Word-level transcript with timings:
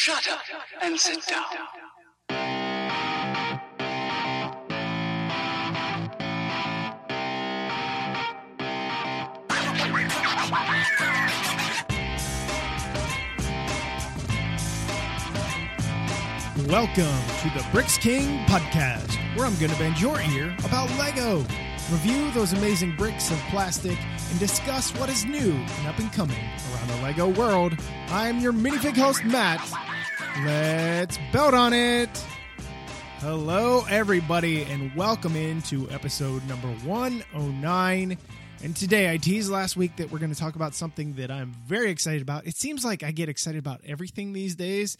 Shut 0.00 0.28
up 0.30 0.42
and 0.80 0.96
sit 0.96 1.26
down. 1.26 1.42
Welcome 16.68 17.04
to 17.40 17.50
the 17.58 17.66
Bricks 17.72 17.98
King 17.98 18.46
podcast, 18.46 19.16
where 19.36 19.46
I'm 19.46 19.58
going 19.58 19.72
to 19.72 19.78
bend 19.80 20.00
your 20.00 20.20
ear 20.20 20.54
about 20.64 20.88
Lego, 20.96 21.44
review 21.90 22.30
those 22.32 22.52
amazing 22.52 22.94
bricks 22.96 23.30
of 23.30 23.38
plastic, 23.50 23.96
and 24.30 24.38
discuss 24.38 24.90
what 24.96 25.08
is 25.08 25.24
new 25.24 25.52
and 25.52 25.86
up 25.86 25.98
and 25.98 26.12
coming 26.12 26.36
around 26.36 26.88
the 26.88 27.02
Lego 27.02 27.28
world. 27.28 27.72
I'm 28.08 28.40
your 28.40 28.52
minifig 28.52 28.94
host, 28.94 29.24
Matt. 29.24 29.66
Let's 30.44 31.18
belt 31.32 31.54
on 31.54 31.72
it. 31.72 32.10
Hello, 33.20 33.86
everybody, 33.88 34.64
and 34.64 34.94
welcome 34.94 35.34
into 35.34 35.88
episode 35.90 36.46
number 36.46 36.68
109. 36.84 38.18
And 38.62 38.76
today, 38.76 39.10
I 39.10 39.16
teased 39.16 39.50
last 39.50 39.74
week 39.74 39.96
that 39.96 40.10
we're 40.12 40.18
going 40.18 40.34
to 40.34 40.38
talk 40.38 40.56
about 40.56 40.74
something 40.74 41.14
that 41.14 41.30
I'm 41.30 41.54
very 41.66 41.90
excited 41.90 42.20
about. 42.20 42.46
It 42.46 42.56
seems 42.56 42.84
like 42.84 43.02
I 43.02 43.12
get 43.12 43.30
excited 43.30 43.58
about 43.58 43.80
everything 43.86 44.34
these 44.34 44.54
days. 44.54 44.98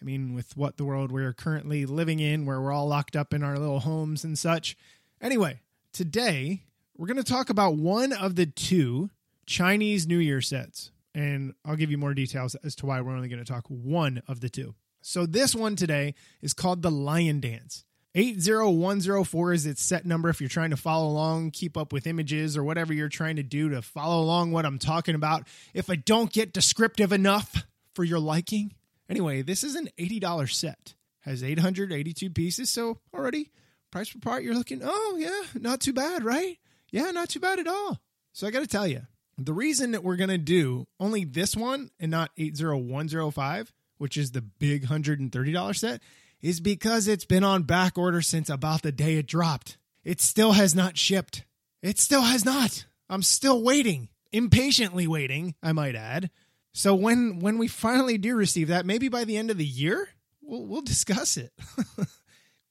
I 0.00 0.04
mean, 0.04 0.34
with 0.34 0.56
what 0.56 0.76
the 0.76 0.84
world 0.84 1.10
we're 1.10 1.32
currently 1.32 1.86
living 1.86 2.20
in, 2.20 2.46
where 2.46 2.60
we're 2.60 2.72
all 2.72 2.86
locked 2.86 3.16
up 3.16 3.34
in 3.34 3.42
our 3.42 3.58
little 3.58 3.80
homes 3.80 4.22
and 4.22 4.38
such. 4.38 4.76
Anyway, 5.20 5.60
today 5.92 6.64
we're 6.96 7.06
going 7.06 7.16
to 7.16 7.22
talk 7.22 7.50
about 7.50 7.76
one 7.76 8.12
of 8.12 8.36
the 8.36 8.46
two 8.46 9.10
Chinese 9.46 10.06
New 10.06 10.18
Year 10.18 10.40
sets. 10.40 10.90
And 11.14 11.54
I'll 11.64 11.76
give 11.76 11.90
you 11.90 11.98
more 11.98 12.14
details 12.14 12.54
as 12.56 12.74
to 12.76 12.86
why 12.86 13.00
we're 13.00 13.16
only 13.16 13.28
going 13.28 13.44
to 13.44 13.52
talk 13.52 13.64
one 13.68 14.22
of 14.28 14.40
the 14.40 14.48
two. 14.48 14.74
So, 15.02 15.26
this 15.26 15.54
one 15.54 15.76
today 15.76 16.14
is 16.40 16.52
called 16.52 16.82
the 16.82 16.90
Lion 16.90 17.40
Dance. 17.40 17.84
80104 18.14 19.52
is 19.52 19.66
its 19.66 19.82
set 19.82 20.04
number 20.04 20.28
if 20.28 20.40
you're 20.40 20.48
trying 20.48 20.70
to 20.70 20.76
follow 20.76 21.08
along, 21.08 21.52
keep 21.52 21.76
up 21.76 21.92
with 21.92 22.06
images, 22.06 22.56
or 22.56 22.62
whatever 22.62 22.92
you're 22.92 23.08
trying 23.08 23.36
to 23.36 23.42
do 23.42 23.70
to 23.70 23.82
follow 23.82 24.22
along 24.22 24.52
what 24.52 24.66
I'm 24.66 24.78
talking 24.78 25.14
about. 25.14 25.48
If 25.74 25.90
I 25.90 25.96
don't 25.96 26.32
get 26.32 26.52
descriptive 26.52 27.12
enough 27.12 27.64
for 27.94 28.04
your 28.04 28.18
liking, 28.20 28.74
Anyway, 29.10 29.42
this 29.42 29.64
is 29.64 29.74
an 29.74 29.88
$80 29.98 30.54
set. 30.54 30.94
Has 31.22 31.42
882 31.42 32.30
pieces, 32.30 32.70
so 32.70 33.00
already 33.12 33.50
price 33.90 34.10
per 34.10 34.18
part 34.18 34.42
you're 34.42 34.54
looking, 34.54 34.80
"Oh, 34.82 35.16
yeah, 35.18 35.60
not 35.60 35.80
too 35.80 35.92
bad, 35.92 36.24
right?" 36.24 36.58
Yeah, 36.90 37.10
not 37.10 37.28
too 37.28 37.40
bad 37.40 37.58
at 37.58 37.66
all. 37.66 38.00
So 38.32 38.46
I 38.46 38.50
got 38.50 38.60
to 38.60 38.66
tell 38.66 38.86
you, 38.86 39.02
the 39.38 39.52
reason 39.52 39.92
that 39.92 40.04
we're 40.04 40.16
going 40.16 40.30
to 40.30 40.38
do 40.38 40.86
only 40.98 41.24
this 41.24 41.56
one 41.56 41.90
and 41.98 42.10
not 42.10 42.30
80105, 42.36 43.72
which 43.98 44.16
is 44.16 44.32
the 44.32 44.42
big 44.42 44.86
$130 44.86 45.76
set, 45.76 46.00
is 46.40 46.60
because 46.60 47.08
it's 47.08 47.24
been 47.24 47.44
on 47.44 47.62
back 47.62 47.98
order 47.98 48.22
since 48.22 48.48
about 48.48 48.82
the 48.82 48.92
day 48.92 49.16
it 49.16 49.26
dropped. 49.26 49.78
It 50.04 50.20
still 50.20 50.52
has 50.52 50.74
not 50.74 50.96
shipped. 50.96 51.44
It 51.82 51.98
still 51.98 52.22
has 52.22 52.44
not. 52.44 52.84
I'm 53.08 53.22
still 53.22 53.62
waiting, 53.62 54.08
impatiently 54.32 55.06
waiting, 55.06 55.54
I 55.62 55.72
might 55.72 55.96
add. 55.96 56.30
So 56.72 56.94
when 56.94 57.40
when 57.40 57.58
we 57.58 57.66
finally 57.66 58.16
do 58.16 58.36
receive 58.36 58.68
that, 58.68 58.86
maybe 58.86 59.08
by 59.08 59.24
the 59.24 59.36
end 59.36 59.50
of 59.50 59.58
the 59.58 59.64
year, 59.64 60.08
we'll 60.40 60.64
we'll 60.66 60.82
discuss 60.82 61.36
it. 61.36 61.52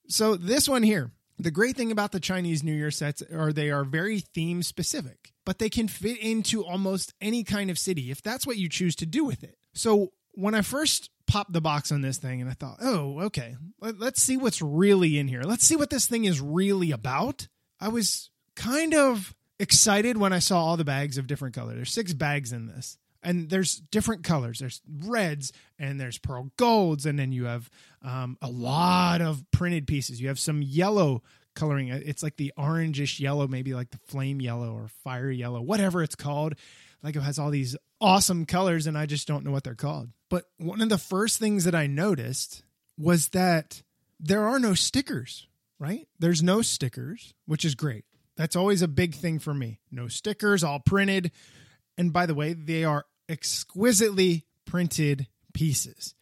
so 0.09 0.35
this 0.35 0.67
one 0.67 0.83
here, 0.83 1.11
the 1.37 1.51
great 1.51 1.77
thing 1.77 1.91
about 1.91 2.11
the 2.11 2.19
Chinese 2.19 2.63
New 2.63 2.73
Year 2.73 2.91
sets 2.91 3.21
are 3.31 3.53
they 3.53 3.71
are 3.71 3.83
very 3.83 4.19
theme 4.19 4.61
specific, 4.63 5.33
but 5.45 5.59
they 5.59 5.69
can 5.69 5.87
fit 5.87 6.19
into 6.19 6.65
almost 6.65 7.13
any 7.21 7.43
kind 7.43 7.69
of 7.69 7.79
city 7.79 8.11
if 8.11 8.21
that's 8.21 8.45
what 8.45 8.57
you 8.57 8.67
choose 8.67 8.95
to 8.97 9.05
do 9.05 9.23
with 9.23 9.43
it. 9.43 9.57
So 9.73 10.11
when 10.33 10.55
I 10.55 10.61
first 10.61 11.09
popped 11.27 11.53
the 11.53 11.61
box 11.61 11.91
on 11.91 12.01
this 12.01 12.17
thing 12.17 12.41
and 12.41 12.49
I 12.49 12.53
thought, 12.53 12.77
"Oh, 12.81 13.21
okay. 13.21 13.55
Let, 13.79 13.99
let's 13.99 14.21
see 14.21 14.35
what's 14.35 14.61
really 14.61 15.17
in 15.17 15.27
here. 15.27 15.43
Let's 15.43 15.65
see 15.65 15.75
what 15.75 15.89
this 15.89 16.07
thing 16.07 16.25
is 16.25 16.41
really 16.41 16.91
about." 16.91 17.47
I 17.79 17.87
was 17.87 18.29
kind 18.55 18.93
of 18.93 19.33
excited 19.59 20.17
when 20.17 20.33
I 20.33 20.39
saw 20.39 20.63
all 20.63 20.75
the 20.75 20.83
bags 20.83 21.17
of 21.17 21.27
different 21.27 21.55
color. 21.55 21.75
There's 21.75 21.93
six 21.93 22.13
bags 22.13 22.51
in 22.51 22.67
this 22.67 22.97
and 23.21 23.49
there's 23.49 23.75
different 23.75 24.23
colors 24.23 24.59
there's 24.59 24.81
reds 25.03 25.51
and 25.77 25.99
there's 25.99 26.17
pearl 26.17 26.51
golds 26.57 27.05
and 27.05 27.19
then 27.19 27.31
you 27.31 27.45
have 27.45 27.69
um, 28.01 28.37
a 28.41 28.49
lot 28.49 29.21
of 29.21 29.43
printed 29.51 29.87
pieces. 29.87 30.21
You 30.21 30.29
have 30.29 30.39
some 30.39 30.61
yellow 30.61 31.23
coloring. 31.55 31.89
It's 31.89 32.23
like 32.23 32.37
the 32.37 32.53
orangish 32.57 33.19
yellow 33.19 33.47
maybe 33.47 33.73
like 33.73 33.91
the 33.91 33.99
flame 34.07 34.39
yellow 34.39 34.73
or 34.73 34.87
fire 35.03 35.29
yellow 35.29 35.61
whatever 35.61 36.01
it's 36.03 36.15
called. 36.15 36.55
Like 37.03 37.15
it 37.15 37.21
has 37.21 37.39
all 37.39 37.49
these 37.49 37.75
awesome 38.01 38.45
colors 38.45 38.87
and 38.87 38.97
i 38.97 39.05
just 39.05 39.27
don't 39.27 39.43
know 39.43 39.51
what 39.51 39.63
they're 39.63 39.75
called. 39.75 40.09
But 40.29 40.45
one 40.57 40.81
of 40.81 40.89
the 40.89 40.97
first 40.97 41.37
things 41.39 41.65
that 41.65 41.75
i 41.75 41.87
noticed 41.87 42.63
was 42.97 43.29
that 43.29 43.83
there 44.19 44.47
are 44.47 44.59
no 44.59 44.73
stickers 44.73 45.47
right? 45.79 46.07
There's 46.19 46.43
no 46.43 46.61
stickers 46.61 47.33
which 47.45 47.65
is 47.65 47.75
great. 47.75 48.05
That's 48.35 48.55
always 48.55 48.81
a 48.81 48.87
big 48.87 49.15
thing 49.15 49.39
for 49.39 49.53
me. 49.53 49.79
No 49.91 50.07
stickers 50.07 50.63
all 50.63 50.79
printed. 50.79 51.31
And 51.97 52.13
by 52.13 52.25
the 52.25 52.35
way, 52.35 52.53
they 52.53 52.83
are 52.83 53.05
exquisitely 53.27 54.45
printed 54.65 55.27
pieces 55.53 56.15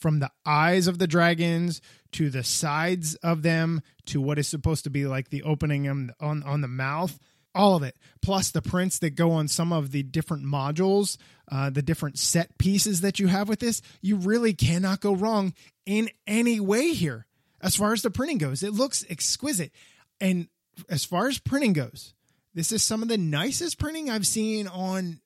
from 0.00 0.18
the 0.18 0.30
eyes 0.44 0.86
of 0.86 0.98
the 0.98 1.06
dragons 1.06 1.80
to 2.12 2.30
the 2.30 2.42
sides 2.42 3.14
of 3.16 3.42
them 3.42 3.82
to 4.06 4.20
what 4.20 4.38
is 4.38 4.48
supposed 4.48 4.84
to 4.84 4.90
be 4.90 5.06
like 5.06 5.30
the 5.30 5.42
opening 5.42 5.88
on 5.88 6.12
on, 6.20 6.60
the 6.60 6.68
mouth 6.68 7.18
all 7.54 7.76
of 7.76 7.82
it 7.82 7.96
plus 8.22 8.50
the 8.50 8.62
prints 8.62 8.98
that 9.00 9.10
go 9.10 9.32
on 9.32 9.48
some 9.48 9.72
of 9.72 9.90
the 9.90 10.02
different 10.02 10.44
modules 10.44 11.16
uh, 11.50 11.68
the 11.68 11.82
different 11.82 12.18
set 12.18 12.56
pieces 12.58 13.00
that 13.00 13.18
you 13.18 13.26
have 13.26 13.48
with 13.48 13.58
this 13.60 13.82
you 14.00 14.16
really 14.16 14.54
cannot 14.54 15.00
go 15.00 15.12
wrong 15.12 15.52
in 15.86 16.08
any 16.26 16.60
way 16.60 16.92
here. 16.92 17.26
As 17.60 17.74
far 17.74 17.92
as 17.92 18.02
the 18.02 18.10
printing 18.10 18.38
goes 18.38 18.62
it 18.62 18.72
looks 18.72 19.04
exquisite. 19.10 19.72
And 20.20 20.48
as 20.88 21.04
far 21.04 21.28
as 21.28 21.38
printing 21.38 21.72
goes 21.72 22.14
this 22.54 22.72
is 22.72 22.82
some 22.82 23.02
of 23.02 23.08
the 23.08 23.18
nicest 23.18 23.78
printing 23.78 24.10
I've 24.10 24.26
seen 24.26 24.66
on 24.66 25.20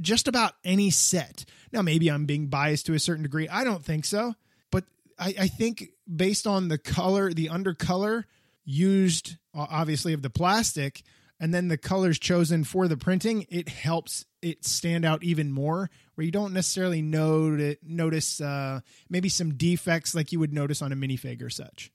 just 0.00 0.28
about 0.28 0.54
any 0.64 0.90
set. 0.90 1.44
Now, 1.72 1.82
maybe 1.82 2.10
I'm 2.10 2.26
being 2.26 2.46
biased 2.46 2.86
to 2.86 2.94
a 2.94 2.98
certain 2.98 3.22
degree. 3.22 3.48
I 3.48 3.64
don't 3.64 3.84
think 3.84 4.04
so. 4.04 4.34
But 4.70 4.84
I, 5.18 5.34
I 5.40 5.48
think 5.48 5.90
based 6.14 6.46
on 6.46 6.68
the 6.68 6.78
color, 6.78 7.32
the 7.32 7.48
undercolor 7.48 8.24
used, 8.64 9.36
obviously, 9.54 10.12
of 10.12 10.22
the 10.22 10.30
plastic, 10.30 11.02
and 11.40 11.54
then 11.54 11.68
the 11.68 11.78
colors 11.78 12.18
chosen 12.18 12.64
for 12.64 12.86
the 12.86 12.96
printing, 12.96 13.46
it 13.48 13.68
helps 13.68 14.26
it 14.42 14.64
stand 14.64 15.04
out 15.04 15.22
even 15.24 15.50
more. 15.50 15.90
Where 16.14 16.24
you 16.24 16.30
don't 16.30 16.52
necessarily 16.52 17.00
note 17.00 17.78
notice 17.82 18.40
uh, 18.40 18.80
maybe 19.08 19.30
some 19.30 19.54
defects 19.54 20.14
like 20.14 20.32
you 20.32 20.40
would 20.40 20.52
notice 20.52 20.82
on 20.82 20.92
a 20.92 20.96
minifig 20.96 21.42
or 21.42 21.50
such. 21.50 21.90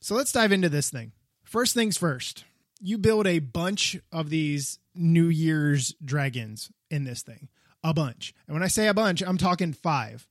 So 0.00 0.14
let's 0.14 0.32
dive 0.32 0.52
into 0.52 0.68
this 0.68 0.90
thing. 0.90 1.12
First 1.42 1.74
things 1.74 1.96
first 1.96 2.44
you 2.80 2.98
build 2.98 3.26
a 3.26 3.38
bunch 3.38 3.98
of 4.12 4.30
these 4.30 4.78
New 4.94 5.26
Year's 5.26 5.94
dragons 6.04 6.70
in 6.90 7.04
this 7.04 7.22
thing. 7.22 7.48
A 7.82 7.92
bunch. 7.92 8.34
And 8.46 8.54
when 8.54 8.62
I 8.62 8.68
say 8.68 8.88
a 8.88 8.94
bunch, 8.94 9.22
I'm 9.22 9.38
talking 9.38 9.72
five. 9.72 10.26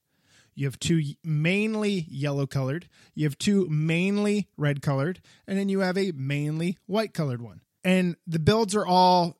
You 0.56 0.66
have 0.68 0.80
two 0.80 1.02
mainly 1.24 2.06
yellow 2.09 2.46
colored, 2.46 2.88
you 3.16 3.26
have 3.26 3.38
two 3.38 3.68
mainly 3.70 4.50
red 4.56 4.82
colored, 4.82 5.20
and 5.48 5.58
then 5.58 5.68
you 5.70 5.80
have 5.80 5.98
a 5.98 6.12
mainly 6.12 6.78
white 6.86 7.14
colored 7.14 7.42
one. 7.42 7.62
And 7.84 8.16
the 8.28 8.40
builds 8.40 8.76
are 8.76 8.86
all, 8.86 9.38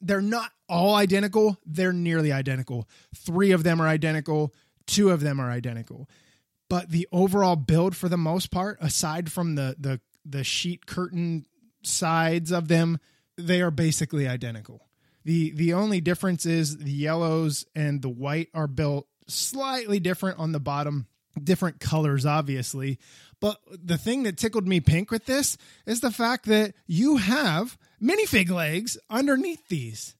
they're 0.00 0.22
not 0.22 0.50
all 0.68 0.94
identical, 0.94 1.58
they're 1.66 1.92
nearly 1.92 2.32
identical. 2.32 2.88
Three 3.14 3.52
of 3.52 3.64
them 3.64 3.80
are 3.80 3.86
identical, 3.86 4.54
two 4.86 5.10
of 5.10 5.20
them 5.20 5.40
are 5.40 5.50
identical. 5.50 6.08
But 6.68 6.90
the 6.90 7.06
overall 7.12 7.56
build, 7.56 7.94
for 7.94 8.08
the 8.08 8.16
most 8.16 8.50
part, 8.50 8.78
aside 8.80 9.30
from 9.30 9.54
the, 9.54 9.76
the, 9.78 10.00
the 10.24 10.42
sheet 10.42 10.86
curtain 10.86 11.46
sides 11.86 12.52
of 12.52 12.68
them, 12.68 12.98
they 13.36 13.60
are 13.60 13.70
basically 13.70 14.26
identical. 14.26 14.86
The 15.24 15.50
the 15.50 15.72
only 15.72 16.00
difference 16.00 16.46
is 16.46 16.78
the 16.78 16.90
yellows 16.90 17.66
and 17.74 18.00
the 18.00 18.08
white 18.08 18.48
are 18.54 18.68
built 18.68 19.08
slightly 19.26 19.98
different 19.98 20.38
on 20.38 20.52
the 20.52 20.60
bottom, 20.60 21.06
different 21.42 21.80
colors 21.80 22.24
obviously. 22.24 22.98
But 23.40 23.60
the 23.68 23.98
thing 23.98 24.22
that 24.22 24.38
tickled 24.38 24.66
me 24.66 24.80
pink 24.80 25.10
with 25.10 25.26
this 25.26 25.58
is 25.84 26.00
the 26.00 26.10
fact 26.12 26.46
that 26.46 26.74
you 26.86 27.16
have 27.16 27.76
minifig 28.00 28.50
legs 28.50 28.96
underneath 29.10 29.68
these. 29.68 30.14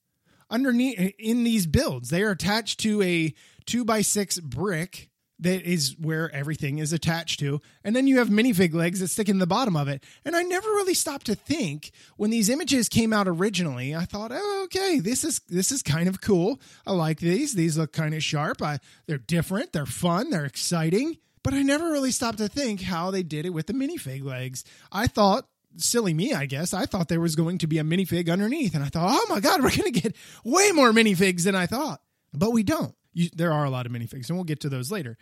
Underneath 0.51 1.15
in 1.19 1.45
these 1.45 1.67
builds. 1.67 2.11
They 2.11 2.23
are 2.23 2.31
attached 2.31 2.81
to 2.81 3.03
a 3.03 3.35
two 3.65 3.85
by 3.85 4.03
six 4.03 4.39
brick 4.39 5.11
that 5.39 5.63
is 5.63 5.97
where 5.99 6.35
everything 6.35 6.79
is 6.79 6.93
attached 6.93 7.41
to. 7.41 7.61
And 7.85 7.95
then 7.95 8.07
you 8.07 8.19
have 8.19 8.29
minifig 8.29 8.75
legs 8.75 9.01
that 9.01 9.09
stick 9.09 9.29
in 9.29 9.39
the 9.39 9.47
bottom 9.47 9.77
of 9.77 9.89
it. 9.89 10.03
And 10.25 10.35
I 10.35 10.43
never 10.43 10.69
really 10.69 10.95
stopped 10.95 11.27
to 11.27 11.35
think 11.35 11.93
when 12.17 12.31
these 12.31 12.49
images 12.49 12.89
came 12.89 13.13
out 13.13 13.29
originally, 13.29 13.95
I 13.95 14.05
thought, 14.05 14.31
oh, 14.33 14.63
okay, 14.65 14.99
this 14.99 15.25
is 15.25 15.41
this 15.49 15.71
is 15.71 15.83
kind 15.83 16.09
of 16.09 16.21
cool. 16.21 16.61
I 16.87 16.93
like 16.93 17.21
these. 17.21 17.55
These 17.55 17.77
look 17.77 17.93
kind 17.93 18.15
of 18.15 18.23
sharp. 18.23 18.63
I, 18.63 18.79
they're 19.07 19.19
different, 19.19 19.73
they're 19.73 19.87
fun, 19.87 20.31
they're 20.31 20.47
exciting. 20.47 21.19
But 21.43 21.55
I 21.55 21.63
never 21.63 21.91
really 21.91 22.11
stopped 22.11 22.39
to 22.39 22.49
think 22.49 22.83
how 22.83 23.13
they 23.13 23.23
did 23.23 23.47
it 23.47 23.51
with 23.51 23.69
the 23.69 23.73
minifig 23.73 24.25
legs. 24.25 24.65
I 24.91 25.07
thought 25.07 25.47
silly 25.77 26.13
me, 26.13 26.33
I 26.33 26.47
guess. 26.47 26.75
I 26.75 26.87
thought 26.87 27.07
there 27.07 27.21
was 27.21 27.37
going 27.37 27.59
to 27.59 27.69
be 27.69 27.79
a 27.79 27.85
minifig 27.85 28.29
underneath, 28.29 28.75
and 28.75 28.83
I 28.83 28.89
thought, 28.89 29.11
oh 29.13 29.33
my 29.33 29.39
god, 29.39 29.63
we're 29.63 29.71
going 29.71 29.93
to 29.93 30.01
get 30.01 30.17
way 30.43 30.73
more 30.73 30.91
minifigs 30.91 31.45
than 31.45 31.55
I 31.55 31.67
thought. 31.67 32.01
But 32.33 32.51
we 32.51 32.65
don't 32.65 32.96
you, 33.17 33.31
there 33.35 33.53
are 33.53 33.65
a 33.65 33.71
lot 33.71 33.87
of 33.87 33.93
minifigs, 33.93 34.29
and 34.29 34.37
we'll 34.37 34.45
get 34.45 34.61
to 34.61 34.69
those 34.69 34.93
later. 34.93 35.17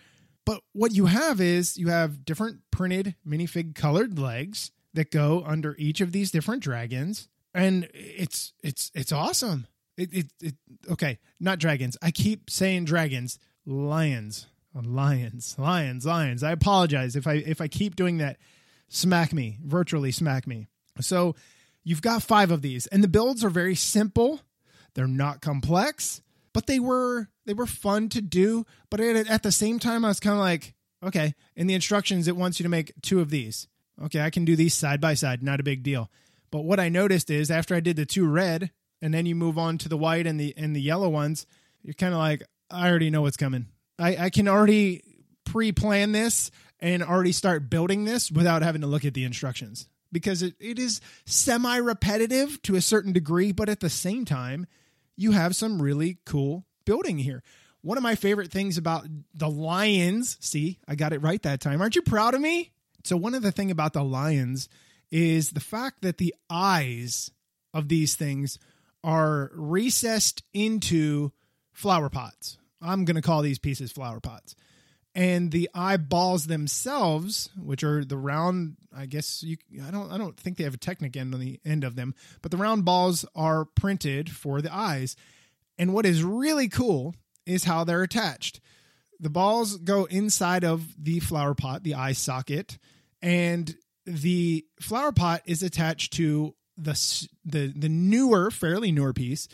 But 0.45 0.61
what 0.73 0.93
you 0.93 1.07
have 1.07 1.41
is 1.41 1.79
you 1.79 1.89
have 1.89 2.25
different 2.25 2.61
printed 2.71 3.15
minifig 3.27 3.75
colored 3.75 4.19
legs 4.19 4.73
that 4.95 5.11
go 5.11 5.45
under 5.47 5.77
each 5.79 6.01
of 6.01 6.11
these 6.13 6.31
different 6.33 6.63
dragons, 6.63 7.29
and 7.55 7.89
it's 7.95 8.53
it's 8.63 8.91
it's 8.95 9.13
awesome. 9.13 9.69
It, 9.97 10.13
it, 10.13 10.27
it 10.43 10.55
okay, 10.91 11.19
not 11.39 11.61
dragons. 11.61 11.97
I 12.03 12.11
keep 12.11 12.51
saying 12.51 12.87
dragons, 12.87 13.39
lions, 13.65 14.49
lions, 14.75 15.55
lions, 15.57 16.05
lions. 16.05 16.43
I 16.43 16.51
apologize 16.51 17.15
if 17.15 17.29
I 17.29 17.35
if 17.35 17.61
I 17.61 17.69
keep 17.69 17.95
doing 17.95 18.19
that. 18.19 18.39
Smack 18.89 19.33
me, 19.33 19.59
virtually 19.65 20.13
smack 20.13 20.47
me. 20.47 20.67
So 21.01 21.35
you've 21.85 22.03
got 22.03 22.23
five 22.23 22.51
of 22.51 22.61
these, 22.61 22.87
and 22.89 23.03
the 23.03 23.09
builds 23.09 23.45
are 23.45 23.51
very 23.51 23.77
simple. 23.77 24.41
They're 24.95 25.07
not 25.07 25.41
complex, 25.41 26.23
but 26.53 26.67
they 26.67 26.79
were 26.79 27.29
they 27.47 27.55
were 27.55 27.67
fun 27.67 28.09
to 28.11 28.21
do. 28.21 28.65
But 28.91 29.01
at, 29.01 29.29
at 29.29 29.43
the 29.43 29.53
same 29.53 29.79
time, 29.79 30.05
I 30.05 30.09
was 30.09 30.21
kind 30.21 30.35
of 30.35 30.41
like, 30.41 30.75
okay. 31.03 31.35
In 31.57 31.67
the 31.67 31.75
instructions, 31.75 32.29
it 32.29 32.37
wants 32.37 32.59
you 32.59 32.65
to 32.65 32.71
make 32.71 32.93
two 33.03 33.21
of 33.21 33.31
these. 33.31 33.69
Okay, 34.03 34.21
I 34.21 34.31
can 34.31 34.45
do 34.45 34.57
these 34.57 34.75
side 34.75 35.01
by 35.01 35.15
side, 35.15 35.43
not 35.43 35.61
a 35.61 35.65
big 35.65 35.83
deal. 35.83 36.11
But 36.51 36.65
what 36.65 36.81
I 36.81 36.89
noticed 36.89 37.31
is 37.31 37.51
after 37.51 37.75
I 37.75 37.81
did 37.81 37.97
the 37.97 38.07
two 38.07 38.27
red, 38.27 38.71
and 39.01 39.13
then 39.13 39.27
you 39.27 39.35
move 39.35 39.59
on 39.59 39.79
to 39.79 39.89
the 39.89 39.97
white 39.97 40.27
and 40.27 40.39
the 40.39 40.55
and 40.57 40.75
the 40.75 40.81
yellow 40.81 41.09
ones, 41.09 41.47
you're 41.83 41.95
kind 41.95 42.15
of 42.15 42.19
like, 42.19 42.43
I 42.71 42.89
already 42.89 43.11
know 43.11 43.23
what's 43.23 43.37
coming. 43.37 43.67
I, 43.99 44.17
I 44.17 44.31
can 44.31 44.49
already 44.49 45.03
pre-plan 45.45 46.13
this 46.13 46.51
and 46.81 47.03
already 47.03 47.33
start 47.33 47.71
building 47.71 48.05
this 48.05 48.31
without 48.31 48.63
having 48.63 48.81
to 48.81 48.87
look 48.87 49.05
at 49.05 49.15
the 49.15 49.25
instructions 49.25 49.89
because 50.11 50.43
it, 50.43 50.55
it 50.59 50.79
is 50.79 51.01
semi-repetitive 51.27 52.63
to 52.63 52.77
a 52.77 52.81
certain 52.81 53.13
degree, 53.13 53.53
but 53.53 53.69
at 53.69 53.81
the 53.81 53.91
same 53.91 54.25
time, 54.25 54.67
you 55.17 55.33
have 55.33 55.55
some 55.55 55.83
really 55.83 56.19
cool 56.25 56.67
building 56.85 57.19
here. 57.19 57.43
One 57.83 57.99
of 57.99 58.03
my 58.03 58.15
favorite 58.15 58.51
things 58.51 58.79
about 58.79 59.07
the 59.35 59.49
Lions, 59.49 60.39
see, 60.41 60.79
I 60.89 60.95
got 60.95 61.13
it 61.13 61.23
right 61.23 61.43
that 61.43 61.61
time. 61.61 61.81
Aren't 61.83 61.97
you 61.97 62.03
proud 62.03 62.35
of 62.35 62.41
me? 62.41 62.73
So 63.05 63.17
one 63.17 63.35
of 63.35 63.43
the 63.43 63.53
thing 63.53 63.71
about 63.71 63.93
the 63.93 64.03
Lions 64.05 64.69
is 65.11 65.51
the 65.51 65.61
fact 65.61 66.03
that 66.03 66.19
the 66.19 66.35
eyes 66.49 67.31
of 67.75 67.89
these 67.89 68.15
things 68.15 68.59
are 69.03 69.51
recessed 69.55 70.43
into 70.55 71.31
flower 71.73 72.09
pots. 72.09 72.57
I'm 72.81 73.05
going 73.05 73.17
to 73.17 73.23
call 73.23 73.43
these 73.43 73.59
pieces 73.59 73.93
flower 73.93 74.21
pots. 74.21 74.55
And 75.15 75.53
the 75.53 75.71
eyeballs 75.75 76.47
themselves, 76.47 77.51
which 77.57 77.85
are 77.85 78.05
the 78.05 78.17
round, 78.17 78.77
I 78.95 79.07
guess 79.07 79.45
you 79.45 79.59
I 79.87 79.93
don't 79.93 80.11
I 80.11 80.19
don't 80.19 80.37
think 80.37 80.57
they 80.57 80.65
have 80.65 80.75
a 80.75 80.79
technic 80.79 81.17
end 81.17 81.35
on 81.35 81.41
the 81.41 81.61
end 81.65 81.85
of 81.85 81.95
them, 81.95 82.15
but 82.43 82.51
the 82.51 82.57
round 82.57 82.85
balls 82.85 83.25
are 83.37 83.65
printed 83.65 84.29
for 84.31 84.61
the 84.61 84.75
eyes. 84.75 85.15
And 85.79 85.93
what 85.93 86.07
is 86.07 86.23
really 86.23 86.69
cool 86.69 87.15
is 87.47 87.65
how 87.65 87.85
they're 87.85 88.03
attached. 88.03 88.61
The 89.21 89.31
balls 89.31 89.77
go 89.77 90.05
inside 90.05 90.65
of 90.65 91.03
the 91.03 91.21
flower 91.21 91.55
pot, 91.55 91.83
the 91.83 91.95
eye 91.95 92.13
socket, 92.13 92.79
and 93.23 93.77
the 94.07 94.67
flower 94.81 95.13
pot 95.13 95.43
is 95.47 95.63
attached 95.63 96.13
to 96.15 96.55
the 96.77 97.29
the 97.45 97.73
the 97.75 97.89
newer, 97.89 98.51
fairly 98.51 98.93
newer 98.93 99.13
piece, 99.13 99.49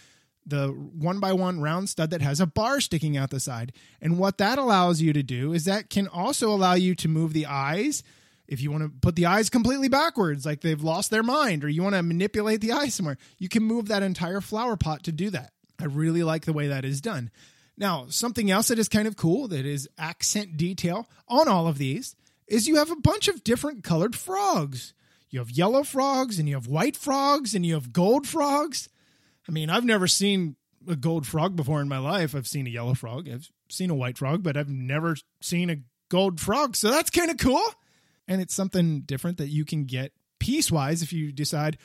the 0.46 0.68
one 0.68 1.20
by 1.20 1.32
one 1.32 1.60
round 1.60 1.88
stud 1.88 2.10
that 2.10 2.22
has 2.22 2.40
a 2.40 2.46
bar 2.46 2.80
sticking 2.80 3.16
out 3.16 3.30
the 3.30 3.40
side. 3.40 3.72
And 4.00 4.18
what 4.18 4.38
that 4.38 4.58
allows 4.58 5.00
you 5.00 5.12
to 5.12 5.22
do 5.22 5.52
is 5.52 5.64
that 5.66 5.90
can 5.90 6.08
also 6.08 6.50
allow 6.50 6.74
you 6.74 6.94
to 6.96 7.08
move 7.08 7.32
the 7.32 7.46
eyes. 7.46 8.02
If 8.48 8.60
you 8.60 8.72
want 8.72 8.82
to 8.82 8.88
put 8.88 9.14
the 9.14 9.26
eyes 9.26 9.48
completely 9.48 9.88
backwards, 9.88 10.44
like 10.44 10.60
they've 10.60 10.82
lost 10.82 11.12
their 11.12 11.22
mind, 11.22 11.62
or 11.62 11.68
you 11.68 11.84
want 11.84 11.94
to 11.94 12.02
manipulate 12.02 12.60
the 12.60 12.72
eye 12.72 12.88
somewhere, 12.88 13.16
you 13.38 13.48
can 13.48 13.62
move 13.62 13.86
that 13.88 14.02
entire 14.02 14.40
flower 14.40 14.76
pot 14.76 15.04
to 15.04 15.12
do 15.12 15.30
that. 15.30 15.52
I 15.80 15.84
really 15.84 16.22
like 16.22 16.44
the 16.44 16.52
way 16.52 16.68
that 16.68 16.84
is 16.84 17.00
done. 17.00 17.30
Now, 17.76 18.06
something 18.08 18.50
else 18.50 18.68
that 18.68 18.78
is 18.78 18.88
kind 18.88 19.08
of 19.08 19.16
cool 19.16 19.48
that 19.48 19.64
is 19.64 19.88
accent 19.98 20.56
detail 20.56 21.08
on 21.28 21.48
all 21.48 21.66
of 21.66 21.78
these 21.78 22.14
is 22.46 22.68
you 22.68 22.76
have 22.76 22.90
a 22.90 22.96
bunch 22.96 23.28
of 23.28 23.42
different 23.42 23.82
colored 23.84 24.14
frogs. 24.14 24.92
You 25.30 25.38
have 25.38 25.50
yellow 25.50 25.82
frogs 25.82 26.38
and 26.38 26.48
you 26.48 26.56
have 26.56 26.66
white 26.66 26.96
frogs 26.96 27.54
and 27.54 27.64
you 27.64 27.74
have 27.74 27.92
gold 27.92 28.26
frogs. 28.26 28.88
I 29.48 29.52
mean, 29.52 29.70
I've 29.70 29.84
never 29.84 30.06
seen 30.06 30.56
a 30.88 30.96
gold 30.96 31.26
frog 31.26 31.56
before 31.56 31.80
in 31.80 31.88
my 31.88 31.98
life. 31.98 32.34
I've 32.34 32.46
seen 32.46 32.66
a 32.66 32.70
yellow 32.70 32.94
frog, 32.94 33.28
I've 33.28 33.48
seen 33.68 33.90
a 33.90 33.94
white 33.94 34.18
frog, 34.18 34.42
but 34.42 34.56
I've 34.56 34.68
never 34.68 35.16
seen 35.40 35.70
a 35.70 35.76
gold 36.08 36.40
frog. 36.40 36.76
So 36.76 36.90
that's 36.90 37.10
kind 37.10 37.30
of 37.30 37.38
cool. 37.38 37.62
And 38.28 38.40
it's 38.40 38.54
something 38.54 39.02
different 39.02 39.38
that 39.38 39.48
you 39.48 39.64
can 39.64 39.84
get 39.84 40.12
piecewise 40.40 41.02
if 41.02 41.12
you 41.12 41.32
decide, 41.32 41.78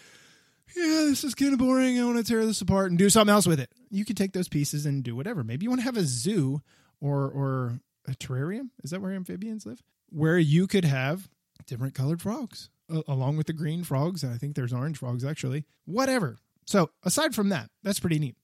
yeah, 0.75 1.05
this 1.05 1.23
is 1.23 1.35
kind 1.35 1.53
of 1.53 1.59
boring. 1.59 1.99
I 1.99 2.05
want 2.05 2.17
to 2.17 2.23
tear 2.23 2.45
this 2.45 2.61
apart 2.61 2.89
and 2.89 2.97
do 2.97 3.09
something 3.09 3.33
else 3.33 3.47
with 3.47 3.59
it. 3.59 3.71
You 3.89 4.05
can 4.05 4.15
take 4.15 4.33
those 4.33 4.47
pieces 4.47 4.85
and 4.85 5.03
do 5.03 5.15
whatever. 5.15 5.43
Maybe 5.43 5.63
you 5.65 5.69
want 5.69 5.81
to 5.81 5.85
have 5.85 5.97
a 5.97 6.03
zoo 6.03 6.61
or 6.99 7.29
or 7.29 7.79
a 8.07 8.11
terrarium. 8.11 8.69
Is 8.83 8.91
that 8.91 9.01
where 9.01 9.13
amphibians 9.13 9.65
live? 9.65 9.81
Where 10.09 10.37
you 10.37 10.67
could 10.67 10.85
have 10.85 11.29
different 11.65 11.95
colored 11.95 12.21
frogs 12.21 12.69
uh, 12.93 13.01
along 13.07 13.37
with 13.37 13.47
the 13.47 13.53
green 13.53 13.83
frogs. 13.83 14.23
And 14.23 14.33
I 14.33 14.37
think 14.37 14.55
there's 14.55 14.73
orange 14.73 14.97
frogs 14.97 15.23
actually. 15.23 15.65
Whatever. 15.85 16.37
So 16.65 16.89
aside 17.03 17.35
from 17.35 17.49
that, 17.49 17.69
that's 17.83 17.99
pretty 17.99 18.19
neat. 18.19 18.35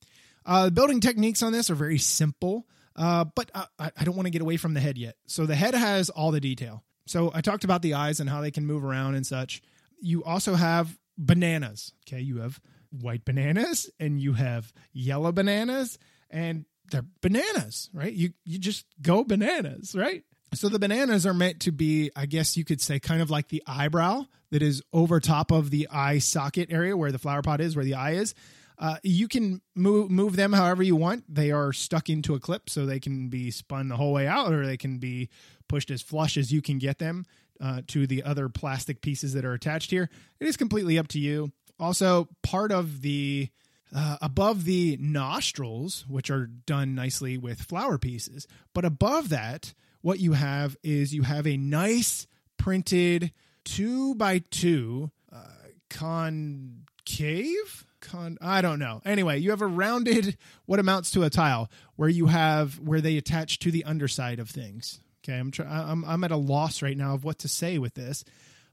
Uh, 0.44 0.66
the 0.66 0.70
building 0.70 1.00
techniques 1.00 1.42
on 1.42 1.52
this 1.52 1.70
are 1.70 1.74
very 1.74 1.98
simple, 1.98 2.66
uh, 2.96 3.24
but 3.24 3.50
I, 3.54 3.90
I 3.96 4.04
don't 4.04 4.16
want 4.16 4.26
to 4.26 4.30
get 4.30 4.42
away 4.42 4.56
from 4.56 4.74
the 4.74 4.80
head 4.80 4.98
yet. 4.98 5.16
So 5.26 5.46
the 5.46 5.54
head 5.54 5.74
has 5.74 6.10
all 6.10 6.30
the 6.30 6.40
detail. 6.40 6.82
So 7.06 7.30
I 7.34 7.40
talked 7.40 7.64
about 7.64 7.82
the 7.82 7.94
eyes 7.94 8.20
and 8.20 8.28
how 8.28 8.40
they 8.40 8.50
can 8.50 8.66
move 8.66 8.84
around 8.84 9.14
and 9.14 9.26
such. 9.26 9.62
You 10.00 10.24
also 10.24 10.54
have 10.54 10.98
bananas. 11.16 11.92
Okay, 12.06 12.20
you 12.20 12.38
have 12.38 12.60
white 12.90 13.24
bananas 13.24 13.90
and 13.98 14.20
you 14.20 14.34
have 14.34 14.72
yellow 14.92 15.32
bananas, 15.32 15.98
and 16.30 16.64
they're 16.90 17.06
bananas, 17.20 17.90
right? 17.92 18.12
You 18.12 18.30
you 18.44 18.58
just 18.58 18.86
go 19.00 19.24
bananas, 19.24 19.94
right? 19.94 20.24
So 20.54 20.68
the 20.68 20.78
bananas 20.78 21.26
are 21.26 21.32
meant 21.32 21.60
to 21.60 21.72
be, 21.72 22.10
I 22.14 22.26
guess 22.26 22.58
you 22.58 22.64
could 22.64 22.80
say, 22.80 23.00
kind 23.00 23.22
of 23.22 23.30
like 23.30 23.48
the 23.48 23.62
eyebrow 23.66 24.24
that 24.50 24.62
is 24.62 24.82
over 24.92 25.18
top 25.18 25.50
of 25.50 25.70
the 25.70 25.88
eye 25.90 26.18
socket 26.18 26.70
area 26.70 26.94
where 26.94 27.10
the 27.10 27.18
flower 27.18 27.40
pot 27.40 27.62
is, 27.62 27.74
where 27.74 27.86
the 27.86 27.94
eye 27.94 28.12
is. 28.12 28.34
Uh, 28.82 28.96
you 29.04 29.28
can 29.28 29.62
move 29.76 30.10
move 30.10 30.34
them 30.34 30.52
however 30.52 30.82
you 30.82 30.96
want. 30.96 31.22
They 31.32 31.52
are 31.52 31.72
stuck 31.72 32.10
into 32.10 32.34
a 32.34 32.40
clip, 32.40 32.68
so 32.68 32.84
they 32.84 32.98
can 32.98 33.28
be 33.28 33.52
spun 33.52 33.86
the 33.86 33.96
whole 33.96 34.12
way 34.12 34.26
out, 34.26 34.52
or 34.52 34.66
they 34.66 34.76
can 34.76 34.98
be 34.98 35.28
pushed 35.68 35.88
as 35.92 36.02
flush 36.02 36.36
as 36.36 36.52
you 36.52 36.60
can 36.60 36.78
get 36.78 36.98
them 36.98 37.24
uh, 37.60 37.82
to 37.86 38.08
the 38.08 38.24
other 38.24 38.48
plastic 38.48 39.00
pieces 39.00 39.34
that 39.34 39.44
are 39.44 39.52
attached 39.52 39.92
here. 39.92 40.10
It 40.40 40.48
is 40.48 40.56
completely 40.56 40.98
up 40.98 41.06
to 41.08 41.20
you. 41.20 41.52
Also, 41.78 42.28
part 42.42 42.72
of 42.72 43.02
the 43.02 43.50
uh, 43.94 44.16
above 44.20 44.64
the 44.64 44.96
nostrils, 45.00 46.04
which 46.08 46.28
are 46.28 46.46
done 46.46 46.96
nicely 46.96 47.38
with 47.38 47.62
flower 47.62 47.98
pieces, 47.98 48.48
but 48.74 48.84
above 48.84 49.28
that, 49.28 49.74
what 50.00 50.18
you 50.18 50.32
have 50.32 50.76
is 50.82 51.14
you 51.14 51.22
have 51.22 51.46
a 51.46 51.56
nice 51.56 52.26
printed 52.58 53.32
two 53.64 54.16
by 54.16 54.42
two 54.50 55.12
uh, 55.32 55.68
concave. 55.88 57.86
Con, 58.02 58.36
I 58.42 58.60
don't 58.60 58.78
know. 58.78 59.00
Anyway, 59.04 59.38
you 59.38 59.50
have 59.50 59.62
a 59.62 59.66
rounded 59.66 60.36
what 60.66 60.80
amounts 60.80 61.10
to 61.12 61.22
a 61.22 61.30
tile 61.30 61.70
where 61.96 62.08
you 62.08 62.26
have 62.26 62.78
where 62.80 63.00
they 63.00 63.16
attach 63.16 63.60
to 63.60 63.70
the 63.70 63.84
underside 63.84 64.38
of 64.38 64.50
things. 64.50 65.00
Okay, 65.24 65.38
I'm 65.38 65.50
try, 65.50 65.66
I'm 65.66 66.04
I'm 66.04 66.24
at 66.24 66.32
a 66.32 66.36
loss 66.36 66.82
right 66.82 66.96
now 66.96 67.14
of 67.14 67.24
what 67.24 67.38
to 67.38 67.48
say 67.48 67.78
with 67.78 67.94
this, 67.94 68.24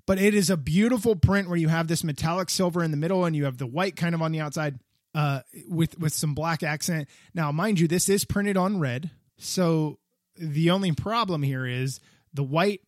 but 0.05 0.19
it 0.19 0.33
is 0.33 0.49
a 0.49 0.57
beautiful 0.57 1.15
print 1.15 1.47
where 1.47 1.57
you 1.57 1.67
have 1.67 1.87
this 1.87 2.03
metallic 2.03 2.49
silver 2.49 2.83
in 2.83 2.91
the 2.91 2.97
middle 2.97 3.23
and 3.23 3.35
you 3.35 3.45
have 3.45 3.59
the 3.59 3.67
white 3.67 3.95
kind 3.95 4.15
of 4.15 4.21
on 4.21 4.31
the 4.31 4.41
outside 4.41 4.79
uh, 5.13 5.41
with 5.69 5.97
with 5.99 6.11
some 6.11 6.33
black 6.33 6.63
accent. 6.63 7.07
Now, 7.33 7.51
mind 7.51 7.79
you, 7.79 7.87
this 7.87 8.09
is 8.09 8.25
printed 8.25 8.57
on 8.57 8.79
red, 8.79 9.11
so 9.37 9.99
the 10.35 10.71
only 10.71 10.91
problem 10.91 11.43
here 11.43 11.67
is 11.67 11.99
the 12.33 12.43
white 12.43 12.81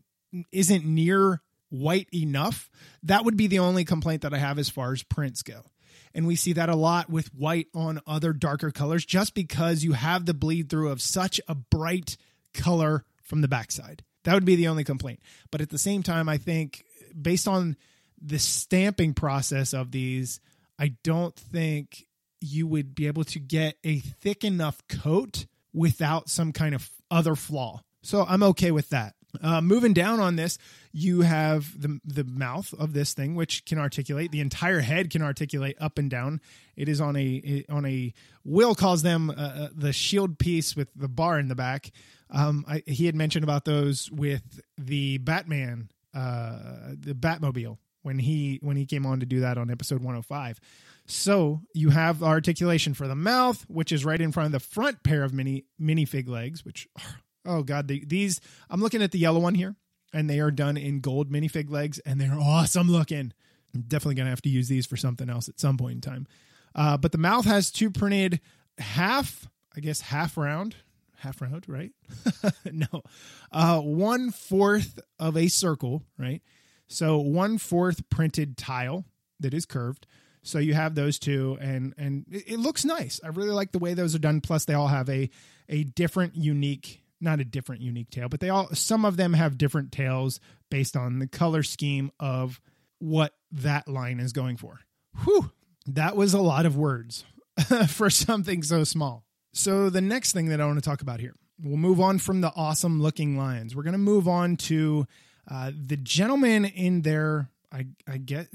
isn't 0.51 0.85
near 0.85 1.41
white 1.69 2.07
enough. 2.13 2.69
That 3.03 3.25
would 3.25 3.37
be 3.37 3.47
the 3.47 3.59
only 3.59 3.85
complaint 3.85 4.23
that 4.23 4.33
I 4.33 4.37
have 4.37 4.57
as 4.59 4.69
far 4.69 4.91
as 4.91 5.03
prints 5.03 5.43
go. 5.43 5.65
And 6.13 6.27
we 6.27 6.35
see 6.35 6.53
that 6.53 6.69
a 6.69 6.75
lot 6.75 7.09
with 7.09 7.33
white 7.33 7.67
on 7.73 8.01
other 8.05 8.33
darker 8.33 8.71
colors 8.71 9.05
just 9.05 9.33
because 9.33 9.83
you 9.83 9.93
have 9.93 10.25
the 10.25 10.33
bleed 10.33 10.69
through 10.69 10.89
of 10.89 11.01
such 11.01 11.39
a 11.47 11.55
bright 11.55 12.17
color 12.53 13.05
from 13.23 13.41
the 13.41 13.47
backside. 13.47 14.03
That 14.23 14.33
would 14.33 14.45
be 14.45 14.55
the 14.55 14.67
only 14.67 14.83
complaint. 14.83 15.21
But 15.51 15.61
at 15.61 15.69
the 15.69 15.77
same 15.77 16.03
time, 16.03 16.29
I 16.29 16.37
think 16.37 16.83
based 17.19 17.47
on 17.47 17.77
the 18.21 18.39
stamping 18.39 19.13
process 19.13 19.73
of 19.73 19.91
these, 19.91 20.39
I 20.77 20.95
don't 21.03 21.35
think 21.35 22.07
you 22.39 22.67
would 22.67 22.95
be 22.95 23.07
able 23.07 23.23
to 23.23 23.39
get 23.39 23.77
a 23.83 23.99
thick 23.99 24.43
enough 24.43 24.81
coat 24.87 25.45
without 25.73 26.29
some 26.29 26.51
kind 26.51 26.75
of 26.75 26.89
other 27.09 27.35
flaw. 27.35 27.81
So 28.01 28.25
I'm 28.27 28.43
okay 28.43 28.71
with 28.71 28.89
that. 28.89 29.15
Uh, 29.41 29.61
moving 29.61 29.93
down 29.93 30.19
on 30.19 30.35
this, 30.35 30.57
you 30.91 31.21
have 31.21 31.79
the 31.79 31.99
the 32.03 32.23
mouth 32.23 32.73
of 32.77 32.93
this 32.93 33.13
thing, 33.13 33.35
which 33.35 33.65
can 33.65 33.77
articulate. 33.77 34.31
The 34.31 34.41
entire 34.41 34.81
head 34.81 35.09
can 35.09 35.21
articulate 35.21 35.77
up 35.79 35.97
and 35.97 36.09
down. 36.09 36.41
It 36.75 36.89
is 36.89 36.99
on 36.99 37.15
a 37.15 37.63
on 37.69 37.85
a 37.85 38.13
Will 38.43 38.75
calls 38.75 39.03
them 39.03 39.29
uh, 39.29 39.33
uh, 39.33 39.69
the 39.73 39.93
shield 39.93 40.39
piece 40.39 40.75
with 40.75 40.89
the 40.95 41.07
bar 41.07 41.39
in 41.39 41.47
the 41.47 41.55
back. 41.55 41.91
Um, 42.29 42.65
I, 42.67 42.81
he 42.87 43.05
had 43.05 43.15
mentioned 43.15 43.43
about 43.43 43.65
those 43.65 44.09
with 44.11 44.61
the 44.77 45.17
Batman, 45.19 45.89
uh, 46.13 46.93
the 46.97 47.13
Batmobile 47.13 47.77
when 48.03 48.19
he 48.19 48.59
when 48.61 48.77
he 48.77 48.85
came 48.85 49.05
on 49.05 49.19
to 49.19 49.25
do 49.25 49.41
that 49.41 49.57
on 49.57 49.69
episode 49.69 49.99
105. 49.99 50.59
So 51.05 51.61
you 51.73 51.89
have 51.89 52.23
articulation 52.23 52.93
for 52.93 53.07
the 53.07 53.15
mouth, 53.15 53.65
which 53.67 53.91
is 53.91 54.05
right 54.05 54.19
in 54.19 54.31
front 54.31 54.47
of 54.47 54.51
the 54.53 54.59
front 54.59 55.03
pair 55.03 55.23
of 55.23 55.33
mini 55.33 55.65
minifig 55.79 56.27
legs, 56.27 56.63
which 56.63 56.87
are 56.97 57.19
Oh 57.45 57.63
God, 57.63 57.87
the, 57.87 58.03
these 58.05 58.39
I'm 58.69 58.81
looking 58.81 59.01
at 59.01 59.11
the 59.11 59.19
yellow 59.19 59.39
one 59.39 59.55
here, 59.55 59.75
and 60.13 60.29
they 60.29 60.39
are 60.39 60.51
done 60.51 60.77
in 60.77 60.99
gold 60.99 61.31
minifig 61.31 61.69
legs, 61.69 61.99
and 61.99 62.19
they're 62.19 62.37
awesome 62.39 62.89
looking. 62.89 63.33
I'm 63.73 63.81
definitely 63.81 64.15
gonna 64.15 64.29
have 64.29 64.41
to 64.43 64.49
use 64.49 64.67
these 64.67 64.85
for 64.85 64.97
something 64.97 65.29
else 65.29 65.49
at 65.49 65.59
some 65.59 65.77
point 65.77 65.95
in 65.95 66.01
time. 66.01 66.27
Uh, 66.75 66.97
but 66.97 67.11
the 67.11 67.17
mouth 67.17 67.45
has 67.45 67.71
two 67.71 67.89
printed 67.89 68.39
half, 68.77 69.49
I 69.75 69.79
guess 69.79 70.01
half 70.01 70.37
round, 70.37 70.75
half 71.17 71.41
round, 71.41 71.65
right? 71.67 71.91
no, 72.71 73.03
uh, 73.51 73.79
one 73.79 74.31
fourth 74.31 74.99
of 75.19 75.35
a 75.37 75.47
circle, 75.47 76.03
right? 76.17 76.41
So 76.87 77.19
one 77.19 77.57
fourth 77.57 78.09
printed 78.09 78.57
tile 78.57 79.05
that 79.39 79.53
is 79.53 79.65
curved. 79.65 80.07
So 80.43 80.59
you 80.59 80.73
have 80.73 80.95
those 80.95 81.19
two, 81.19 81.57
and 81.61 81.93
and 81.97 82.25
it 82.29 82.59
looks 82.59 82.83
nice. 82.83 83.19
I 83.23 83.27
really 83.27 83.51
like 83.51 83.71
the 83.71 83.79
way 83.79 83.93
those 83.93 84.15
are 84.15 84.19
done. 84.19 84.41
Plus, 84.41 84.65
they 84.65 84.73
all 84.73 84.87
have 84.87 85.07
a 85.09 85.29
a 85.69 85.83
different, 85.83 86.35
unique, 86.35 87.00
not 87.21 87.39
a 87.39 87.45
different, 87.45 87.81
unique 87.81 88.09
tail, 88.09 88.29
but 88.29 88.39
they 88.39 88.49
all 88.49 88.69
some 88.73 89.05
of 89.05 89.17
them 89.17 89.33
have 89.33 89.57
different 89.57 89.91
tails 89.91 90.39
based 90.69 90.95
on 90.95 91.19
the 91.19 91.27
color 91.27 91.63
scheme 91.63 92.11
of 92.19 92.61
what 92.99 93.33
that 93.51 93.87
line 93.87 94.19
is 94.19 94.31
going 94.31 94.57
for. 94.57 94.79
Whew, 95.23 95.51
that 95.87 96.15
was 96.15 96.33
a 96.33 96.41
lot 96.41 96.65
of 96.65 96.77
words 96.77 97.25
for 97.87 98.09
something 98.09 98.63
so 98.63 98.83
small. 98.83 99.25
So 99.53 99.89
the 99.89 100.01
next 100.01 100.31
thing 100.31 100.47
that 100.47 100.61
I 100.61 100.65
want 100.65 100.81
to 100.81 100.89
talk 100.89 101.01
about 101.01 101.19
here, 101.19 101.35
we'll 101.61 101.77
move 101.77 101.99
on 101.99 102.19
from 102.19 102.41
the 102.41 102.51
awesome 102.55 103.01
looking 103.01 103.37
lions. 103.37 103.75
We're 103.75 103.83
going 103.83 103.93
to 103.93 103.99
move 103.99 104.27
on 104.27 104.55
to 104.57 105.05
uh, 105.49 105.71
the 105.75 105.97
gentlemen 105.97 106.65
in 106.65 107.01
their 107.01 107.49
I, 107.73 107.87
I 108.07 108.17
get 108.17 108.47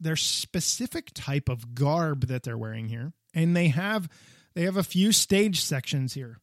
their 0.00 0.16
specific 0.16 1.10
type 1.14 1.48
of 1.48 1.74
garb 1.74 2.26
that 2.26 2.42
they're 2.42 2.58
wearing 2.58 2.88
here, 2.88 3.12
and 3.32 3.56
they 3.56 3.68
have 3.68 4.08
they 4.54 4.62
have 4.62 4.76
a 4.76 4.82
few 4.82 5.12
stage 5.12 5.60
sections 5.60 6.14
here. 6.14 6.38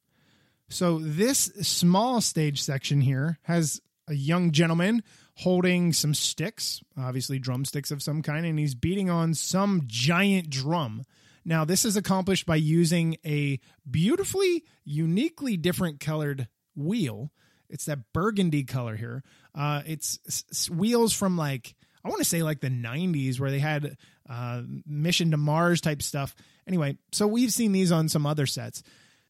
So 0.74 0.98
this 0.98 1.52
small 1.62 2.20
stage 2.20 2.60
section 2.60 3.00
here 3.00 3.38
has 3.44 3.80
a 4.08 4.16
young 4.16 4.52
gentleman 4.52 5.04
holding 5.36 5.94
some 5.94 6.16
sticks, 6.16 6.82
obviously 6.98 7.38
drumsticks 7.38 7.92
of 7.92 8.02
some 8.02 8.24
kind, 8.24 8.44
and 8.44 8.58
he's 8.58 8.74
beating 8.74 9.08
on 9.08 9.36
some 9.36 9.84
giant 9.86 10.50
drum. 10.50 11.04
Now, 11.46 11.64
this 11.64 11.86
is 11.86 11.96
accomplished 11.96 12.48
by 12.48 12.56
using 12.56 13.18
a 13.24 13.60
beautifully, 13.90 14.64
uniquely 14.84 15.58
different 15.58 16.00
colored 16.00 16.48
wheel. 16.76 17.32
It's 17.70 17.86
that 17.86 18.12
burgundy 18.12 18.64
color 18.64 18.96
here. 18.96 19.24
Uh, 19.54 19.84
it's 19.86 20.70
wheels 20.72 21.14
from 21.14 21.38
like 21.38 21.76
I 22.04 22.10
want 22.10 22.20
to 22.20 22.26
say 22.26 22.44
like 22.44 22.60
the 22.60 22.70
90s 22.70 23.40
where 23.40 23.52
they 23.52 23.60
had 23.60 23.96
uh, 24.30 24.64
mission 24.86 25.32
to 25.32 25.38
Mars 25.38 25.82
type 25.82 26.02
stuff. 26.02 26.36
Anyway, 26.68 26.98
so 27.12 27.28
we've 27.28 27.54
seen 27.54 27.72
these 27.72 27.92
on 27.92 28.10
some 28.10 28.26
other 28.26 28.46
sets, 28.46 28.84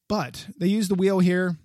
but 0.07 0.48
they 0.57 0.67
use 0.67 0.88
the 0.88 0.95
wheel 0.95 1.19
here, 1.19 1.57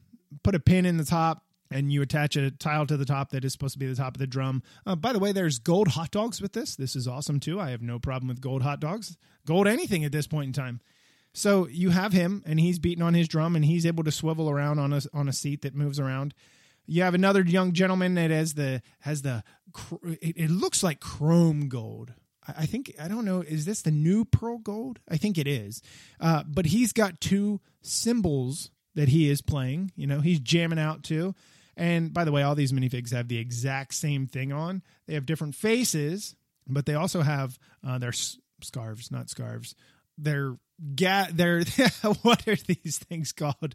put 0.42 0.54
a 0.54 0.60
pin 0.60 0.86
in 0.86 0.96
the 0.96 1.04
top, 1.04 1.44
and 1.70 1.92
you 1.92 2.02
attach 2.02 2.36
a 2.36 2.50
tile 2.50 2.86
to 2.86 2.96
the 2.96 3.04
top 3.04 3.30
that 3.30 3.44
is 3.44 3.52
supposed 3.52 3.74
to 3.74 3.78
be 3.78 3.86
the 3.86 3.94
top 3.94 4.14
of 4.14 4.18
the 4.18 4.26
drum. 4.26 4.62
Uh, 4.86 4.96
by 4.96 5.12
the 5.12 5.18
way, 5.18 5.32
there's 5.32 5.58
gold 5.58 5.88
hot 5.88 6.10
dogs 6.10 6.40
with 6.40 6.52
this. 6.52 6.76
This 6.76 6.96
is 6.96 7.06
awesome 7.06 7.40
too. 7.40 7.60
I 7.60 7.70
have 7.70 7.82
no 7.82 7.98
problem 7.98 8.28
with 8.28 8.40
gold 8.40 8.62
hot 8.62 8.80
dogs, 8.80 9.16
gold 9.46 9.66
anything 9.66 10.04
at 10.04 10.12
this 10.12 10.26
point 10.26 10.46
in 10.48 10.52
time. 10.52 10.80
So 11.34 11.68
you 11.68 11.90
have 11.90 12.12
him, 12.12 12.42
and 12.46 12.58
he's 12.58 12.78
beating 12.78 13.04
on 13.04 13.14
his 13.14 13.28
drum, 13.28 13.54
and 13.54 13.64
he's 13.64 13.86
able 13.86 14.04
to 14.04 14.10
swivel 14.10 14.48
around 14.48 14.78
on 14.78 14.92
a 14.92 15.02
on 15.12 15.28
a 15.28 15.32
seat 15.32 15.62
that 15.62 15.74
moves 15.74 16.00
around. 16.00 16.34
You 16.86 17.02
have 17.02 17.14
another 17.14 17.42
young 17.42 17.74
gentleman 17.74 18.14
that 18.14 18.30
has 18.30 18.54
the 18.54 18.82
has 19.00 19.22
the 19.22 19.44
it, 20.02 20.36
it 20.36 20.50
looks 20.50 20.82
like 20.82 21.00
chrome 21.00 21.68
gold. 21.68 22.14
I 22.56 22.66
think 22.66 22.94
I 23.00 23.08
don't 23.08 23.24
know. 23.24 23.40
Is 23.42 23.64
this 23.64 23.82
the 23.82 23.90
new 23.90 24.24
pearl 24.24 24.58
gold? 24.58 25.00
I 25.08 25.16
think 25.16 25.38
it 25.38 25.46
is. 25.46 25.82
Uh, 26.20 26.44
but 26.46 26.66
he's 26.66 26.92
got 26.92 27.20
two 27.20 27.60
cymbals 27.82 28.70
that 28.94 29.08
he 29.08 29.28
is 29.30 29.42
playing. 29.42 29.92
You 29.96 30.06
know, 30.06 30.20
he's 30.20 30.40
jamming 30.40 30.78
out 30.78 31.02
too. 31.02 31.34
And 31.76 32.12
by 32.12 32.24
the 32.24 32.32
way, 32.32 32.42
all 32.42 32.54
these 32.54 32.72
minifigs 32.72 33.12
have 33.12 33.28
the 33.28 33.38
exact 33.38 33.94
same 33.94 34.26
thing 34.26 34.52
on. 34.52 34.82
They 35.06 35.14
have 35.14 35.26
different 35.26 35.54
faces, 35.54 36.34
but 36.66 36.86
they 36.86 36.94
also 36.94 37.22
have 37.22 37.58
uh, 37.86 37.98
their 37.98 38.08
s- 38.08 38.38
scarves, 38.62 39.10
not 39.12 39.30
scarves. 39.30 39.76
They're 40.16 40.56
ga- 40.96 41.28
they're 41.32 41.60
what 42.22 42.48
are 42.48 42.56
these 42.56 42.98
things 42.98 43.32
called? 43.32 43.74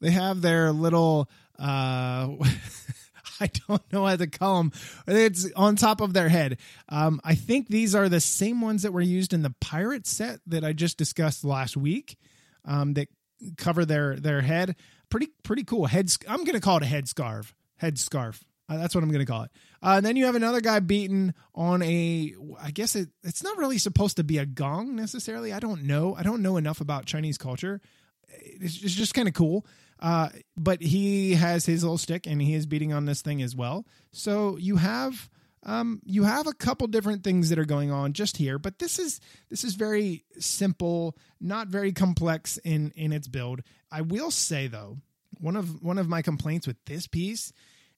They 0.00 0.10
have 0.10 0.42
their 0.42 0.70
little 0.72 1.28
uh 1.58 2.28
I 3.40 3.50
don't 3.68 3.92
know 3.92 4.06
how 4.06 4.16
to 4.16 4.26
call 4.26 4.58
them. 4.58 4.72
It's 5.06 5.50
on 5.56 5.76
top 5.76 6.00
of 6.00 6.12
their 6.12 6.28
head. 6.28 6.58
Um, 6.88 7.20
I 7.24 7.34
think 7.34 7.68
these 7.68 7.94
are 7.94 8.08
the 8.08 8.20
same 8.20 8.60
ones 8.60 8.82
that 8.82 8.92
were 8.92 9.00
used 9.00 9.32
in 9.32 9.42
the 9.42 9.54
pirate 9.60 10.06
set 10.06 10.40
that 10.46 10.64
I 10.64 10.72
just 10.72 10.98
discussed 10.98 11.44
last 11.44 11.76
week. 11.76 12.16
Um, 12.64 12.94
that 12.94 13.08
cover 13.56 13.84
their 13.84 14.16
their 14.16 14.40
head. 14.40 14.76
Pretty 15.10 15.28
pretty 15.42 15.64
cool. 15.64 15.86
Head. 15.86 16.10
I'm 16.28 16.44
gonna 16.44 16.60
call 16.60 16.78
it 16.78 16.82
a 16.82 16.86
head 16.86 17.08
scarf. 17.08 17.54
Head 17.76 17.98
scarf. 17.98 18.44
Uh, 18.68 18.78
that's 18.78 18.94
what 18.94 19.04
I'm 19.04 19.10
gonna 19.10 19.26
call 19.26 19.42
it. 19.42 19.50
Uh, 19.82 19.94
and 19.98 20.06
then 20.06 20.16
you 20.16 20.24
have 20.24 20.34
another 20.34 20.60
guy 20.60 20.80
beaten 20.80 21.34
on 21.54 21.82
a. 21.82 22.34
I 22.60 22.70
guess 22.70 22.96
it, 22.96 23.10
it's 23.22 23.42
not 23.42 23.58
really 23.58 23.78
supposed 23.78 24.16
to 24.16 24.24
be 24.24 24.38
a 24.38 24.46
gong 24.46 24.96
necessarily. 24.96 25.52
I 25.52 25.60
don't 25.60 25.82
know. 25.84 26.14
I 26.14 26.22
don't 26.22 26.42
know 26.42 26.56
enough 26.56 26.80
about 26.80 27.04
Chinese 27.04 27.36
culture. 27.36 27.80
It's, 28.28 28.82
it's 28.82 28.94
just 28.94 29.14
kind 29.14 29.28
of 29.28 29.34
cool. 29.34 29.66
Uh, 30.00 30.28
but 30.56 30.82
he 30.82 31.34
has 31.34 31.66
his 31.66 31.82
little 31.82 31.98
stick 31.98 32.26
and 32.26 32.42
he 32.42 32.54
is 32.54 32.66
beating 32.66 32.92
on 32.92 33.04
this 33.04 33.22
thing 33.22 33.42
as 33.42 33.54
well. 33.54 33.86
So 34.12 34.56
you 34.58 34.76
have 34.76 35.30
um, 35.66 36.02
you 36.04 36.24
have 36.24 36.46
a 36.46 36.52
couple 36.52 36.86
different 36.88 37.24
things 37.24 37.48
that 37.48 37.58
are 37.58 37.64
going 37.64 37.90
on 37.90 38.12
just 38.12 38.36
here, 38.36 38.58
but 38.58 38.78
this 38.78 38.98
is 38.98 39.20
this 39.48 39.64
is 39.64 39.74
very 39.74 40.24
simple, 40.38 41.16
not 41.40 41.68
very 41.68 41.92
complex 41.92 42.58
in 42.58 42.92
in 42.96 43.12
its 43.12 43.28
build. 43.28 43.62
I 43.90 44.02
will 44.02 44.30
say 44.30 44.66
though, 44.66 44.98
one 45.40 45.56
of 45.56 45.82
one 45.82 45.98
of 45.98 46.08
my 46.08 46.20
complaints 46.22 46.66
with 46.66 46.76
this 46.84 47.06
piece 47.06 47.52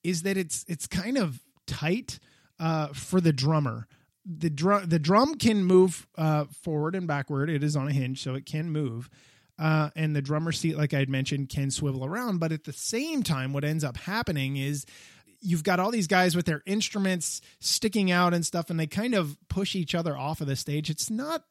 is 0.05 0.23
that 0.23 0.37
it's 0.37 0.65
it's 0.69 0.87
kind 0.87 1.19
of 1.19 1.41
tight 1.67 2.21
uh, 2.61 2.88
for 2.88 3.21
the 3.21 3.33
drummer. 3.33 3.88
The 4.25 4.50
drum 4.50 4.88
the 4.88 4.99
drum 4.99 5.35
can 5.37 5.65
move 5.65 6.07
uh, 6.17 6.45
forward 6.62 6.95
and 6.95 7.07
backward. 7.09 7.50
It 7.50 7.65
is 7.65 7.76
on 7.76 7.88
a 7.88 7.93
hinge, 7.93 8.23
so 8.23 8.35
it 8.35 8.47
can 8.47 8.71
move. 8.71 9.11
Uh, 9.59 9.91
and 9.97 10.15
the 10.15 10.23
drummer 10.23 10.53
seat, 10.53 10.77
like 10.77 10.93
I 10.93 10.99
had 10.99 11.09
mentioned, 11.09 11.49
can 11.49 11.71
swivel 11.71 12.05
around. 12.05 12.39
But 12.39 12.53
at 12.53 12.65
the 12.65 12.73
same 12.73 13.23
time, 13.23 13.53
what 13.53 13.65
ends 13.65 13.85
up 13.85 13.97
happening 13.97 14.57
is 14.57 14.85
you've 15.41 15.65
got 15.65 15.81
all 15.81 15.91
these 15.91 16.07
guys 16.07 16.37
with 16.37 16.47
their 16.47 16.63
instruments 16.67 17.41
sticking 17.61 18.11
out 18.11 18.35
and 18.35 18.45
stuff, 18.45 18.71
and 18.71 18.79
they 18.79 18.87
kind 18.87 19.15
of 19.15 19.37
push 19.49 19.75
each 19.75 19.95
other 19.95 20.17
off 20.17 20.41
of 20.41 20.47
the 20.47 20.57
stage. 20.57 20.91
It's 20.91 21.11
not 21.11 21.45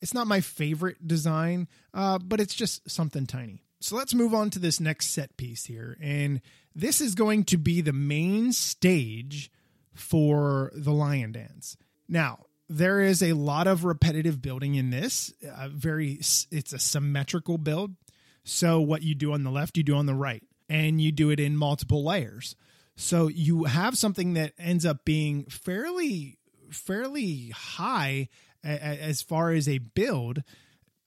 it's 0.00 0.14
not 0.14 0.26
my 0.26 0.40
favorite 0.40 1.06
design, 1.06 1.68
uh, 1.94 2.18
but 2.18 2.40
it's 2.40 2.54
just 2.54 2.90
something 2.90 3.26
tiny. 3.26 3.62
So 3.78 3.96
let's 3.96 4.14
move 4.14 4.34
on 4.34 4.50
to 4.50 4.58
this 4.58 4.80
next 4.80 5.10
set 5.10 5.36
piece 5.36 5.64
here, 5.64 5.96
and 6.00 6.40
this 6.74 7.00
is 7.00 7.14
going 7.14 7.44
to 7.44 7.56
be 7.56 7.80
the 7.80 7.92
main 7.92 8.52
stage 8.52 9.50
for 9.94 10.72
the 10.74 10.92
lion 10.92 11.32
dance. 11.32 11.76
Now, 12.08 12.46
there 12.76 13.00
is 13.00 13.22
a 13.22 13.34
lot 13.34 13.66
of 13.66 13.84
repetitive 13.84 14.40
building 14.40 14.74
in 14.74 14.90
this. 14.90 15.32
Uh, 15.46 15.68
very, 15.68 16.12
it's 16.12 16.72
a 16.72 16.78
symmetrical 16.78 17.58
build. 17.58 17.94
So 18.44 18.80
what 18.80 19.02
you 19.02 19.14
do 19.14 19.32
on 19.32 19.44
the 19.44 19.50
left, 19.50 19.76
you 19.76 19.82
do 19.82 19.94
on 19.94 20.06
the 20.06 20.14
right, 20.14 20.42
and 20.68 21.00
you 21.00 21.12
do 21.12 21.30
it 21.30 21.38
in 21.38 21.56
multiple 21.56 22.04
layers. 22.04 22.56
So 22.96 23.28
you 23.28 23.64
have 23.64 23.96
something 23.96 24.34
that 24.34 24.52
ends 24.58 24.84
up 24.84 25.04
being 25.04 25.44
fairly, 25.44 26.38
fairly 26.70 27.50
high 27.54 28.28
as 28.64 29.22
far 29.22 29.52
as 29.52 29.68
a 29.68 29.78
build. 29.78 30.42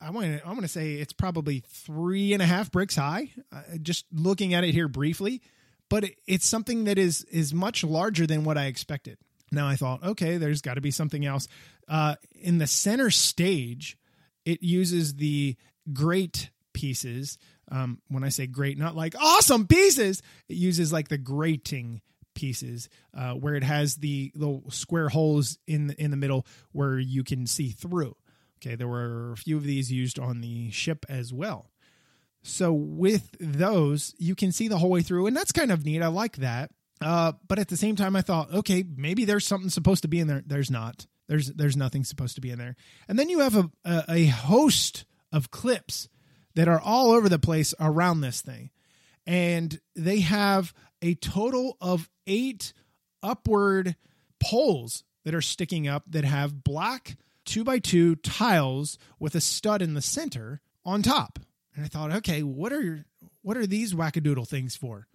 I 0.02 0.10
want 0.12 0.26
to, 0.26 0.46
I 0.46 0.50
want 0.50 0.62
to 0.62 0.68
say 0.68 0.94
it's 0.94 1.14
probably 1.14 1.64
three 1.68 2.34
and 2.34 2.42
a 2.42 2.46
half 2.46 2.72
bricks 2.72 2.96
high. 2.96 3.32
Uh, 3.52 3.62
just 3.82 4.06
looking 4.12 4.54
at 4.54 4.64
it 4.64 4.74
here 4.74 4.88
briefly, 4.88 5.42
but 5.90 6.04
it, 6.04 6.16
it's 6.28 6.46
something 6.46 6.84
that 6.84 6.98
is 6.98 7.24
is 7.26 7.54
much 7.54 7.84
larger 7.84 8.28
than 8.28 8.44
what 8.44 8.58
I 8.58 8.66
expected. 8.66 9.18
Now 9.52 9.68
I 9.68 9.76
thought, 9.76 10.04
okay, 10.04 10.38
there's 10.38 10.62
got 10.62 10.76
to 10.76 10.82
be 10.82 10.92
something 10.92 11.26
else. 11.26 11.48
Uh, 11.88 12.16
in 12.34 12.58
the 12.58 12.68
center 12.68 13.12
stage, 13.12 13.98
it 14.44 14.64
uses 14.64 15.16
the 15.16 15.56
great 15.94 16.50
pieces. 16.74 17.38
Um, 17.72 18.00
when 18.10 18.24
I 18.24 18.30
say 18.30 18.48
great, 18.48 18.78
not 18.78 18.96
like 18.96 19.16
awesome 19.20 19.68
pieces, 19.68 20.22
it 20.48 20.56
uses 20.56 20.94
like 20.94 21.08
the 21.08 21.18
grating 21.18 22.02
pieces 22.36 22.90
uh, 23.14 23.34
where 23.34 23.56
it 23.56 23.64
has 23.64 23.96
the 23.96 24.32
little 24.36 24.70
square 24.70 25.10
holes 25.10 25.58
in 25.68 25.88
the, 25.88 26.02
in 26.02 26.12
the 26.12 26.18
middle 26.18 26.46
where 26.74 27.00
you 27.00 27.24
can 27.24 27.48
see 27.48 27.70
through. 27.70 28.16
Okay, 28.58 28.76
there 28.76 28.88
were 28.88 29.32
a 29.32 29.38
few 29.38 29.58
of 29.58 29.64
these 29.64 29.92
used 29.92 30.20
on 30.20 30.42
the 30.42 30.70
ship 30.72 31.06
as 31.10 31.34
well. 31.34 31.72
So 32.44 32.74
with 32.74 33.36
those, 33.40 34.14
you 34.20 34.36
can 34.36 34.52
see 34.52 34.68
the 34.68 34.78
whole 34.78 34.92
way 34.92 35.02
through, 35.02 35.26
and 35.26 35.36
that's 35.36 35.52
kind 35.52 35.72
of 35.72 35.84
neat. 35.84 36.04
I 36.04 36.08
like 36.08 36.38
that. 36.38 36.72
Uh, 37.02 37.34
but 37.48 37.60
at 37.60 37.68
the 37.68 37.78
same 37.78 37.96
time, 37.96 38.16
I 38.16 38.22
thought, 38.22 38.54
okay, 38.54 38.84
maybe 38.96 39.26
there's 39.26 39.46
something 39.46 39.70
supposed 39.70 40.04
to 40.04 40.08
be 40.08 40.20
in 40.20 40.28
there. 40.28 40.44
There's 40.46 40.72
not. 40.72 41.08
There's 41.28 41.52
there's 41.54 41.76
nothing 41.76 42.04
supposed 42.04 42.36
to 42.36 42.42
be 42.42 42.52
in 42.52 42.60
there. 42.60 42.76
And 43.08 43.18
then 43.18 43.30
you 43.30 43.40
have 43.40 43.56
a, 43.56 43.72
a, 43.84 44.04
a 44.10 44.26
host 44.28 45.06
of 45.32 45.52
clips 45.52 46.08
that 46.54 46.68
are 46.68 46.80
all 46.80 47.12
over 47.12 47.28
the 47.28 47.40
place 47.40 47.74
around 47.80 48.22
this 48.22 48.42
thing, 48.42 48.70
and 49.26 49.80
they 49.96 50.20
have 50.20 50.74
a 51.02 51.16
total 51.16 51.78
of 51.82 52.10
eight 52.28 52.74
upward 53.22 53.96
poles 54.40 55.04
that 55.24 55.34
are 55.34 55.42
sticking 55.42 55.88
up 55.88 56.04
that 56.08 56.24
have 56.24 56.64
black 56.64 57.18
two 57.44 57.64
by 57.64 57.80
two 57.80 58.16
tiles 58.18 58.98
with 59.20 59.36
a 59.36 59.42
stud 59.42 59.82
in 59.82 59.96
the 59.96 60.02
center 60.02 60.62
on 60.86 61.02
top. 61.02 61.40
And 61.76 61.84
I 61.84 61.88
thought, 61.88 62.12
okay, 62.14 62.44
what 62.44 62.72
are 62.72 63.06
what 63.42 63.58
are 63.58 63.68
these 63.68 63.94
wackadoodle 63.94 64.48
things 64.48 64.76
for? 64.76 65.08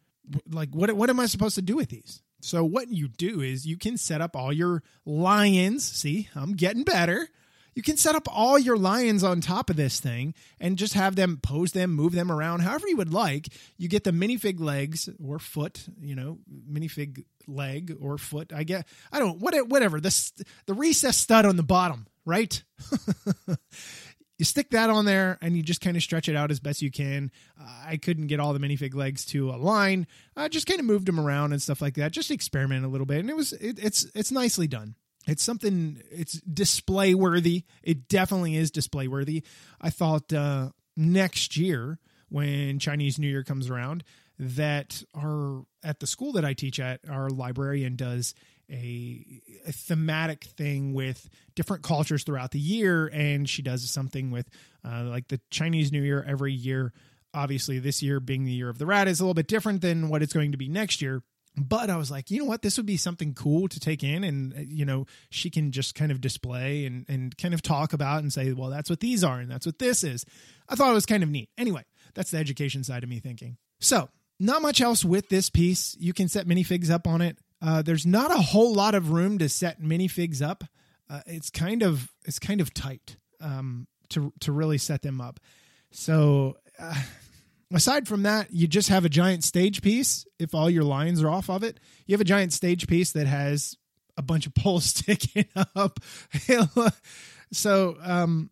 Like 0.51 0.71
what 0.71 0.93
what 0.93 1.11
am 1.11 1.21
I 1.21 1.27
supposed 1.27 1.55
to 1.57 1.63
do 1.63 1.77
with 1.77 1.91
these? 1.91 2.23
So 2.41 2.65
what 2.65 2.89
you 2.89 3.09
do 3.09 3.41
is 3.41 3.67
you 3.67 3.77
can 3.77 3.97
set 3.97 4.21
up 4.21 4.35
all 4.35 4.53
your 4.53 4.83
lions. 5.05 5.85
See, 5.85 6.29
I'm 6.35 6.53
getting 6.55 6.85
better. 6.85 7.29
You 7.75 7.83
can 7.83 7.97
set 7.97 8.15
up 8.15 8.27
all 8.29 8.59
your 8.59 8.77
lions 8.77 9.23
on 9.23 9.41
top 9.41 9.71
of 9.71 9.77
this 9.77 10.01
thing 10.01 10.35
and 10.59 10.77
just 10.77 10.95
have 10.95 11.17
them 11.17 11.39
pose 11.43 11.73
them, 11.73 11.93
move 11.93 12.13
them 12.13 12.31
around 12.31 12.61
however 12.61 12.89
you 12.89 12.97
would 12.97 13.13
like. 13.13 13.49
You 13.79 13.89
get 13.89 14.05
the 14.05 14.11
minifig 14.11 14.61
legs 14.61 15.09
or 15.25 15.39
foot, 15.39 15.87
you 16.01 16.15
know, 16.15 16.39
minifig 16.71 17.25
leg 17.47 17.97
or 18.01 18.19
foot. 18.19 18.53
I 18.53 18.65
get, 18.65 18.87
I 19.13 19.19
don't, 19.21 19.39
what, 19.39 19.55
whatever. 19.69 20.01
The 20.01 20.45
the 20.67 20.75
recess 20.75 21.17
stud 21.17 21.47
on 21.47 21.57
the 21.57 21.63
bottom, 21.63 22.07
right? 22.25 22.63
you 24.41 24.45
stick 24.47 24.71
that 24.71 24.89
on 24.89 25.05
there 25.05 25.37
and 25.43 25.55
you 25.55 25.63
just 25.63 25.83
kind 25.83 25.99
of 25.99 26.03
stretch 26.03 26.27
it 26.27 26.35
out 26.35 26.51
as 26.51 26.61
best 26.61 26.81
you 26.81 26.91
can. 26.91 27.31
Uh, 27.61 27.69
I 27.89 27.99
couldn't 27.99 28.29
get 28.29 28.41
all 28.41 28.55
the 28.55 28.59
minifig 28.59 28.95
legs 28.95 29.27
to 29.27 29.51
align. 29.51 30.07
I 30.35 30.49
just 30.49 30.67
kind 30.67 30.81
of 30.81 30.87
moved 30.87 31.07
them 31.07 31.21
around 31.21 31.53
and 31.53 31.61
stuff 31.61 31.83
like 31.83 31.97
that. 31.97 32.11
Just 32.13 32.31
experiment 32.31 32.87
a 32.87 32.89
little 32.89 33.07
bit, 33.07 33.19
and 33.19 33.29
it 33.29 33.37
was 33.37 33.53
it, 33.53 33.79
it's 33.79 34.07
it's 34.15 34.33
nicely 34.33 34.67
done. 34.67 34.95
It's 35.27 35.43
something 35.43 36.03
it's 36.11 36.41
display 36.41 37.13
worthy. 37.15 37.65
It 37.83 38.09
definitely 38.09 38.57
is 38.57 38.71
display 38.71 39.09
worthy. 39.09 39.43
I 39.79 39.91
thought 39.91 40.33
uh, 40.33 40.71
next 40.97 41.59
year 41.59 41.99
when 42.31 42.79
Chinese 42.79 43.19
New 43.19 43.29
Year 43.29 43.45
comes 43.45 43.69
around 43.69 44.05
that 44.39 45.03
our 45.15 45.67
at 45.85 46.01
the 46.01 46.07
school 46.07 46.33
that 46.33 46.47
I 46.47 46.55
teach 46.55 46.81
at, 46.81 47.01
our 47.11 47.29
librarian 47.29 47.95
does 47.95 48.35
a, 48.71 49.43
a, 49.67 49.73
thematic 49.73 50.45
thing 50.45 50.93
with 50.93 51.29
different 51.55 51.83
cultures 51.83 52.25
throughout 52.25 52.53
the 52.53 52.59
year 52.59 53.09
and 53.09 53.49
she 53.49 53.63
does 53.63 53.89
something 53.91 54.31
with 54.31 54.49
uh, 54.85 55.05
like 55.05 55.29
the 55.29 55.41
chinese 55.51 55.93
new 55.93 56.03
year 56.03 56.25
every 56.27 56.53
year. 56.53 56.93
Obviously 57.33 57.79
this 57.79 58.03
year 58.03 58.21
being 58.21 58.45
the 58.45 58.53
year 58.53 58.69
of 58.69 58.79
the 58.79 58.87
rat 58.87 59.09
is 59.09 59.21
a 59.21 59.25
little 59.25 59.35
bit 59.35 59.47
different 59.47 59.83
than 59.83 60.09
what 60.09 60.23
it's 60.23 60.33
going 60.33 60.53
to 60.53 60.59
be 60.59 60.69
next 60.69 61.03
year. 61.03 61.23
But 61.57 61.91
i 61.91 61.97
was 61.97 62.11
like 62.11 62.31
you 62.31 62.39
know 62.39 62.45
what? 62.45 62.63
This 62.63 62.77
would 62.77 62.87
be 62.87 62.97
something 62.97 63.35
cool 63.35 63.69
to 63.69 63.81
take 63.81 64.05
in 64.05 64.23
and 64.25 64.55
uh, 64.55 64.61
you 64.61 64.85
know 64.85 65.07
she 65.31 65.51
can 65.51 65.73
just 65.73 65.95
kind 65.95 66.13
of 66.13 66.21
display 66.21 66.87
and, 66.87 67.05
and 67.09 67.37
kind 67.37 67.55
of 67.55 67.63
talk 67.63 67.93
about 67.93 68.23
and 68.23 68.33
say 68.33 68.53
well 68.53 68.71
that's 68.71 68.89
what 68.89 69.01
these 69.01 69.25
are 69.25 69.41
and 69.41 69.51
that's 69.51 69.67
what 69.67 69.79
this 69.79 70.05
is. 70.05 70.25
I 70.69 70.77
thought 70.77 70.91
it 70.91 70.95
was 70.95 71.07
kind 71.07 71.23
of 71.23 71.29
neat. 71.29 71.49
Anyway 71.59 71.85
that's 72.15 72.31
the 72.31 72.39
education 72.39 72.85
side 72.85 73.03
of 73.03 73.09
me 73.09 73.19
thinking. 73.19 73.57
So 73.81 74.09
not 74.39 74.63
much 74.63 74.81
else 74.81 75.05
with 75.05 75.29
this 75.29 75.51
piece. 75.51 75.97
You 76.01 76.13
can 76.13 76.29
set 76.29 76.47
minifigs 76.47 76.91
up 76.91 77.07
on 77.07 77.21
it 77.21 77.37
uh, 77.63 77.83
there's 77.83 78.07
not 78.07 78.31
a 78.31 78.41
whole 78.41 78.75
lot 78.75 78.95
of 78.95 79.11
room 79.11 79.39
to 79.39 79.49
set 79.49 79.81
minifigs 79.81 80.41
up. 80.43 80.65
Uh, 81.09 81.21
it's 81.27 81.51
kind 81.51 81.83
of 81.83 82.13
it's 82.25 82.39
kind 82.39 82.61
of 82.61 82.73
tight 82.73 83.17
um, 83.41 83.87
to 84.11 84.33
to 84.41 84.53
really 84.53 84.79
set 84.79 85.03
them 85.03 85.21
up. 85.21 85.41
So 85.91 86.57
uh, 86.79 87.03
aside 87.73 88.09
from 88.09 88.23
that, 88.23 88.53
you 88.53 88.67
just 88.67 88.89
have 88.89 89.05
a 89.05 89.09
giant 89.09 89.45
stage 89.45 89.83
piece. 89.83 90.27
If 90.39 90.55
all 90.55 90.71
your 90.71 90.85
lines 90.85 91.23
are 91.23 91.31
off 91.31 91.51
of 91.51 91.63
it, 91.63 91.81
you 92.07 92.15
have 92.15 92.21
a 92.21 92.25
giant 92.25 92.53
stage 92.53 92.87
piece 92.87 93.13
that 93.13 93.27
has 93.27 93.77
a 94.17 94.23
bunch 94.23 94.47
of 94.47 94.55
poles 94.55 94.85
sticking 94.95 95.47
up. 95.75 96.01
so 97.53 97.97
um, 98.03 98.51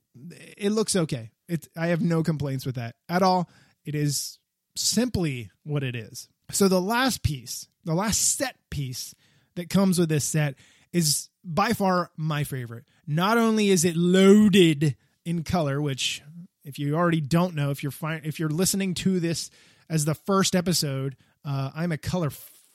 it 0.56 0.70
looks 0.70 0.96
okay. 0.96 1.30
It 1.48 1.68
I 1.76 1.88
have 1.88 2.02
no 2.02 2.22
complaints 2.22 2.66
with 2.66 2.74
that 2.74 2.96
at 3.08 3.22
all. 3.22 3.48
It 3.84 3.94
is 3.94 4.38
simply 4.76 5.50
what 5.64 5.82
it 5.82 5.94
is. 5.94 6.28
So 6.50 6.68
the 6.68 6.80
last 6.80 7.22
piece 7.22 7.68
the 7.88 7.94
last 7.94 8.36
set 8.36 8.54
piece 8.68 9.14
that 9.56 9.70
comes 9.70 9.98
with 9.98 10.10
this 10.10 10.24
set 10.24 10.56
is 10.92 11.30
by 11.42 11.72
far 11.72 12.10
my 12.18 12.44
favorite. 12.44 12.84
Not 13.06 13.38
only 13.38 13.70
is 13.70 13.82
it 13.86 13.96
loaded 13.96 14.94
in 15.24 15.42
color, 15.42 15.80
which 15.80 16.22
if 16.64 16.78
you 16.78 16.94
already 16.96 17.22
don't 17.22 17.54
know, 17.54 17.70
if 17.70 17.82
you're 17.82 17.92
if 18.22 18.38
you're 18.38 18.50
listening 18.50 18.92
to 18.92 19.20
this 19.20 19.50
as 19.88 20.04
the 20.04 20.14
first 20.14 20.54
episode, 20.54 21.16
uh, 21.46 21.70
I'm 21.74 21.90
a 21.90 21.96
color 21.96 22.28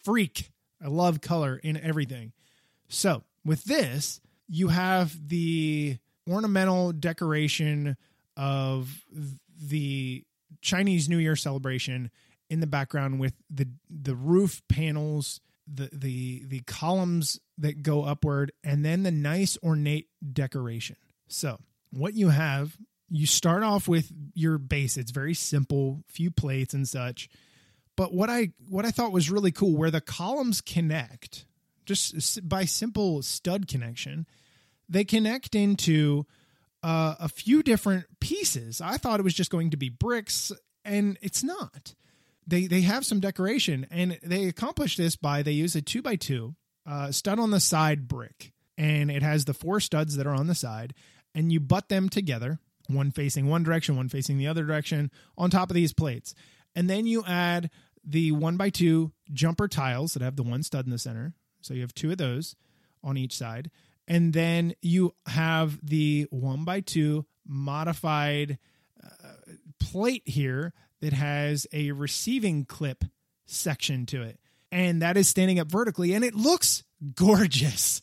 freak. 0.03 0.49
I 0.83 0.87
love 0.87 1.21
color 1.21 1.57
in 1.57 1.77
everything. 1.77 2.33
So 2.89 3.21
with 3.45 3.65
this, 3.65 4.19
you 4.47 4.69
have 4.69 5.29
the 5.29 5.99
ornamental 6.27 6.91
decoration 6.91 7.97
of 8.35 9.05
the 9.61 10.23
Chinese 10.61 11.07
New 11.07 11.19
Year 11.19 11.35
celebration 11.35 12.09
in 12.53 12.59
the 12.59 12.67
background 12.67 13.19
with 13.19 13.33
the 13.49 13.67
the 13.89 14.15
roof 14.15 14.61
panels, 14.69 15.41
the 15.67 15.89
the 15.91 16.45
the 16.45 16.59
columns 16.61 17.39
that 17.57 17.81
go 17.81 18.03
upward, 18.03 18.51
and 18.63 18.85
then 18.85 19.01
the 19.01 19.11
nice 19.11 19.57
ornate 19.63 20.07
decoration. 20.31 20.95
So 21.27 21.59
what 21.89 22.13
you 22.13 22.29
have, 22.29 22.77
you 23.09 23.25
start 23.25 23.63
off 23.63 23.87
with 23.87 24.11
your 24.35 24.59
base. 24.59 24.97
It's 24.97 25.09
very 25.09 25.33
simple, 25.33 26.03
few 26.07 26.29
plates 26.29 26.75
and 26.75 26.87
such. 26.87 27.27
But 27.95 28.13
what 28.13 28.29
I 28.29 28.51
what 28.69 28.85
I 28.85 28.91
thought 28.91 29.11
was 29.11 29.31
really 29.31 29.51
cool, 29.51 29.75
where 29.75 29.91
the 29.91 29.99
columns 29.99 30.61
connect, 30.61 31.47
just 31.87 32.47
by 32.47 32.65
simple 32.65 33.23
stud 33.23 33.67
connection, 33.67 34.27
they 34.87 35.03
connect 35.03 35.55
into 35.55 36.27
uh, 36.83 37.15
a 37.19 37.29
few 37.29 37.63
different 37.63 38.05
pieces. 38.19 38.79
I 38.79 38.97
thought 38.97 39.19
it 39.19 39.23
was 39.23 39.33
just 39.33 39.49
going 39.49 39.71
to 39.71 39.77
be 39.77 39.89
bricks, 39.89 40.51
and 40.85 41.17
it's 41.19 41.43
not 41.43 41.95
they 42.47 42.67
they 42.67 42.81
have 42.81 43.05
some 43.05 43.19
decoration 43.19 43.87
and 43.89 44.19
they 44.23 44.45
accomplish 44.45 44.97
this 44.97 45.15
by 45.15 45.41
they 45.41 45.51
use 45.51 45.75
a 45.75 45.81
two 45.81 46.01
by 46.01 46.15
two 46.15 46.55
uh, 46.85 47.11
stud 47.11 47.39
on 47.39 47.51
the 47.51 47.59
side 47.59 48.07
brick 48.07 48.51
and 48.77 49.09
it 49.09 49.23
has 49.23 49.45
the 49.45 49.53
four 49.53 49.79
studs 49.79 50.15
that 50.17 50.27
are 50.27 50.33
on 50.33 50.47
the 50.47 50.55
side 50.55 50.93
and 51.35 51.51
you 51.51 51.59
butt 51.59 51.89
them 51.89 52.09
together 52.09 52.59
one 52.87 53.11
facing 53.11 53.47
one 53.47 53.63
direction 53.63 53.95
one 53.95 54.09
facing 54.09 54.37
the 54.37 54.47
other 54.47 54.63
direction 54.63 55.11
on 55.37 55.49
top 55.49 55.69
of 55.69 55.75
these 55.75 55.93
plates. 55.93 56.33
And 56.75 56.89
then 56.89 57.05
you 57.05 57.23
add 57.27 57.69
the 58.03 58.31
one 58.31 58.57
by 58.57 58.69
two 58.69 59.11
jumper 59.31 59.67
tiles 59.67 60.13
that 60.13 60.23
have 60.23 60.35
the 60.35 60.43
one 60.43 60.63
stud 60.63 60.85
in 60.85 60.91
the 60.91 60.97
center. 60.97 61.33
So 61.61 61.73
you 61.73 61.81
have 61.81 61.93
two 61.93 62.11
of 62.11 62.17
those 62.17 62.55
on 63.03 63.17
each 63.17 63.35
side. 63.35 63.71
And 64.07 64.33
then 64.33 64.73
you 64.81 65.13
have 65.27 65.79
the 65.85 66.27
one 66.29 66.65
by 66.65 66.81
two 66.81 67.25
modified 67.47 68.57
uh, 69.01 69.53
plate 69.79 70.23
here 70.25 70.73
that 71.03 71.11
has 71.11 71.67
a 71.73 71.91
receiving 71.91 72.63
clip 72.63 73.03
section 73.45 74.05
to 74.05 74.21
it. 74.23 74.39
And 74.71 75.01
that 75.01 75.17
is 75.17 75.27
standing 75.27 75.59
up 75.59 75.69
vertically 75.69 76.13
and 76.13 76.23
it 76.23 76.33
looks 76.33 76.85
gorgeous. 77.13 78.01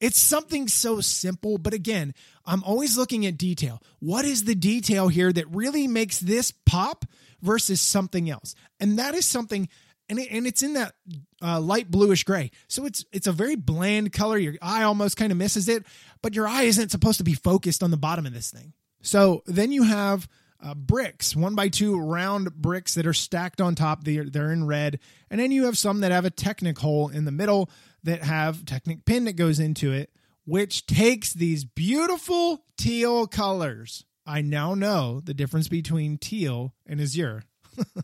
It's 0.00 0.18
something 0.18 0.66
so 0.66 1.02
simple, 1.02 1.58
but 1.58 1.74
again, 1.74 2.14
I'm 2.46 2.64
always 2.64 2.96
looking 2.96 3.26
at 3.26 3.36
detail. 3.36 3.82
What 3.98 4.24
is 4.24 4.44
the 4.44 4.54
detail 4.54 5.08
here 5.08 5.30
that 5.30 5.46
really 5.54 5.86
makes 5.86 6.20
this 6.20 6.50
pop 6.64 7.04
versus 7.42 7.82
something 7.82 8.30
else? 8.30 8.54
And 8.80 8.98
that 8.98 9.14
is 9.14 9.26
something 9.26 9.68
and, 10.08 10.18
it, 10.18 10.28
and 10.30 10.46
it's 10.46 10.62
in 10.62 10.72
that 10.72 10.94
uh, 11.42 11.60
light 11.60 11.90
bluish 11.90 12.24
gray. 12.24 12.50
So 12.66 12.86
it's 12.86 13.04
it's 13.12 13.26
a 13.26 13.32
very 13.32 13.56
bland 13.56 14.10
color. 14.14 14.38
Your 14.38 14.54
eye 14.62 14.84
almost 14.84 15.18
kind 15.18 15.30
of 15.30 15.36
misses 15.36 15.68
it, 15.68 15.84
but 16.22 16.34
your 16.34 16.48
eye 16.48 16.62
isn't 16.62 16.90
supposed 16.90 17.18
to 17.18 17.24
be 17.24 17.34
focused 17.34 17.82
on 17.82 17.90
the 17.90 17.98
bottom 17.98 18.24
of 18.24 18.32
this 18.32 18.50
thing. 18.50 18.72
So 19.02 19.42
then 19.44 19.70
you 19.70 19.82
have 19.82 20.26
uh, 20.62 20.74
bricks, 20.74 21.36
one 21.36 21.54
by 21.54 21.68
two 21.68 21.98
round 21.98 22.54
bricks 22.54 22.94
that 22.94 23.06
are 23.06 23.14
stacked 23.14 23.60
on 23.60 23.74
top. 23.74 24.04
They're, 24.04 24.24
they're 24.24 24.52
in 24.52 24.66
red. 24.66 24.98
And 25.30 25.40
then 25.40 25.52
you 25.52 25.64
have 25.66 25.78
some 25.78 26.00
that 26.00 26.12
have 26.12 26.24
a 26.24 26.30
Technic 26.30 26.78
hole 26.78 27.08
in 27.08 27.24
the 27.24 27.32
middle 27.32 27.70
that 28.02 28.22
have 28.22 28.64
Technic 28.64 29.04
pin 29.04 29.24
that 29.24 29.36
goes 29.36 29.60
into 29.60 29.92
it, 29.92 30.10
which 30.44 30.86
takes 30.86 31.32
these 31.32 31.64
beautiful 31.64 32.64
teal 32.76 33.26
colors. 33.26 34.04
I 34.26 34.42
now 34.42 34.74
know 34.74 35.20
the 35.20 35.34
difference 35.34 35.68
between 35.68 36.18
teal 36.18 36.74
and 36.86 37.00
azure. 37.00 37.44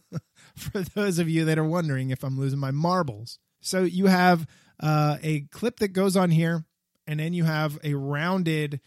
For 0.57 0.81
those 0.81 1.19
of 1.19 1.29
you 1.29 1.45
that 1.47 1.59
are 1.59 1.65
wondering 1.65 2.11
if 2.11 2.23
I'm 2.23 2.39
losing 2.39 2.59
my 2.59 2.71
marbles. 2.71 3.39
So 3.61 3.83
you 3.83 4.07
have 4.07 4.47
uh, 4.81 5.19
a 5.23 5.41
clip 5.51 5.81
that 5.81 5.89
goes 5.89 6.17
on 6.17 6.31
here, 6.31 6.65
and 7.07 7.19
then 7.19 7.33
you 7.33 7.45
have 7.45 7.79
a 7.83 7.95
rounded. 7.95 8.81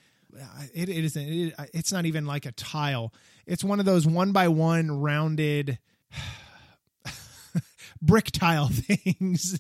It, 0.74 0.90
it 0.90 1.04
isn't. 1.06 1.28
It, 1.28 1.54
it's 1.74 1.92
not 1.92 2.06
even 2.06 2.26
like 2.26 2.46
a 2.46 2.52
tile. 2.54 3.14
It's 3.48 3.64
one 3.64 3.80
of 3.80 3.86
those 3.86 4.06
one 4.06 4.32
by 4.34 4.50
one 4.50 5.00
rounded 5.00 5.80
brick 8.02 8.32
tile 8.32 8.68
things 8.72 9.60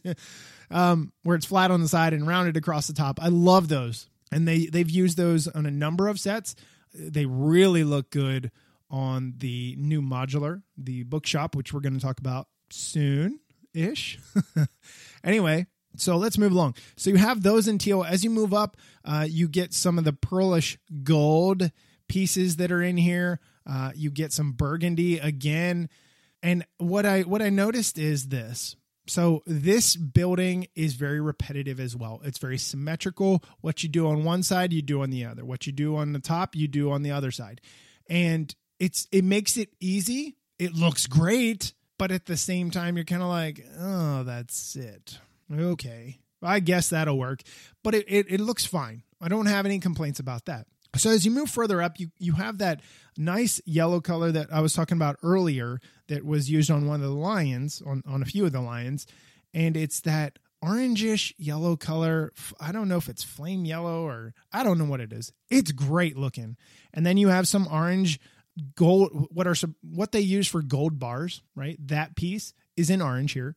um, 0.69 1.13
where 1.23 1.35
it's 1.35 1.45
flat 1.45 1.71
on 1.71 1.81
the 1.81 1.87
side 1.87 2.13
and 2.13 2.27
rounded 2.27 2.57
across 2.57 2.87
the 2.87 2.93
top. 2.93 3.19
I 3.21 3.29
love 3.29 3.69
those. 3.69 4.07
And 4.31 4.47
they, 4.47 4.65
they've 4.65 4.89
used 4.89 5.17
those 5.17 5.47
on 5.47 5.65
a 5.65 5.71
number 5.71 6.07
of 6.07 6.19
sets. 6.19 6.55
They 6.93 7.25
really 7.25 7.83
look 7.83 8.09
good 8.09 8.51
on 8.89 9.33
the 9.37 9.75
new 9.77 10.01
modular, 10.01 10.63
the 10.77 11.03
bookshop, 11.03 11.55
which 11.55 11.73
we're 11.73 11.79
going 11.79 11.93
to 11.93 12.05
talk 12.05 12.19
about 12.19 12.47
soon 12.69 13.39
ish. 13.73 14.19
anyway, 15.23 15.67
so 15.95 16.17
let's 16.17 16.37
move 16.37 16.51
along. 16.51 16.75
So 16.95 17.09
you 17.09 17.17
have 17.17 17.43
those 17.43 17.67
in 17.67 17.77
teal. 17.77 18.03
As 18.03 18.23
you 18.23 18.29
move 18.29 18.53
up, 18.53 18.77
uh, 19.05 19.25
you 19.29 19.47
get 19.47 19.73
some 19.73 19.97
of 19.97 20.03
the 20.03 20.13
pearlish 20.13 20.77
gold 21.03 21.71
pieces 22.07 22.57
that 22.57 22.71
are 22.71 22.81
in 22.81 22.97
here. 22.97 23.39
Uh, 23.69 23.91
you 23.95 24.09
get 24.09 24.31
some 24.31 24.53
burgundy 24.53 25.19
again. 25.19 25.89
And 26.41 26.65
what 26.77 27.05
I 27.05 27.21
what 27.21 27.41
I 27.41 27.49
noticed 27.49 27.97
is 27.97 28.29
this. 28.29 28.75
So 29.07 29.41
this 29.45 29.95
building 29.95 30.67
is 30.75 30.93
very 30.95 31.21
repetitive 31.21 31.79
as 31.79 31.95
well. 31.95 32.21
It's 32.23 32.39
very 32.39 32.57
symmetrical. 32.57 33.43
What 33.61 33.81
you 33.83 33.89
do 33.89 34.07
on 34.07 34.23
one 34.23 34.43
side, 34.43 34.73
you 34.73 34.81
do 34.81 35.01
on 35.01 35.09
the 35.09 35.25
other. 35.25 35.45
What 35.45 35.65
you 35.65 35.73
do 35.73 35.95
on 35.95 36.13
the 36.13 36.19
top, 36.19 36.55
you 36.55 36.67
do 36.67 36.91
on 36.91 37.03
the 37.03 37.11
other 37.11 37.31
side. 37.31 37.61
And 38.09 38.53
it's 38.79 39.07
it 39.11 39.23
makes 39.23 39.57
it 39.57 39.69
easy. 39.79 40.37
It 40.59 40.73
looks 40.73 41.07
great. 41.07 41.73
but 41.97 42.11
at 42.11 42.25
the 42.25 42.37
same 42.37 42.71
time, 42.71 42.95
you're 42.95 43.05
kind 43.05 43.21
of 43.21 43.29
like, 43.29 43.65
oh, 43.79 44.23
that's 44.23 44.75
it. 44.75 45.19
Okay. 45.51 46.19
I 46.41 46.59
guess 46.59 46.89
that'll 46.89 47.17
work. 47.17 47.41
But 47.83 47.95
it, 47.95 48.05
it, 48.07 48.25
it 48.29 48.39
looks 48.39 48.65
fine. 48.65 49.03
I 49.19 49.27
don't 49.27 49.47
have 49.47 49.65
any 49.65 49.79
complaints 49.79 50.19
about 50.19 50.45
that. 50.45 50.67
So 50.97 51.09
as 51.09 51.25
you 51.25 51.31
move 51.31 51.49
further 51.49 51.81
up, 51.81 51.99
you, 51.99 52.09
you 52.19 52.33
have 52.33 52.57
that 52.59 52.81
nice 53.17 53.61
yellow 53.65 54.01
color 54.01 54.31
that 54.31 54.51
I 54.51 54.61
was 54.61 54.73
talking 54.73 54.97
about 54.97 55.17
earlier 55.23 55.79
that 56.07 56.25
was 56.25 56.49
used 56.49 56.69
on 56.71 56.87
one 56.87 57.01
of 57.01 57.09
the 57.09 57.15
lions, 57.15 57.81
on, 57.85 58.03
on 58.07 58.21
a 58.21 58.25
few 58.25 58.45
of 58.45 58.51
the 58.51 58.61
lions. 58.61 59.07
And 59.53 59.77
it's 59.77 60.01
that 60.01 60.39
orangish 60.63 61.33
yellow 61.37 61.75
color. 61.75 62.33
I 62.59 62.71
don't 62.71 62.87
know 62.87 62.97
if 62.97 63.09
it's 63.09 63.23
flame 63.23 63.65
yellow 63.65 64.03
or 64.05 64.33
I 64.51 64.63
don't 64.63 64.77
know 64.77 64.85
what 64.85 65.01
it 65.01 65.13
is. 65.13 65.31
It's 65.49 65.71
great 65.71 66.17
looking. 66.17 66.57
And 66.93 67.05
then 67.05 67.17
you 67.17 67.29
have 67.29 67.47
some 67.47 67.67
orange 67.71 68.19
gold 68.75 69.27
what 69.31 69.45
are 69.45 69.53
some 69.53 69.75
what 69.81 70.11
they 70.11 70.19
use 70.19 70.47
for 70.47 70.61
gold 70.61 70.99
bars, 70.99 71.41
right? 71.55 71.77
That 71.87 72.15
piece 72.15 72.53
is 72.75 72.89
in 72.89 73.01
orange 73.01 73.33
here. 73.33 73.55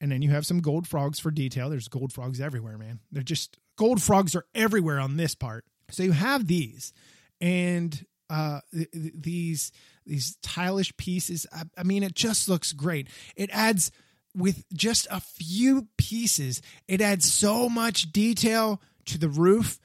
And 0.00 0.10
then 0.10 0.22
you 0.22 0.30
have 0.30 0.46
some 0.46 0.60
gold 0.60 0.88
frogs 0.88 1.18
for 1.18 1.30
detail. 1.30 1.68
There's 1.68 1.88
gold 1.88 2.12
frogs 2.12 2.40
everywhere, 2.40 2.78
man. 2.78 3.00
They're 3.12 3.22
just 3.22 3.58
gold 3.76 4.02
frogs 4.02 4.34
are 4.34 4.46
everywhere 4.54 4.98
on 4.98 5.16
this 5.16 5.34
part. 5.34 5.66
So 5.90 6.02
you 6.02 6.12
have 6.12 6.46
these 6.46 6.92
and 7.40 8.04
uh 8.28 8.60
th- 8.72 8.90
th- 8.90 9.12
these 9.14 9.72
these 10.06 10.36
stylish 10.42 10.96
pieces. 10.96 11.46
I, 11.52 11.62
I 11.76 11.82
mean 11.82 12.02
it 12.02 12.14
just 12.14 12.48
looks 12.48 12.72
great. 12.72 13.08
It 13.36 13.50
adds 13.52 13.90
with 14.34 14.64
just 14.72 15.06
a 15.10 15.20
few 15.20 15.88
pieces, 15.96 16.62
it 16.86 17.00
adds 17.00 17.32
so 17.32 17.68
much 17.68 18.12
detail 18.12 18.80
to 19.06 19.18
the 19.18 19.28
roof 19.28 19.80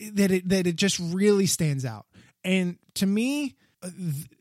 that 0.00 0.30
it 0.30 0.48
that 0.48 0.66
it 0.66 0.76
just 0.76 0.98
really 0.98 1.46
stands 1.46 1.84
out. 1.84 2.06
And 2.42 2.78
to 2.94 3.06
me, 3.06 3.56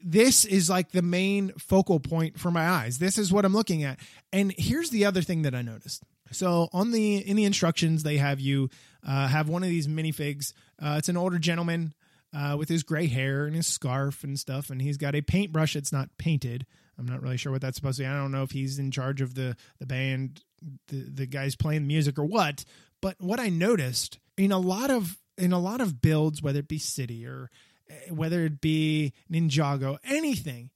this 0.03 0.45
is 0.45 0.69
like 0.69 0.91
the 0.91 1.01
main 1.01 1.51
focal 1.57 1.99
point 1.99 2.39
for 2.39 2.51
my 2.51 2.67
eyes. 2.67 2.97
This 2.97 3.17
is 3.17 3.31
what 3.31 3.45
I'm 3.45 3.53
looking 3.53 3.83
at. 3.83 3.99
And 4.31 4.53
here's 4.57 4.89
the 4.89 5.05
other 5.05 5.21
thing 5.21 5.43
that 5.43 5.55
I 5.55 5.61
noticed. 5.61 6.03
So 6.33 6.69
on 6.73 6.91
the 6.91 7.17
in 7.17 7.35
the 7.35 7.45
instructions, 7.45 8.03
they 8.03 8.17
have 8.17 8.39
you 8.39 8.69
uh, 9.07 9.27
have 9.27 9.49
one 9.49 9.63
of 9.63 9.69
these 9.69 9.87
minifigs. 9.87 10.53
Uh, 10.81 10.95
it's 10.97 11.09
an 11.09 11.17
older 11.17 11.39
gentleman 11.39 11.93
uh, 12.35 12.55
with 12.57 12.69
his 12.69 12.83
gray 12.83 13.07
hair 13.07 13.45
and 13.45 13.55
his 13.55 13.67
scarf 13.67 14.23
and 14.23 14.39
stuff, 14.39 14.69
and 14.69 14.81
he's 14.81 14.97
got 14.97 15.15
a 15.15 15.21
paintbrush 15.21 15.73
that's 15.73 15.91
not 15.91 16.09
painted. 16.17 16.65
I'm 16.97 17.05
not 17.05 17.21
really 17.21 17.37
sure 17.37 17.51
what 17.51 17.61
that's 17.61 17.75
supposed 17.75 17.97
to 17.97 18.03
be. 18.03 18.07
I 18.07 18.15
don't 18.17 18.31
know 18.31 18.43
if 18.43 18.51
he's 18.51 18.79
in 18.79 18.91
charge 18.91 19.21
of 19.21 19.35
the 19.35 19.55
the 19.79 19.85
band, 19.85 20.41
the 20.87 21.09
the 21.09 21.25
guys 21.25 21.55
playing 21.55 21.83
the 21.83 21.87
music 21.87 22.17
or 22.17 22.25
what. 22.25 22.65
But 23.01 23.19
what 23.19 23.39
I 23.39 23.49
noticed 23.49 24.19
in 24.37 24.51
a 24.51 24.59
lot 24.59 24.89
of 24.89 25.17
in 25.37 25.51
a 25.51 25.59
lot 25.59 25.81
of 25.81 26.01
builds, 26.01 26.41
whether 26.41 26.59
it 26.59 26.67
be 26.67 26.77
city 26.77 27.25
or 27.25 27.49
eh, 27.89 28.11
whether 28.11 28.45
it 28.45 28.61
be 28.61 29.13
Ninjago, 29.31 29.97
anything, 30.03 30.69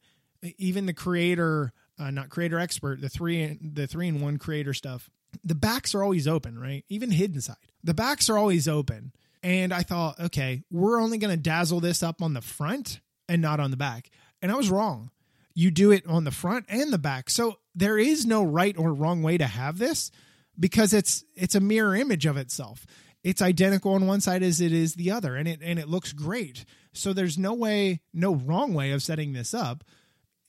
even 0.58 0.86
the 0.88 0.94
creator, 0.94 1.72
uh, 2.00 2.12
not 2.12 2.30
creator 2.30 2.60
expert, 2.60 3.02
the 3.02 3.10
three 3.10 3.58
the 3.62 3.88
three 3.88 4.08
in 4.08 4.20
one 4.20 4.38
creator 4.38 4.74
stuff, 4.74 5.10
the 5.44 5.56
backs 5.56 5.96
are 5.96 6.04
always 6.04 6.28
open, 6.28 6.60
right? 6.60 6.84
Even 6.90 7.12
hidden 7.12 7.42
side, 7.42 7.58
the 7.84 7.94
backs 7.94 8.30
are 8.30 8.38
always 8.38 8.68
open. 8.68 9.12
And 9.44 9.74
I 9.74 9.84
thought, 9.84 10.20
okay, 10.20 10.64
we're 10.72 11.00
only 11.00 11.18
going 11.20 11.36
to 11.36 11.42
dazzle 11.42 11.80
this 11.80 12.02
up 12.02 12.22
on 12.22 12.34
the 12.34 12.42
front 12.42 13.00
and 13.30 13.42
not 13.42 13.60
on 13.60 13.72
the 13.72 13.78
back. 13.78 14.10
And 14.42 14.52
I 14.52 14.56
was 14.56 14.70
wrong 14.70 15.12
you 15.58 15.72
do 15.72 15.90
it 15.90 16.06
on 16.06 16.24
the 16.24 16.30
front 16.30 16.68
and 16.70 16.94
the 16.94 17.00
back. 17.00 17.32
So 17.32 17.58
there 17.74 17.98
is 17.98 18.28
no 18.28 18.44
right 18.44 18.78
or 18.78 18.94
wrong 18.94 19.24
way 19.24 19.40
to 19.40 19.48
have 19.48 19.80
this 19.80 20.12
because 20.58 20.94
it's 20.94 21.26
it's 21.34 21.56
a 21.56 21.60
mirror 21.60 21.96
image 21.96 22.28
of 22.28 22.38
itself. 22.38 22.86
It's 23.24 23.42
identical 23.42 23.94
on 23.94 24.06
one 24.06 24.22
side 24.22 24.44
as 24.44 24.62
it 24.62 24.72
is 24.72 24.94
the 24.94 25.10
other 25.10 25.36
and 25.36 25.48
it 25.48 25.60
and 25.64 25.80
it 25.80 25.90
looks 25.90 26.14
great. 26.14 26.64
So 26.94 27.12
there's 27.12 27.40
no 27.40 27.56
way 27.56 28.02
no 28.14 28.36
wrong 28.36 28.76
way 28.76 28.92
of 28.92 29.02
setting 29.02 29.34
this 29.34 29.56
up. 29.56 29.84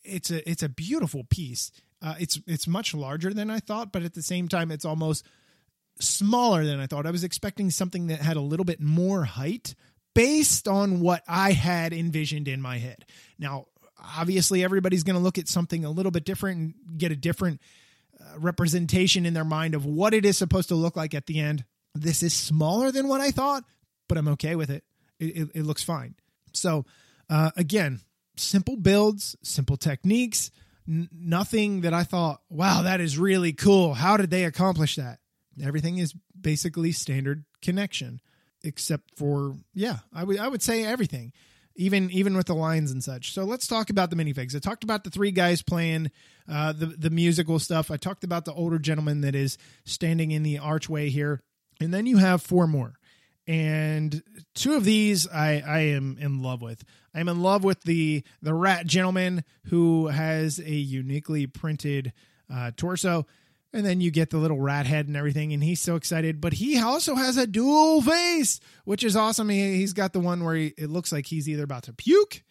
It's 0.04 0.30
a 0.30 0.46
it's 0.48 0.62
a 0.62 0.68
beautiful 0.68 1.24
piece. 1.24 1.72
Uh, 2.00 2.14
it's 2.20 2.40
it's 2.46 2.66
much 2.66 2.94
larger 2.94 3.34
than 3.34 3.50
I 3.50 3.58
thought, 3.58 3.92
but 3.92 4.02
at 4.02 4.14
the 4.14 4.22
same 4.22 4.48
time 4.48 4.70
it's 4.70 4.84
almost 4.84 5.26
smaller 6.00 6.64
than 6.64 6.78
I 6.78 6.86
thought. 6.86 7.06
I 7.06 7.10
was 7.10 7.24
expecting 7.24 7.70
something 7.70 8.06
that 8.08 8.20
had 8.20 8.36
a 8.36 8.40
little 8.40 8.64
bit 8.64 8.80
more 8.80 9.24
height 9.24 9.74
based 10.14 10.68
on 10.68 11.00
what 11.00 11.22
I 11.28 11.52
had 11.52 11.92
envisioned 11.92 12.48
in 12.48 12.62
my 12.62 12.78
head. 12.78 13.04
Now, 13.38 13.66
obviously 14.16 14.62
everybody's 14.62 15.02
going 15.02 15.16
to 15.16 15.22
look 15.22 15.38
at 15.38 15.48
something 15.48 15.84
a 15.84 15.90
little 15.90 16.12
bit 16.12 16.24
different 16.24 16.74
and 16.88 16.98
get 16.98 17.12
a 17.12 17.16
different 17.16 17.60
uh, 18.20 18.38
representation 18.38 19.26
in 19.26 19.34
their 19.34 19.44
mind 19.44 19.74
of 19.74 19.84
what 19.84 20.14
it 20.14 20.24
is 20.24 20.38
supposed 20.38 20.68
to 20.68 20.74
look 20.74 20.96
like 20.96 21.14
at 21.14 21.26
the 21.26 21.40
end. 21.40 21.64
This 21.94 22.22
is 22.22 22.34
smaller 22.34 22.90
than 22.90 23.08
what 23.08 23.20
I 23.20 23.30
thought, 23.30 23.64
but 24.08 24.18
I'm 24.18 24.28
okay 24.28 24.54
with 24.56 24.70
it. 24.70 24.84
It, 25.18 25.36
it, 25.36 25.48
it 25.54 25.62
looks 25.62 25.82
fine. 25.82 26.14
So, 26.52 26.84
uh, 27.28 27.50
again, 27.56 28.00
simple 28.36 28.76
builds, 28.76 29.36
simple 29.42 29.76
techniques, 29.76 30.50
n- 30.88 31.08
nothing 31.12 31.82
that 31.82 31.94
I 31.94 32.04
thought, 32.04 32.40
wow, 32.48 32.82
that 32.82 33.00
is 33.00 33.18
really 33.18 33.52
cool. 33.52 33.94
How 33.94 34.16
did 34.16 34.30
they 34.30 34.44
accomplish 34.44 34.96
that? 34.96 35.18
Everything 35.62 35.98
is 35.98 36.14
basically 36.40 36.92
standard 36.92 37.44
connection, 37.62 38.20
except 38.62 39.16
for, 39.16 39.56
yeah, 39.74 39.98
I 40.12 40.24
would, 40.24 40.38
I 40.38 40.48
would 40.48 40.62
say 40.62 40.84
everything 40.84 41.32
even 41.78 42.10
even 42.10 42.36
with 42.36 42.46
the 42.46 42.54
lines 42.54 42.90
and 42.90 43.02
such. 43.02 43.32
So 43.32 43.44
let's 43.44 43.66
talk 43.66 43.88
about 43.88 44.10
the 44.10 44.16
minifigs. 44.16 44.54
I 44.54 44.58
talked 44.58 44.84
about 44.84 45.04
the 45.04 45.10
three 45.10 45.30
guys 45.30 45.62
playing 45.62 46.10
uh, 46.50 46.72
the 46.72 46.86
the 46.86 47.10
musical 47.10 47.58
stuff. 47.58 47.90
I 47.90 47.96
talked 47.96 48.24
about 48.24 48.44
the 48.44 48.52
older 48.52 48.78
gentleman 48.78 49.22
that 49.22 49.34
is 49.34 49.56
standing 49.86 50.32
in 50.32 50.42
the 50.42 50.58
archway 50.58 51.08
here, 51.08 51.40
and 51.80 51.94
then 51.94 52.04
you 52.04 52.18
have 52.18 52.42
four 52.42 52.66
more. 52.66 52.94
And 53.46 54.22
two 54.54 54.74
of 54.74 54.84
these 54.84 55.26
I, 55.26 55.62
I 55.66 55.78
am 55.78 56.18
in 56.20 56.42
love 56.42 56.60
with. 56.60 56.84
I'm 57.18 57.28
in 57.28 57.42
love 57.42 57.64
with 57.64 57.82
the 57.82 58.22
the 58.40 58.54
rat 58.54 58.86
gentleman 58.86 59.44
who 59.66 60.06
has 60.08 60.58
a 60.58 60.70
uniquely 60.70 61.46
printed 61.46 62.12
uh, 62.52 62.70
torso 62.76 63.26
and 63.72 63.84
then 63.84 64.00
you 64.00 64.10
get 64.10 64.30
the 64.30 64.38
little 64.38 64.60
rat 64.60 64.86
head 64.86 65.08
and 65.08 65.16
everything, 65.16 65.52
and 65.52 65.62
he's 65.62 65.80
so 65.80 65.96
excited. 65.96 66.40
But 66.40 66.54
he 66.54 66.78
also 66.78 67.14
has 67.14 67.36
a 67.36 67.46
dual 67.46 68.00
face, 68.00 68.60
which 68.84 69.04
is 69.04 69.16
awesome. 69.16 69.48
He, 69.48 69.80
has 69.82 69.92
got 69.92 70.12
the 70.12 70.20
one 70.20 70.44
where 70.44 70.54
he, 70.54 70.74
it 70.78 70.88
looks 70.88 71.12
like 71.12 71.26
he's 71.26 71.48
either 71.48 71.64
about 71.64 71.82
to 71.84 71.92
puke, 71.92 72.42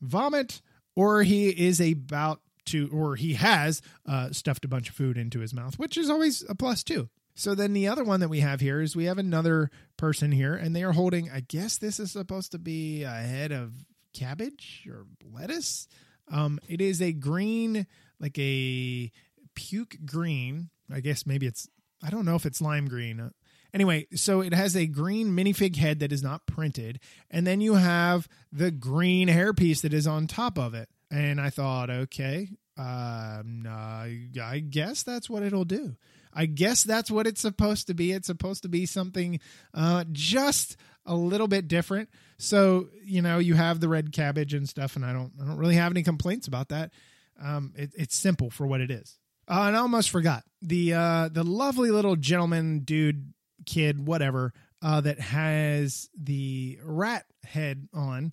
vomit, 0.00 0.60
or 0.96 1.22
he 1.22 1.48
is 1.48 1.80
about 1.80 2.40
to, 2.66 2.88
or 2.92 3.14
he 3.14 3.34
has 3.34 3.82
uh, 4.06 4.30
stuffed 4.32 4.64
a 4.64 4.68
bunch 4.68 4.88
of 4.88 4.96
food 4.96 5.16
into 5.16 5.40
his 5.40 5.54
mouth, 5.54 5.78
which 5.78 5.96
is 5.96 6.10
always 6.10 6.44
a 6.48 6.54
plus 6.54 6.82
too. 6.82 7.08
So 7.34 7.54
then 7.54 7.72
the 7.72 7.86
other 7.86 8.02
one 8.02 8.18
that 8.18 8.28
we 8.28 8.40
have 8.40 8.60
here 8.60 8.80
is 8.80 8.96
we 8.96 9.04
have 9.04 9.18
another 9.18 9.70
person 9.96 10.32
here, 10.32 10.54
and 10.54 10.74
they 10.74 10.82
are 10.82 10.92
holding. 10.92 11.30
I 11.30 11.40
guess 11.40 11.78
this 11.78 12.00
is 12.00 12.10
supposed 12.10 12.50
to 12.50 12.58
be 12.58 13.04
a 13.04 13.10
head 13.10 13.52
of 13.52 13.72
cabbage 14.14 14.86
or 14.90 15.06
lettuce. 15.32 15.88
Um, 16.30 16.58
it 16.68 16.80
is 16.80 17.00
a 17.00 17.12
green, 17.12 17.86
like 18.20 18.38
a 18.38 19.10
puke 19.54 19.96
green. 20.04 20.70
I 20.92 21.00
guess 21.00 21.26
maybe 21.26 21.46
it's 21.46 21.68
I 22.02 22.10
don't 22.10 22.24
know 22.24 22.36
if 22.36 22.46
it's 22.46 22.60
lime 22.60 22.86
green. 22.86 23.20
Uh, 23.20 23.30
anyway, 23.74 24.06
so 24.14 24.40
it 24.40 24.54
has 24.54 24.76
a 24.76 24.86
green 24.86 25.28
minifig 25.30 25.76
head 25.76 25.98
that 26.00 26.12
is 26.12 26.22
not 26.22 26.46
printed, 26.46 27.00
and 27.30 27.46
then 27.46 27.60
you 27.60 27.74
have 27.74 28.28
the 28.52 28.70
green 28.70 29.28
hairpiece 29.28 29.82
that 29.82 29.92
is 29.94 30.06
on 30.06 30.26
top 30.26 30.58
of 30.58 30.74
it. 30.74 30.88
And 31.10 31.40
I 31.40 31.50
thought, 31.50 31.88
okay, 31.88 32.50
um, 32.76 33.66
uh, 33.66 34.06
I 34.42 34.62
guess 34.68 35.02
that's 35.02 35.28
what 35.28 35.42
it'll 35.42 35.64
do. 35.64 35.96
I 36.32 36.46
guess 36.46 36.84
that's 36.84 37.10
what 37.10 37.26
it's 37.26 37.40
supposed 37.40 37.86
to 37.88 37.94
be. 37.94 38.12
It's 38.12 38.26
supposed 38.26 38.62
to 38.62 38.68
be 38.68 38.86
something 38.86 39.40
uh, 39.74 40.04
just 40.12 40.76
a 41.08 41.16
little 41.16 41.48
bit 41.48 41.66
different. 41.66 42.08
So 42.38 42.88
you 43.04 43.22
know, 43.22 43.38
you 43.38 43.54
have 43.54 43.80
the 43.80 43.88
red 43.88 44.12
cabbage 44.12 44.54
and 44.54 44.68
stuff, 44.68 44.94
and 44.94 45.04
I 45.04 45.12
don't, 45.12 45.32
I 45.42 45.46
don't 45.46 45.56
really 45.56 45.74
have 45.74 45.92
any 45.92 46.02
complaints 46.02 46.46
about 46.46 46.68
that. 46.68 46.92
Um, 47.42 47.72
it, 47.76 47.90
it's 47.96 48.16
simple 48.16 48.50
for 48.50 48.66
what 48.66 48.80
it 48.80 48.90
is. 48.90 49.18
Uh, 49.48 49.64
and 49.68 49.76
I 49.76 49.80
almost 49.80 50.10
forgot 50.10 50.44
the 50.60 50.94
uh, 50.94 51.28
the 51.32 51.44
lovely 51.44 51.90
little 51.90 52.16
gentleman, 52.16 52.80
dude, 52.80 53.32
kid, 53.66 54.06
whatever, 54.06 54.52
uh, 54.82 55.00
that 55.00 55.18
has 55.18 56.10
the 56.16 56.78
rat 56.82 57.24
head 57.44 57.88
on, 57.94 58.32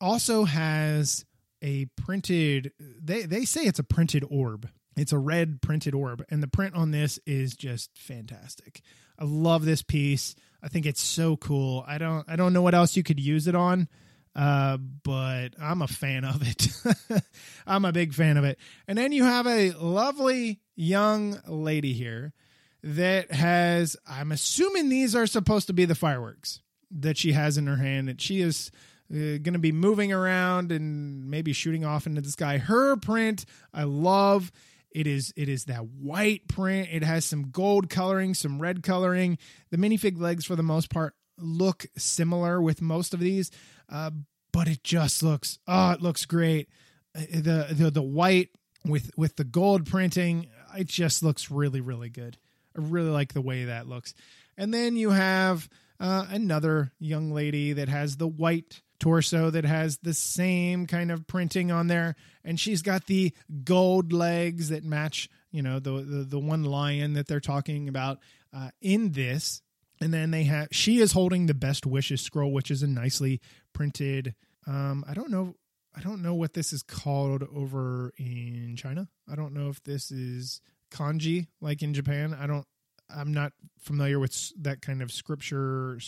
also 0.00 0.44
has 0.44 1.24
a 1.62 1.86
printed. 1.96 2.72
They 2.80 3.22
they 3.22 3.44
say 3.44 3.64
it's 3.64 3.78
a 3.78 3.84
printed 3.84 4.24
orb. 4.28 4.68
It's 4.96 5.12
a 5.12 5.18
red 5.18 5.60
printed 5.60 5.94
orb, 5.94 6.24
and 6.30 6.42
the 6.42 6.48
print 6.48 6.74
on 6.74 6.90
this 6.90 7.18
is 7.26 7.54
just 7.54 7.90
fantastic. 7.98 8.80
I 9.18 9.24
love 9.24 9.64
this 9.66 9.82
piece. 9.82 10.34
I 10.66 10.68
think 10.68 10.84
it's 10.84 11.00
so 11.00 11.36
cool. 11.36 11.84
I 11.86 11.98
don't 11.98 12.28
I 12.28 12.34
don't 12.34 12.52
know 12.52 12.62
what 12.62 12.74
else 12.74 12.96
you 12.96 13.04
could 13.04 13.20
use 13.20 13.46
it 13.46 13.54
on. 13.54 13.88
Uh, 14.34 14.76
but 14.76 15.50
I'm 15.58 15.80
a 15.80 15.86
fan 15.86 16.24
of 16.24 16.42
it. 16.42 17.22
I'm 17.66 17.86
a 17.86 17.92
big 17.92 18.12
fan 18.12 18.36
of 18.36 18.44
it. 18.44 18.58
And 18.86 18.98
then 18.98 19.12
you 19.12 19.24
have 19.24 19.46
a 19.46 19.70
lovely 19.70 20.60
young 20.74 21.40
lady 21.46 21.94
here 21.94 22.34
that 22.82 23.32
has, 23.32 23.96
I'm 24.06 24.32
assuming 24.32 24.90
these 24.90 25.16
are 25.16 25.26
supposed 25.26 25.68
to 25.68 25.72
be 25.72 25.86
the 25.86 25.94
fireworks 25.94 26.60
that 26.90 27.16
she 27.16 27.32
has 27.32 27.56
in 27.56 27.66
her 27.66 27.76
hand, 27.76 28.08
that 28.08 28.20
she 28.20 28.42
is 28.42 28.70
uh, 29.10 29.38
going 29.38 29.54
to 29.54 29.58
be 29.58 29.72
moving 29.72 30.12
around 30.12 30.70
and 30.70 31.30
maybe 31.30 31.54
shooting 31.54 31.86
off 31.86 32.06
into 32.06 32.20
the 32.20 32.30
sky. 32.30 32.58
Her 32.58 32.96
print, 32.96 33.46
I 33.72 33.84
love. 33.84 34.52
It 34.90 35.06
is 35.06 35.32
it 35.36 35.48
is 35.48 35.64
that 35.64 35.86
white 35.86 36.48
print. 36.48 36.88
It 36.90 37.02
has 37.02 37.24
some 37.24 37.50
gold 37.50 37.90
coloring, 37.90 38.34
some 38.34 38.60
red 38.60 38.82
coloring. 38.82 39.38
The 39.70 39.76
minifig 39.76 40.18
legs, 40.18 40.44
for 40.44 40.56
the 40.56 40.62
most 40.62 40.90
part, 40.90 41.14
look 41.38 41.86
similar 41.96 42.60
with 42.62 42.80
most 42.80 43.12
of 43.12 43.20
these, 43.20 43.50
uh, 43.90 44.10
but 44.52 44.68
it 44.68 44.82
just 44.82 45.22
looks 45.22 45.58
oh, 45.66 45.92
it 45.92 46.02
looks 46.02 46.24
great. 46.24 46.68
Uh, 47.14 47.22
the 47.32 47.66
the 47.70 47.90
the 47.90 48.02
white 48.02 48.50
with 48.84 49.10
with 49.16 49.36
the 49.36 49.44
gold 49.44 49.86
printing. 49.86 50.48
It 50.78 50.88
just 50.88 51.22
looks 51.22 51.50
really 51.50 51.80
really 51.80 52.08
good. 52.08 52.38
I 52.76 52.80
really 52.80 53.10
like 53.10 53.32
the 53.32 53.40
way 53.40 53.64
that 53.64 53.88
looks. 53.88 54.14
And 54.56 54.72
then 54.72 54.96
you 54.96 55.10
have 55.10 55.68
uh, 56.00 56.26
another 56.30 56.92
young 56.98 57.32
lady 57.32 57.74
that 57.74 57.88
has 57.88 58.16
the 58.16 58.28
white 58.28 58.82
torso 58.98 59.50
that 59.50 59.64
has 59.64 59.98
the 59.98 60.14
same 60.14 60.86
kind 60.86 61.10
of 61.10 61.26
printing 61.26 61.70
on 61.70 61.86
there. 61.86 62.16
And 62.44 62.58
she's 62.58 62.82
got 62.82 63.06
the 63.06 63.32
gold 63.64 64.12
legs 64.12 64.68
that 64.68 64.84
match 64.84 65.28
you 65.56 65.62
know 65.62 65.78
the 65.78 66.02
the, 66.02 66.24
the 66.24 66.38
one 66.38 66.64
lion 66.64 67.14
that 67.14 67.26
they're 67.26 67.40
talking 67.40 67.88
about 67.88 68.18
uh, 68.54 68.70
in 68.80 69.12
this. 69.12 69.62
And 70.00 70.12
then 70.12 70.30
they 70.30 70.44
have 70.44 70.68
she 70.72 70.98
is 70.98 71.12
holding 71.12 71.46
the 71.46 71.54
best 71.54 71.86
wishes 71.86 72.20
scroll 72.20 72.52
which 72.52 72.70
is 72.70 72.82
a 72.82 72.86
nicely 72.86 73.40
printed 73.72 74.34
um 74.66 75.04
i 75.08 75.14
don't 75.14 75.30
know 75.30 75.54
i 75.96 76.02
don't 76.02 76.22
know 76.22 76.34
what 76.34 76.52
this 76.52 76.72
is 76.74 76.82
called 76.82 77.42
over 77.54 78.12
in 78.18 78.74
china. 78.76 79.08
I 79.30 79.36
don't 79.36 79.54
know 79.54 79.70
if 79.70 79.82
this 79.84 80.10
is 80.10 80.60
kanji 80.90 81.46
like 81.62 81.82
in 81.82 81.94
japan. 81.94 82.36
I 82.38 82.46
don't 82.46 82.66
i'm 83.08 83.32
not 83.32 83.52
familiar 83.78 84.18
with 84.18 84.52
that 84.62 84.82
kind 84.82 85.00
of 85.00 85.10
scripture 85.10 85.98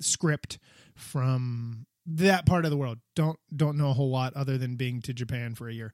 script 0.00 0.58
from 0.94 1.86
that 2.06 2.46
part 2.46 2.64
of 2.64 2.70
the 2.70 2.76
world. 2.76 2.98
Don't 3.14 3.38
don't 3.54 3.76
know 3.76 3.90
a 3.90 3.94
whole 3.94 4.10
lot 4.10 4.34
other 4.34 4.58
than 4.58 4.76
being 4.76 5.00
to 5.02 5.14
Japan 5.14 5.54
for 5.54 5.68
a 5.68 5.72
year. 5.72 5.92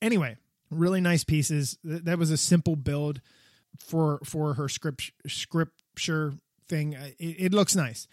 Anyway, 0.00 0.36
really 0.70 1.00
nice 1.00 1.24
pieces. 1.24 1.78
That 1.84 2.18
was 2.18 2.30
a 2.30 2.36
simple 2.36 2.76
build 2.76 3.20
for 3.78 4.20
for 4.24 4.54
her 4.54 4.68
script 4.68 5.12
scripture 5.26 6.34
thing. 6.68 6.94
It, 7.18 7.36
it 7.38 7.54
looks 7.54 7.76
nice. 7.76 8.06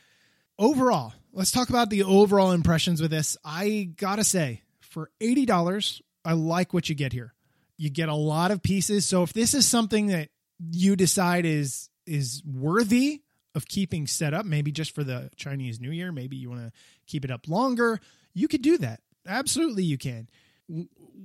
Overall, 0.60 1.14
let's 1.34 1.52
talk 1.52 1.70
about 1.70 1.90
the 1.90 2.04
overall 2.04 2.52
impressions 2.52 3.02
with 3.02 3.12
this. 3.12 3.38
I 3.44 3.90
gotta 3.96 4.24
say, 4.24 4.62
for 4.82 5.10
eighty 5.20 5.46
dollars, 5.46 6.02
I 6.26 6.34
like 6.34 6.74
what 6.74 6.90
you 6.90 6.96
get 6.96 7.14
here. 7.14 7.34
You 7.78 7.90
get 7.90 8.10
a 8.10 8.16
lot 8.16 8.52
of 8.52 8.62
pieces. 8.62 9.06
So 9.08 9.24
if 9.24 9.34
this 9.34 9.54
is 9.54 9.66
something 9.66 10.08
that 10.08 10.30
you 10.72 10.96
decide 10.96 11.46
is 11.46 11.90
is 12.06 12.44
worthy 12.46 13.22
of 13.56 13.68
keeping 13.68 14.08
set 14.08 14.34
up, 14.34 14.46
maybe 14.46 14.72
just 14.72 14.96
for 14.96 15.04
the 15.04 15.30
Chinese 15.36 15.80
New 15.80 15.92
Year, 15.92 16.12
maybe 16.12 16.38
you 16.38 16.50
want 16.50 16.62
to 16.62 16.72
keep 17.08 17.26
it 17.26 17.32
up 17.32 17.48
longer, 17.48 18.00
you 18.34 18.48
could 18.48 18.62
do 18.62 18.78
that. 18.78 19.02
Absolutely, 19.28 19.84
you 19.84 19.98
can. 19.98 20.30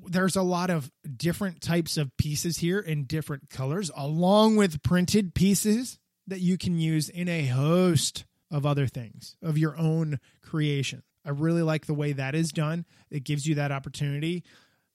There's 0.07 0.37
a 0.37 0.43
lot 0.43 0.71
of 0.71 0.91
different 1.17 1.61
types 1.61 1.97
of 1.97 2.17
pieces 2.17 2.59
here 2.59 2.81
in 2.81 3.05
different 3.05 3.49
colors, 3.49 3.91
along 3.97 4.57
with 4.57 4.83
printed 4.83 5.35
pieces 5.35 5.99
that 6.27 6.41
you 6.41 6.59
can 6.59 6.79
use 6.79 7.09
in 7.09 7.29
a 7.29 7.47
host 7.47 8.25
of 8.51 8.67
other 8.67 8.87
things 8.87 9.37
of 9.43 9.59
your 9.59 9.77
own 9.77 10.19
creation. 10.43 11.03
I 11.25 11.31
really 11.31 11.63
like 11.63 11.87
the 11.87 11.95
way 11.95 12.13
that 12.13 12.35
is 12.35 12.53
done. 12.53 12.85
It 13.11 13.25
gives 13.25 13.47
you 13.47 13.57
that 13.57 13.73
opportunity. 13.73 14.45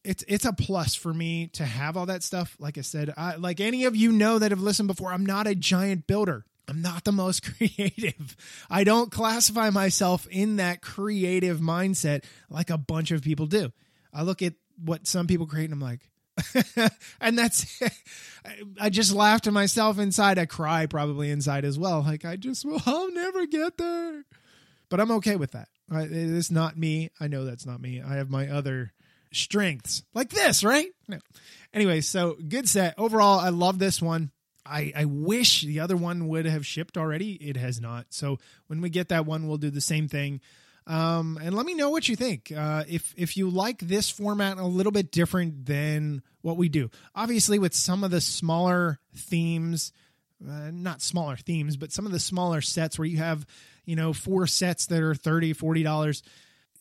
It's 0.03 0.23
it's 0.27 0.45
a 0.45 0.53
plus 0.53 0.95
for 0.95 1.13
me 1.13 1.47
to 1.53 1.65
have 1.65 1.95
all 1.95 2.07
that 2.07 2.23
stuff. 2.23 2.55
Like 2.59 2.77
I 2.77 2.81
said, 2.81 3.13
I, 3.15 3.35
like 3.35 3.59
any 3.59 3.85
of 3.85 3.95
you 3.95 4.11
know 4.11 4.39
that 4.39 4.51
have 4.51 4.61
listened 4.61 4.87
before, 4.87 5.11
I'm 5.11 5.25
not 5.25 5.47
a 5.47 5.55
giant 5.55 6.07
builder. 6.07 6.45
I'm 6.71 6.81
not 6.81 7.03
the 7.03 7.11
most 7.11 7.43
creative. 7.57 8.37
I 8.69 8.85
don't 8.85 9.11
classify 9.11 9.71
myself 9.71 10.25
in 10.31 10.55
that 10.55 10.81
creative 10.81 11.59
mindset 11.59 12.23
like 12.49 12.69
a 12.69 12.77
bunch 12.77 13.11
of 13.11 13.21
people 13.21 13.45
do. 13.45 13.73
I 14.13 14.23
look 14.23 14.41
at 14.41 14.53
what 14.81 15.05
some 15.05 15.27
people 15.27 15.47
create 15.47 15.65
and 15.65 15.73
I'm 15.73 15.81
like, 15.81 15.99
and 17.19 17.37
that's, 17.37 17.81
I 18.79 18.89
just 18.89 19.11
laugh 19.11 19.41
to 19.41 19.51
myself 19.51 19.99
inside. 19.99 20.39
I 20.39 20.45
cry 20.45 20.85
probably 20.85 21.29
inside 21.29 21.65
as 21.65 21.77
well. 21.77 22.03
Like, 22.03 22.23
I 22.23 22.37
just, 22.37 22.63
well, 22.63 22.81
I'll 22.85 23.11
never 23.11 23.45
get 23.47 23.77
there. 23.77 24.23
But 24.89 25.01
I'm 25.01 25.11
okay 25.11 25.35
with 25.35 25.51
that. 25.51 25.67
It's 25.91 26.51
not 26.51 26.77
me. 26.77 27.11
I 27.19 27.27
know 27.27 27.43
that's 27.43 27.65
not 27.65 27.81
me. 27.81 28.01
I 28.01 28.15
have 28.15 28.29
my 28.29 28.47
other 28.47 28.93
strengths 29.33 30.03
like 30.13 30.29
this, 30.29 30.63
right? 30.63 30.87
No. 31.09 31.19
Anyway, 31.73 31.99
so 31.99 32.37
good 32.47 32.69
set. 32.69 32.95
Overall, 32.97 33.39
I 33.39 33.49
love 33.49 33.77
this 33.77 34.01
one. 34.01 34.31
I, 34.65 34.93
I 34.95 35.05
wish 35.05 35.61
the 35.61 35.79
other 35.79 35.97
one 35.97 36.27
would 36.27 36.45
have 36.45 36.65
shipped 36.65 36.97
already. 36.97 37.33
It 37.33 37.57
has 37.57 37.81
not. 37.81 38.07
So 38.09 38.37
when 38.67 38.81
we 38.81 38.89
get 38.89 39.09
that 39.09 39.25
one, 39.25 39.47
we'll 39.47 39.57
do 39.57 39.69
the 39.69 39.81
same 39.81 40.07
thing. 40.07 40.41
Um, 40.87 41.39
and 41.41 41.55
let 41.55 41.65
me 41.65 41.73
know 41.73 41.89
what 41.89 42.09
you 42.09 42.15
think. 42.15 42.51
Uh, 42.55 42.83
if 42.87 43.13
if 43.15 43.37
you 43.37 43.49
like 43.49 43.79
this 43.79 44.09
format 44.09 44.57
a 44.57 44.65
little 44.65 44.91
bit 44.91 45.11
different 45.11 45.65
than 45.65 46.23
what 46.41 46.57
we 46.57 46.69
do, 46.69 46.89
obviously 47.13 47.59
with 47.59 47.73
some 47.73 48.03
of 48.03 48.11
the 48.11 48.21
smaller 48.21 48.99
themes, 49.15 49.93
uh, 50.47 50.71
not 50.71 51.01
smaller 51.01 51.35
themes, 51.35 51.77
but 51.77 51.91
some 51.91 52.05
of 52.05 52.11
the 52.11 52.19
smaller 52.19 52.61
sets 52.61 52.97
where 52.97 53.05
you 53.05 53.17
have 53.17 53.45
you 53.85 53.95
know 53.95 54.11
four 54.11 54.47
sets 54.47 54.87
that 54.87 55.01
are 55.01 55.15
30 55.15 55.53
40 55.53 55.83
dollars 55.83 56.23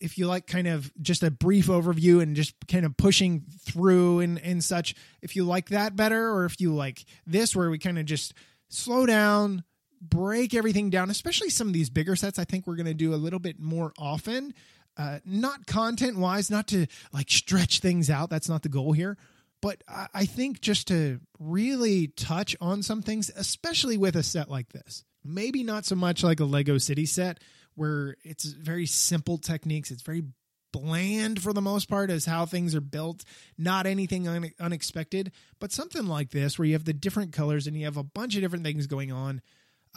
if 0.00 0.18
you 0.18 0.26
like 0.26 0.46
kind 0.46 0.66
of 0.66 0.92
just 1.00 1.22
a 1.22 1.30
brief 1.30 1.66
overview 1.66 2.22
and 2.22 2.34
just 2.34 2.54
kind 2.68 2.86
of 2.86 2.96
pushing 2.96 3.44
through 3.60 4.20
and, 4.20 4.38
and 4.40 4.64
such, 4.64 4.94
if 5.22 5.36
you 5.36 5.44
like 5.44 5.68
that 5.68 5.94
better, 5.94 6.30
or 6.30 6.46
if 6.46 6.60
you 6.60 6.74
like 6.74 7.04
this 7.26 7.54
where 7.54 7.70
we 7.70 7.78
kind 7.78 7.98
of 7.98 8.06
just 8.06 8.34
slow 8.68 9.06
down, 9.06 9.62
break 10.00 10.54
everything 10.54 10.90
down, 10.90 11.10
especially 11.10 11.50
some 11.50 11.66
of 11.66 11.74
these 11.74 11.90
bigger 11.90 12.16
sets, 12.16 12.38
I 12.38 12.44
think 12.44 12.66
we're 12.66 12.76
going 12.76 12.86
to 12.86 12.94
do 12.94 13.14
a 13.14 13.16
little 13.16 13.38
bit 13.38 13.60
more 13.60 13.92
often. 13.98 14.54
Uh, 14.96 15.18
not 15.24 15.66
content 15.66 16.16
wise, 16.18 16.50
not 16.50 16.66
to 16.68 16.86
like 17.12 17.30
stretch 17.30 17.80
things 17.80 18.10
out. 18.10 18.30
That's 18.30 18.48
not 18.48 18.62
the 18.62 18.68
goal 18.68 18.92
here. 18.92 19.16
But 19.62 19.84
I, 19.88 20.06
I 20.14 20.24
think 20.24 20.60
just 20.60 20.88
to 20.88 21.20
really 21.38 22.08
touch 22.08 22.56
on 22.60 22.82
some 22.82 23.02
things, 23.02 23.30
especially 23.36 23.98
with 23.98 24.16
a 24.16 24.22
set 24.22 24.50
like 24.50 24.70
this. 24.72 25.04
Maybe 25.22 25.62
not 25.62 25.84
so 25.84 25.94
much 25.94 26.24
like 26.24 26.40
a 26.40 26.44
Lego 26.44 26.78
City 26.78 27.04
set, 27.04 27.38
where 27.74 28.16
it's 28.22 28.44
very 28.44 28.86
simple 28.86 29.38
techniques. 29.38 29.90
It's 29.90 30.02
very 30.02 30.24
bland 30.72 31.42
for 31.42 31.52
the 31.52 31.60
most 31.60 31.88
part 31.88 32.10
as 32.10 32.24
how 32.24 32.46
things 32.46 32.74
are 32.74 32.80
built. 32.80 33.24
Not 33.58 33.86
anything 33.86 34.28
un- 34.28 34.52
unexpected. 34.60 35.32
But 35.58 35.72
something 35.72 36.06
like 36.06 36.30
this 36.30 36.58
where 36.58 36.66
you 36.66 36.74
have 36.74 36.84
the 36.84 36.92
different 36.92 37.32
colors 37.32 37.66
and 37.66 37.76
you 37.76 37.84
have 37.86 37.96
a 37.96 38.04
bunch 38.04 38.36
of 38.36 38.42
different 38.42 38.64
things 38.64 38.86
going 38.86 39.12
on 39.12 39.40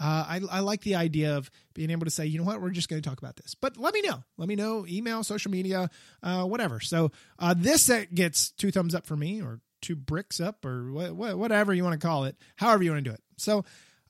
uh, 0.01 0.25
I, 0.27 0.41
I 0.49 0.59
like 0.61 0.81
the 0.81 0.95
idea 0.95 1.37
of 1.37 1.51
being 1.73 1.91
able 1.91 2.05
to 2.05 2.11
say 2.11 2.25
you 2.25 2.39
know 2.39 2.45
what? 2.45 2.61
We're 2.61 2.71
just 2.71 2.89
going 2.89 3.01
to 3.01 3.07
talk 3.07 3.19
about 3.19 3.35
this. 3.35 3.55
But 3.55 3.77
let 3.77 3.93
me 3.93 4.01
know. 4.01 4.23
Let 4.37 4.47
me 4.47 4.55
know. 4.55 4.85
Email 4.87 5.23
social 5.23 5.51
media 5.51 5.89
uh, 6.23 6.43
whatever. 6.45 6.79
So 6.79 7.11
uh, 7.37 7.53
this 7.55 7.91
gets 8.13 8.51
two 8.51 8.71
thumbs 8.71 8.95
up 8.95 9.05
for 9.05 9.15
me 9.15 9.41
or 9.41 9.59
two 9.81 9.95
bricks 9.95 10.39
up 10.39 10.65
or 10.65 10.89
wh- 10.89 11.09
wh- 11.09 11.37
whatever 11.37 11.73
you 11.73 11.83
want 11.83 11.99
to 11.99 12.05
call 12.05 12.23
it 12.23 12.37
however 12.55 12.83
you 12.83 12.91
want 12.91 13.03
to 13.03 13.09
do 13.09 13.13
it. 13.13 13.21
So 13.37 13.65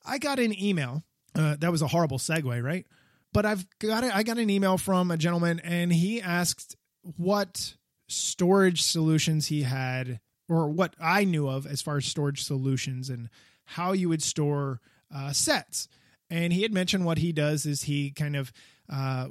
i 0.06 0.18
got 0.18 0.38
an 0.38 0.58
email 0.62 1.02
uh, 1.34 1.56
that 1.58 1.72
was 1.72 1.82
a 1.82 1.88
horrible 1.88 2.18
segue 2.18 2.62
right 2.62 2.86
but 3.34 3.44
I've 3.44 3.66
got 3.80 4.04
it. 4.04 4.16
I 4.16 4.22
got 4.22 4.38
an 4.38 4.48
email 4.48 4.78
from 4.78 5.10
a 5.10 5.18
gentleman, 5.18 5.60
and 5.60 5.92
he 5.92 6.22
asked 6.22 6.76
what 7.18 7.74
storage 8.08 8.80
solutions 8.80 9.48
he 9.48 9.62
had, 9.62 10.20
or 10.48 10.70
what 10.70 10.94
I 10.98 11.24
knew 11.24 11.48
of 11.48 11.66
as 11.66 11.82
far 11.82 11.98
as 11.98 12.06
storage 12.06 12.44
solutions 12.44 13.10
and 13.10 13.28
how 13.64 13.92
you 13.92 14.08
would 14.08 14.22
store 14.22 14.80
uh, 15.14 15.32
sets. 15.32 15.88
And 16.30 16.52
he 16.52 16.62
had 16.62 16.72
mentioned 16.72 17.04
what 17.04 17.18
he 17.18 17.32
does 17.32 17.66
is 17.66 17.82
he 17.82 18.10
kind 18.12 18.36
of 18.36 18.52
uh, 18.88 19.26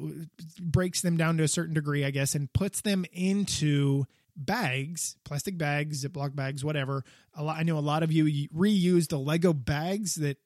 breaks 0.60 1.02
them 1.02 1.18
down 1.18 1.38
to 1.38 1.44
a 1.44 1.48
certain 1.48 1.74
degree, 1.74 2.04
I 2.06 2.12
guess, 2.12 2.36
and 2.36 2.52
puts 2.52 2.82
them 2.82 3.06
into 3.14 4.06
bags, 4.36 5.16
plastic 5.24 5.58
bags, 5.58 6.04
Ziploc 6.04 6.36
bags, 6.36 6.64
whatever. 6.64 7.04
Lot, 7.40 7.58
I 7.58 7.64
know 7.64 7.78
a 7.78 7.80
lot 7.80 8.04
of 8.04 8.12
you 8.12 8.26
reuse 8.50 9.08
the 9.08 9.20
Lego 9.20 9.54
bags 9.54 10.16
that 10.16 10.38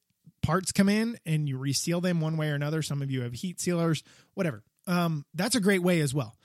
parts 0.47 0.71
come 0.71 0.87
in 0.87 1.19
and 1.25 1.49
you 1.49 1.57
reseal 1.57 1.99
them 1.99 2.21
one 2.21 2.37
way 2.37 2.49
or 2.49 2.55
another. 2.55 2.81
Some 2.81 3.01
of 3.01 3.11
you 3.11 3.23
have 3.23 3.33
heat 3.33 3.59
sealers, 3.59 4.01
whatever. 4.33 4.63
Um, 4.87 5.25
that's 5.33 5.57
a 5.57 5.59
great 5.59 5.83
way 5.83 5.99
as 5.99 6.13
well. 6.13 6.37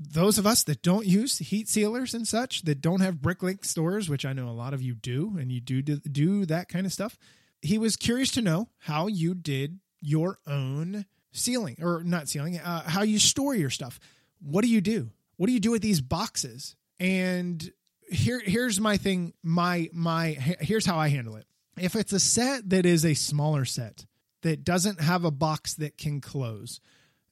Those 0.00 0.38
of 0.38 0.46
us 0.46 0.64
that 0.64 0.80
don't 0.80 1.06
use 1.06 1.36
heat 1.36 1.68
sealers 1.68 2.14
and 2.14 2.26
such, 2.26 2.62
that 2.62 2.80
don't 2.80 3.02
have 3.02 3.16
Bricklink 3.16 3.66
stores, 3.66 4.08
which 4.08 4.24
I 4.24 4.32
know 4.32 4.48
a 4.48 4.56
lot 4.56 4.72
of 4.72 4.80
you 4.80 4.94
do, 4.94 5.36
and 5.38 5.52
you 5.52 5.60
do 5.60 5.82
do 5.82 6.46
that 6.46 6.70
kind 6.70 6.86
of 6.86 6.94
stuff. 6.94 7.18
He 7.60 7.76
was 7.76 7.94
curious 7.94 8.30
to 8.32 8.40
know 8.40 8.70
how 8.78 9.06
you 9.06 9.34
did 9.34 9.80
your 10.00 10.38
own 10.46 11.04
sealing, 11.32 11.76
or 11.82 12.02
not 12.02 12.30
sealing, 12.30 12.58
uh, 12.58 12.88
how 12.88 13.02
you 13.02 13.18
store 13.18 13.54
your 13.54 13.70
stuff. 13.70 14.00
What 14.40 14.62
do 14.62 14.68
you 14.68 14.80
do? 14.80 15.10
What 15.36 15.48
do 15.48 15.52
you 15.52 15.60
do 15.60 15.70
with 15.72 15.82
these 15.82 16.00
boxes? 16.00 16.74
And 16.98 17.70
here, 18.10 18.40
here's 18.42 18.80
my 18.80 18.96
thing. 18.96 19.34
My 19.42 19.90
my 19.92 20.30
here's 20.30 20.86
how 20.86 20.98
I 20.98 21.08
handle 21.08 21.36
it 21.36 21.46
if 21.78 21.96
it's 21.96 22.12
a 22.12 22.20
set 22.20 22.70
that 22.70 22.86
is 22.86 23.04
a 23.04 23.14
smaller 23.14 23.64
set 23.64 24.06
that 24.42 24.64
doesn't 24.64 25.00
have 25.00 25.24
a 25.24 25.30
box 25.30 25.74
that 25.74 25.96
can 25.96 26.20
close, 26.20 26.80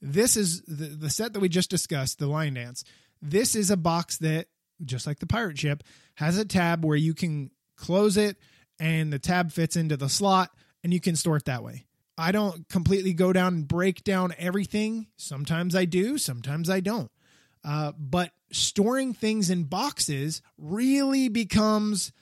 this 0.00 0.36
is 0.36 0.62
the, 0.62 0.86
the 0.86 1.10
set 1.10 1.32
that 1.32 1.40
we 1.40 1.48
just 1.48 1.70
discussed, 1.70 2.18
the 2.18 2.26
Lion 2.26 2.54
Dance. 2.54 2.84
This 3.20 3.54
is 3.54 3.70
a 3.70 3.76
box 3.76 4.18
that, 4.18 4.46
just 4.84 5.06
like 5.06 5.18
the 5.18 5.26
pirate 5.26 5.58
ship, 5.58 5.82
has 6.14 6.38
a 6.38 6.44
tab 6.44 6.84
where 6.84 6.96
you 6.96 7.14
can 7.14 7.50
close 7.76 8.16
it 8.16 8.36
and 8.78 9.12
the 9.12 9.18
tab 9.18 9.52
fits 9.52 9.76
into 9.76 9.96
the 9.96 10.08
slot 10.08 10.50
and 10.82 10.92
you 10.92 11.00
can 11.00 11.16
store 11.16 11.36
it 11.36 11.44
that 11.44 11.62
way. 11.62 11.86
I 12.16 12.32
don't 12.32 12.68
completely 12.68 13.14
go 13.14 13.32
down 13.32 13.54
and 13.54 13.68
break 13.68 14.04
down 14.04 14.34
everything. 14.38 15.06
Sometimes 15.16 15.74
I 15.74 15.84
do, 15.84 16.18
sometimes 16.18 16.68
I 16.68 16.80
don't. 16.80 17.10
Uh, 17.64 17.92
but 17.98 18.32
storing 18.52 19.12
things 19.12 19.50
in 19.50 19.64
boxes 19.64 20.42
really 20.58 21.28
becomes 21.28 22.12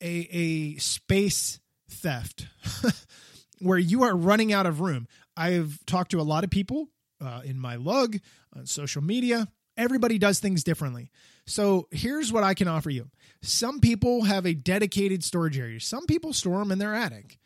a, 0.00 0.28
a 0.30 0.76
space 0.76 1.60
theft 1.94 2.46
where 3.60 3.78
you 3.78 4.02
are 4.02 4.16
running 4.16 4.52
out 4.52 4.66
of 4.66 4.80
room. 4.80 5.06
I've 5.36 5.84
talked 5.86 6.10
to 6.12 6.20
a 6.20 6.22
lot 6.22 6.44
of 6.44 6.50
people 6.50 6.88
uh, 7.20 7.40
in 7.44 7.58
my 7.58 7.76
lug, 7.76 8.16
on 8.54 8.62
uh, 8.62 8.66
social 8.66 9.02
media. 9.02 9.48
Everybody 9.76 10.18
does 10.18 10.38
things 10.38 10.62
differently. 10.62 11.10
So 11.46 11.88
here's 11.90 12.32
what 12.32 12.44
I 12.44 12.54
can 12.54 12.68
offer 12.68 12.90
you. 12.90 13.08
Some 13.42 13.80
people 13.80 14.24
have 14.24 14.46
a 14.46 14.54
dedicated 14.54 15.24
storage 15.24 15.58
area. 15.58 15.80
Some 15.80 16.06
people 16.06 16.32
store 16.32 16.58
them 16.58 16.72
in 16.72 16.78
their 16.78 16.94
attic. 16.94 17.38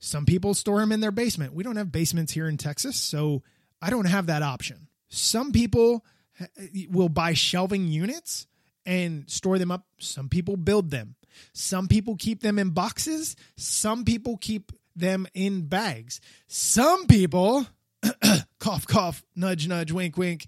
Some 0.00 0.26
people 0.26 0.54
store 0.54 0.80
them 0.80 0.92
in 0.92 1.00
their 1.00 1.10
basement. 1.10 1.54
We 1.54 1.64
don't 1.64 1.76
have 1.76 1.90
basements 1.90 2.32
here 2.32 2.48
in 2.48 2.56
Texas, 2.56 2.96
so 2.96 3.42
I 3.80 3.90
don't 3.90 4.04
have 4.06 4.26
that 4.26 4.42
option. 4.42 4.88
Some 5.08 5.52
people 5.52 6.04
eh, 6.38 6.46
eh, 6.58 6.84
will 6.90 7.08
buy 7.08 7.32
shelving 7.32 7.88
units 7.88 8.46
and 8.86 9.28
store 9.28 9.58
them 9.58 9.70
up. 9.70 9.86
Some 9.98 10.28
people 10.28 10.56
build 10.56 10.90
them. 10.90 11.16
Some 11.52 11.88
people 11.88 12.16
keep 12.16 12.40
them 12.40 12.58
in 12.58 12.70
boxes. 12.70 13.36
Some 13.56 14.04
people 14.04 14.36
keep 14.36 14.72
them 14.96 15.26
in 15.34 15.66
bags. 15.66 16.20
Some 16.46 17.06
people, 17.06 17.66
cough, 18.58 18.86
cough, 18.86 19.24
nudge, 19.36 19.68
nudge, 19.68 19.92
wink, 19.92 20.16
wink, 20.16 20.46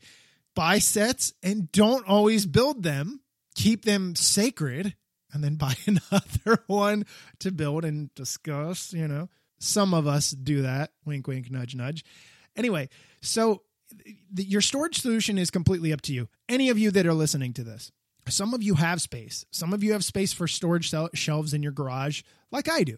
buy 0.54 0.78
sets 0.78 1.32
and 1.42 1.70
don't 1.72 2.06
always 2.06 2.46
build 2.46 2.82
them, 2.82 3.20
keep 3.54 3.84
them 3.84 4.14
sacred, 4.14 4.94
and 5.32 5.44
then 5.44 5.54
buy 5.56 5.74
another 5.86 6.62
one 6.66 7.06
to 7.38 7.50
build 7.50 7.84
and 7.84 8.12
discuss. 8.14 8.92
You 8.92 9.08
know, 9.08 9.28
some 9.58 9.94
of 9.94 10.06
us 10.06 10.30
do 10.30 10.62
that. 10.62 10.92
Wink, 11.04 11.26
wink, 11.26 11.50
nudge, 11.50 11.74
nudge. 11.74 12.04
Anyway, 12.56 12.88
so 13.22 13.62
your 14.36 14.60
storage 14.60 15.00
solution 15.00 15.38
is 15.38 15.50
completely 15.50 15.92
up 15.92 16.00
to 16.02 16.12
you. 16.12 16.28
Any 16.48 16.68
of 16.68 16.78
you 16.78 16.90
that 16.90 17.06
are 17.06 17.14
listening 17.14 17.52
to 17.54 17.64
this, 17.64 17.92
some 18.28 18.54
of 18.54 18.62
you 18.62 18.74
have 18.74 19.00
space. 19.00 19.44
Some 19.50 19.72
of 19.72 19.82
you 19.82 19.92
have 19.92 20.04
space 20.04 20.32
for 20.32 20.46
storage 20.46 20.92
shelves 21.14 21.54
in 21.54 21.62
your 21.62 21.72
garage, 21.72 22.22
like 22.50 22.68
I 22.68 22.84
do. 22.84 22.96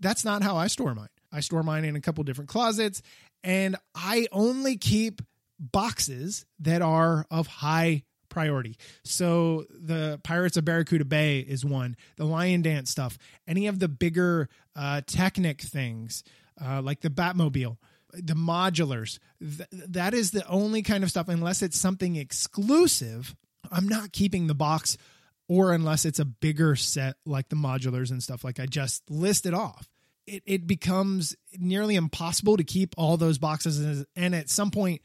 That's 0.00 0.24
not 0.24 0.42
how 0.42 0.56
I 0.56 0.68
store 0.68 0.94
mine. 0.94 1.08
I 1.32 1.40
store 1.40 1.62
mine 1.62 1.84
in 1.84 1.96
a 1.96 2.00
couple 2.00 2.24
different 2.24 2.48
closets, 2.48 3.02
and 3.42 3.76
I 3.94 4.28
only 4.32 4.76
keep 4.76 5.22
boxes 5.58 6.46
that 6.60 6.82
are 6.82 7.26
of 7.30 7.46
high 7.46 8.04
priority. 8.28 8.76
So 9.04 9.64
the 9.70 10.20
Pirates 10.22 10.56
of 10.56 10.64
Barracuda 10.64 11.04
Bay 11.04 11.40
is 11.40 11.64
one, 11.64 11.96
the 12.16 12.24
Lion 12.24 12.62
Dance 12.62 12.90
stuff, 12.90 13.18
any 13.46 13.66
of 13.66 13.78
the 13.78 13.88
bigger 13.88 14.48
uh, 14.76 15.00
Technic 15.06 15.60
things 15.60 16.22
uh, 16.62 16.82
like 16.82 17.00
the 17.00 17.10
Batmobile, 17.10 17.76
the 18.12 18.34
modulars. 18.34 19.18
Th- 19.40 19.68
that 19.72 20.14
is 20.14 20.30
the 20.30 20.46
only 20.46 20.82
kind 20.82 21.04
of 21.04 21.10
stuff, 21.10 21.28
unless 21.28 21.62
it's 21.62 21.78
something 21.78 22.16
exclusive, 22.16 23.34
I'm 23.70 23.88
not 23.88 24.12
keeping 24.12 24.46
the 24.46 24.54
box 24.54 24.96
or 25.48 25.72
unless 25.72 26.04
it's 26.04 26.18
a 26.18 26.24
bigger 26.24 26.76
set 26.76 27.16
like 27.24 27.48
the 27.48 27.56
modulars 27.56 28.10
and 28.10 28.22
stuff 28.22 28.44
like 28.44 28.60
I 28.60 28.66
just 28.66 29.10
listed 29.10 29.54
off. 29.54 29.88
It, 30.26 30.42
it 30.44 30.66
becomes 30.66 31.34
nearly 31.58 31.96
impossible 31.96 32.58
to 32.58 32.64
keep 32.64 32.94
all 32.98 33.16
those 33.16 33.38
boxes. 33.38 34.04
And 34.14 34.34
at 34.34 34.50
some 34.50 34.70
point, 34.70 35.00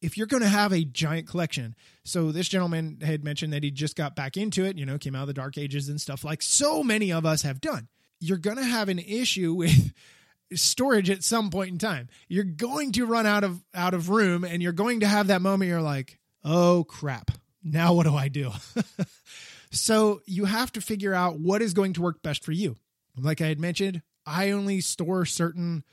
if 0.00 0.16
you're 0.16 0.26
going 0.26 0.42
to 0.42 0.48
have 0.48 0.72
a 0.72 0.84
giant 0.84 1.28
collection, 1.28 1.76
so 2.04 2.32
this 2.32 2.48
gentleman 2.48 2.98
had 3.02 3.22
mentioned 3.22 3.52
that 3.52 3.62
he 3.62 3.70
just 3.70 3.96
got 3.96 4.16
back 4.16 4.36
into 4.36 4.64
it, 4.64 4.78
you 4.78 4.86
know, 4.86 4.98
came 4.98 5.14
out 5.14 5.22
of 5.22 5.28
the 5.28 5.34
dark 5.34 5.58
ages 5.58 5.88
and 5.88 6.00
stuff 6.00 6.24
like 6.24 6.42
so 6.42 6.82
many 6.82 7.12
of 7.12 7.26
us 7.26 7.42
have 7.42 7.60
done. 7.60 7.88
You're 8.18 8.38
going 8.38 8.56
to 8.56 8.64
have 8.64 8.88
an 8.88 8.98
issue 8.98 9.52
with 9.54 9.92
storage 10.54 11.10
at 11.10 11.22
some 11.22 11.50
point 11.50 11.70
in 11.70 11.78
time. 11.78 12.08
You're 12.28 12.44
going 12.44 12.92
to 12.92 13.04
run 13.04 13.26
out 13.26 13.44
of 13.44 13.62
out 13.74 13.94
of 13.94 14.08
room 14.08 14.42
and 14.44 14.62
you're 14.62 14.72
going 14.72 15.00
to 15.00 15.06
have 15.06 15.26
that 15.26 15.42
moment 15.42 15.68
you're 15.68 15.82
like, 15.82 16.18
"Oh 16.44 16.84
crap. 16.84 17.30
Now 17.62 17.94
what 17.94 18.04
do 18.04 18.14
I 18.14 18.28
do?" 18.28 18.52
so, 19.70 20.22
you 20.26 20.44
have 20.46 20.72
to 20.72 20.80
figure 20.80 21.14
out 21.14 21.38
what 21.38 21.62
is 21.62 21.74
going 21.74 21.92
to 21.94 22.02
work 22.02 22.22
best 22.22 22.44
for 22.44 22.52
you. 22.52 22.76
Like 23.16 23.40
I 23.40 23.46
had 23.46 23.60
mentioned, 23.60 24.02
I 24.26 24.50
only 24.50 24.80
store 24.80 25.24
certain 25.26 25.84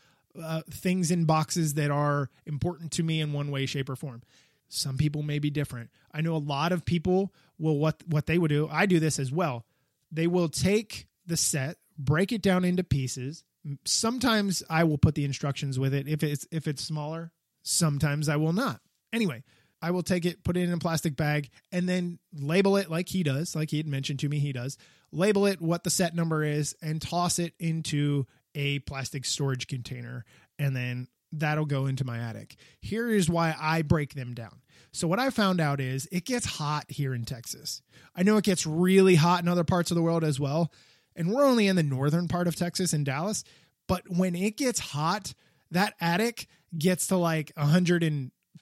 uh, 0.42 0.62
things 0.70 1.12
in 1.12 1.26
boxes 1.26 1.74
that 1.76 1.92
are 1.92 2.30
important 2.46 2.92
to 2.94 3.04
me 3.04 3.22
in 3.22 3.34
one 3.34 3.52
way, 3.52 3.66
shape, 3.66 3.90
or 3.90 3.96
form. 3.96 4.22
Some 4.70 4.98
people 4.98 5.24
may 5.24 5.40
be 5.40 5.50
different. 5.50 5.90
I 6.14 6.22
know 6.22 6.36
a 6.36 6.38
lot 6.38 6.72
of 6.72 6.86
people 6.86 7.34
will 7.58 7.78
what 7.78 8.04
what 8.08 8.28
they 8.28 8.38
would 8.38 8.50
do. 8.50 8.68
I 8.72 8.86
do 8.86 9.00
this 9.00 9.20
as 9.20 9.32
well. 9.32 9.66
They 10.12 10.28
will 10.28 10.50
take 10.50 11.08
the 11.26 11.38
set, 11.38 11.78
break 11.98 12.32
it 12.32 12.42
down 12.42 12.64
into 12.64 12.84
pieces. 12.84 13.44
Sometimes 13.86 14.64
I 14.70 14.84
will 14.84 14.98
put 14.98 15.16
the 15.16 15.26
instructions 15.26 15.78
with 15.78 15.94
it 15.94 16.08
if 16.08 16.24
it's 16.24 16.48
if 16.52 16.68
it's 16.68 16.84
smaller. 16.84 17.32
Sometimes 17.64 18.30
I 18.30 18.38
will 18.38 18.54
not. 18.54 18.80
Anyway, 19.12 19.44
I 19.82 19.92
will 19.92 20.04
take 20.04 20.26
it, 20.26 20.44
put 20.44 20.58
it 20.58 20.62
in 20.62 20.74
a 20.74 20.78
plastic 20.78 21.16
bag, 21.16 21.50
and 21.72 21.88
then 21.88 22.20
label 22.34 22.78
it 22.78 22.90
like 22.90 23.10
he 23.10 23.24
does, 23.24 23.56
like 23.56 23.70
he 23.72 23.78
had 23.78 23.88
mentioned 23.88 24.20
to 24.20 24.30
me 24.30 24.40
he 24.40 24.52
does. 24.52 24.78
Label 25.12 25.46
it 25.46 25.62
what 25.62 25.84
the 25.84 25.90
set 25.90 26.16
number 26.16 26.44
is 26.44 26.76
and 26.82 27.02
toss 27.02 27.40
it 27.40 27.54
into 27.60 28.26
a 28.56 28.80
plastic 28.80 29.26
storage 29.26 29.68
container 29.68 30.26
and 30.58 30.76
then 30.76 31.08
that'll 31.32 31.66
go 31.66 31.86
into 31.86 32.06
my 32.06 32.20
attic. 32.20 32.56
Here 32.82 33.10
is 33.10 33.30
why 33.30 33.56
I 33.60 33.82
break 33.82 34.14
them 34.14 34.34
down. 34.34 34.62
So 34.92 35.08
what 35.08 35.20
I 35.20 35.30
found 35.30 35.62
out 35.62 35.80
is 35.80 36.08
it 36.12 36.26
gets 36.26 36.46
hot 36.46 36.86
here 36.90 37.14
in 37.14 37.24
Texas. 37.26 37.82
I 38.16 38.24
know 38.24 38.38
it 38.38 38.46
gets 38.46 38.66
really 38.66 39.16
hot 39.16 39.42
in 39.42 39.48
other 39.48 39.64
parts 39.64 39.92
of 39.92 39.96
the 39.96 40.02
world 40.02 40.24
as 40.24 40.40
well. 40.40 40.72
And 41.16 41.32
we're 41.32 41.46
only 41.46 41.68
in 41.68 41.76
the 41.76 41.84
northern 41.84 42.28
part 42.28 42.48
of 42.48 42.56
Texas 42.56 42.94
in 42.94 43.04
Dallas, 43.04 43.44
but 43.88 44.04
when 44.10 44.36
it 44.36 44.58
gets 44.58 44.80
hot, 44.80 45.34
that 45.72 45.94
attic 46.00 46.48
gets 46.78 47.08
to 47.08 47.18
like 47.18 47.52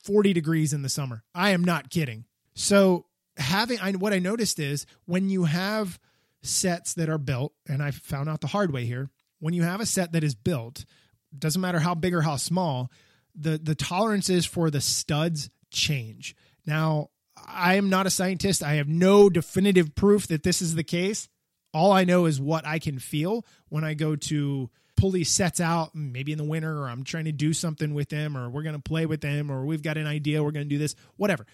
140 0.08 0.34
degrees 0.34 0.74
in 0.74 0.82
the 0.82 0.90
summer. 0.90 1.24
I 1.36 1.52
am 1.52 1.64
not 1.64 1.90
kidding. 1.90 2.26
So 2.54 3.06
having 3.38 3.80
I, 3.80 3.92
what 3.94 4.14
I 4.14 4.20
noticed 4.20 4.60
is 4.60 4.86
when 5.06 5.30
you 5.30 5.46
have 5.46 6.00
sets 6.42 6.94
that 6.96 7.10
are 7.10 7.18
built 7.18 7.54
and 7.68 7.84
I 7.84 7.92
found 7.92 8.30
out 8.30 8.42
the 8.42 8.48
hard 8.48 8.72
way 8.72 8.86
here, 8.86 9.10
when 9.40 9.54
you 9.54 9.64
have 9.64 9.82
a 9.82 9.86
set 9.86 10.14
that 10.14 10.24
is 10.24 10.36
built, 10.36 10.86
doesn't 11.38 11.62
matter 11.62 11.80
how 11.80 11.94
big 11.94 12.14
or 12.14 12.22
how 12.22 12.38
small, 12.38 12.92
the 13.36 13.58
the 13.58 13.76
tolerances 13.76 14.46
for 14.46 14.70
the 14.72 14.82
studs 14.82 15.50
change. 15.70 16.36
Now, 16.66 17.10
I 17.46 17.76
am 17.76 17.90
not 17.90 18.08
a 18.08 18.12
scientist. 18.12 18.64
I 18.64 18.76
have 18.76 18.88
no 18.88 19.30
definitive 19.30 19.94
proof 19.94 20.28
that 20.28 20.44
this 20.44 20.62
is 20.62 20.76
the 20.76 20.84
case. 20.84 21.30
All 21.74 21.92
I 21.92 22.06
know 22.06 22.26
is 22.26 22.42
what 22.42 22.66
I 22.66 22.80
can 22.80 22.98
feel 22.98 23.46
when 23.70 23.84
I 23.84 23.94
go 23.94 24.16
to 24.16 24.70
pull 24.98 25.12
these 25.12 25.30
sets 25.30 25.62
out, 25.62 25.96
mm, 25.96 26.12
maybe 26.12 26.32
in 26.32 26.38
the 26.38 26.44
winter, 26.44 26.82
or 26.82 26.90
I'm 26.90 27.04
trying 27.04 27.26
to 27.26 27.32
do 27.32 27.54
something 27.54 27.94
with 27.94 28.10
them, 28.10 28.38
or 28.38 28.50
we're 28.50 28.64
going 28.64 28.76
to 28.76 28.82
play 28.82 29.06
with 29.06 29.22
them, 29.22 29.50
or 29.50 29.66
we've 29.66 29.84
got 29.84 29.98
an 29.98 30.08
idea, 30.08 30.44
we're 30.44 30.52
going 30.52 30.66
to 30.66 30.76
do 30.76 30.78
this, 30.78 30.96
whatever. 31.16 31.46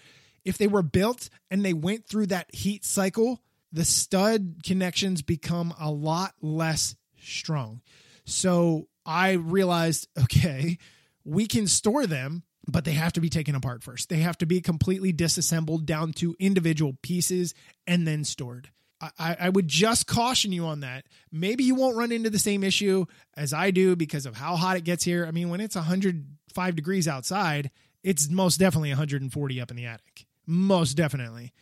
If 0.44 0.58
they 0.58 0.66
were 0.66 0.82
built 0.82 1.30
and 1.50 1.64
they 1.64 1.72
went 1.72 2.06
through 2.06 2.26
that 2.26 2.52
heat 2.54 2.84
cycle, 2.84 3.40
the 3.72 3.84
stud 3.84 4.56
connections 4.64 5.22
become 5.22 5.74
a 5.78 5.90
lot 5.90 6.34
less 6.40 6.96
strong. 7.20 7.80
So 8.24 8.88
I 9.06 9.32
realized, 9.32 10.08
okay, 10.18 10.78
we 11.24 11.46
can 11.46 11.66
store 11.66 12.06
them, 12.06 12.42
but 12.66 12.84
they 12.84 12.92
have 12.92 13.12
to 13.14 13.20
be 13.20 13.28
taken 13.28 13.54
apart 13.54 13.82
first. 13.82 14.08
They 14.08 14.18
have 14.18 14.38
to 14.38 14.46
be 14.46 14.60
completely 14.60 15.12
disassembled 15.12 15.86
down 15.86 16.12
to 16.14 16.34
individual 16.38 16.96
pieces 17.02 17.54
and 17.86 18.06
then 18.06 18.24
stored. 18.24 18.70
I, 19.18 19.36
I, 19.40 19.48
would 19.48 19.68
just 19.68 20.06
caution 20.06 20.52
you 20.52 20.66
on 20.66 20.80
that. 20.80 21.04
Maybe 21.32 21.64
you 21.64 21.74
won't 21.74 21.96
run 21.96 22.12
into 22.12 22.30
the 22.30 22.38
same 22.38 22.62
issue 22.64 23.06
as 23.36 23.52
I 23.52 23.70
do 23.70 23.96
because 23.96 24.26
of 24.26 24.36
how 24.36 24.56
hot 24.56 24.76
it 24.76 24.84
gets 24.84 25.04
here. 25.04 25.26
I 25.26 25.30
mean, 25.30 25.48
when 25.48 25.60
it's 25.60 25.76
105 25.76 26.76
degrees 26.76 27.08
outside, 27.08 27.70
it's 28.02 28.28
most 28.28 28.58
definitely 28.58 28.90
140 28.90 29.60
up 29.60 29.70
in 29.70 29.76
the 29.76 29.86
attic. 29.86 30.26
Most 30.46 30.94
definitely. 30.94 31.52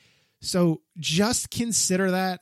So 0.40 0.82
just 0.98 1.50
consider 1.50 2.10
that. 2.10 2.40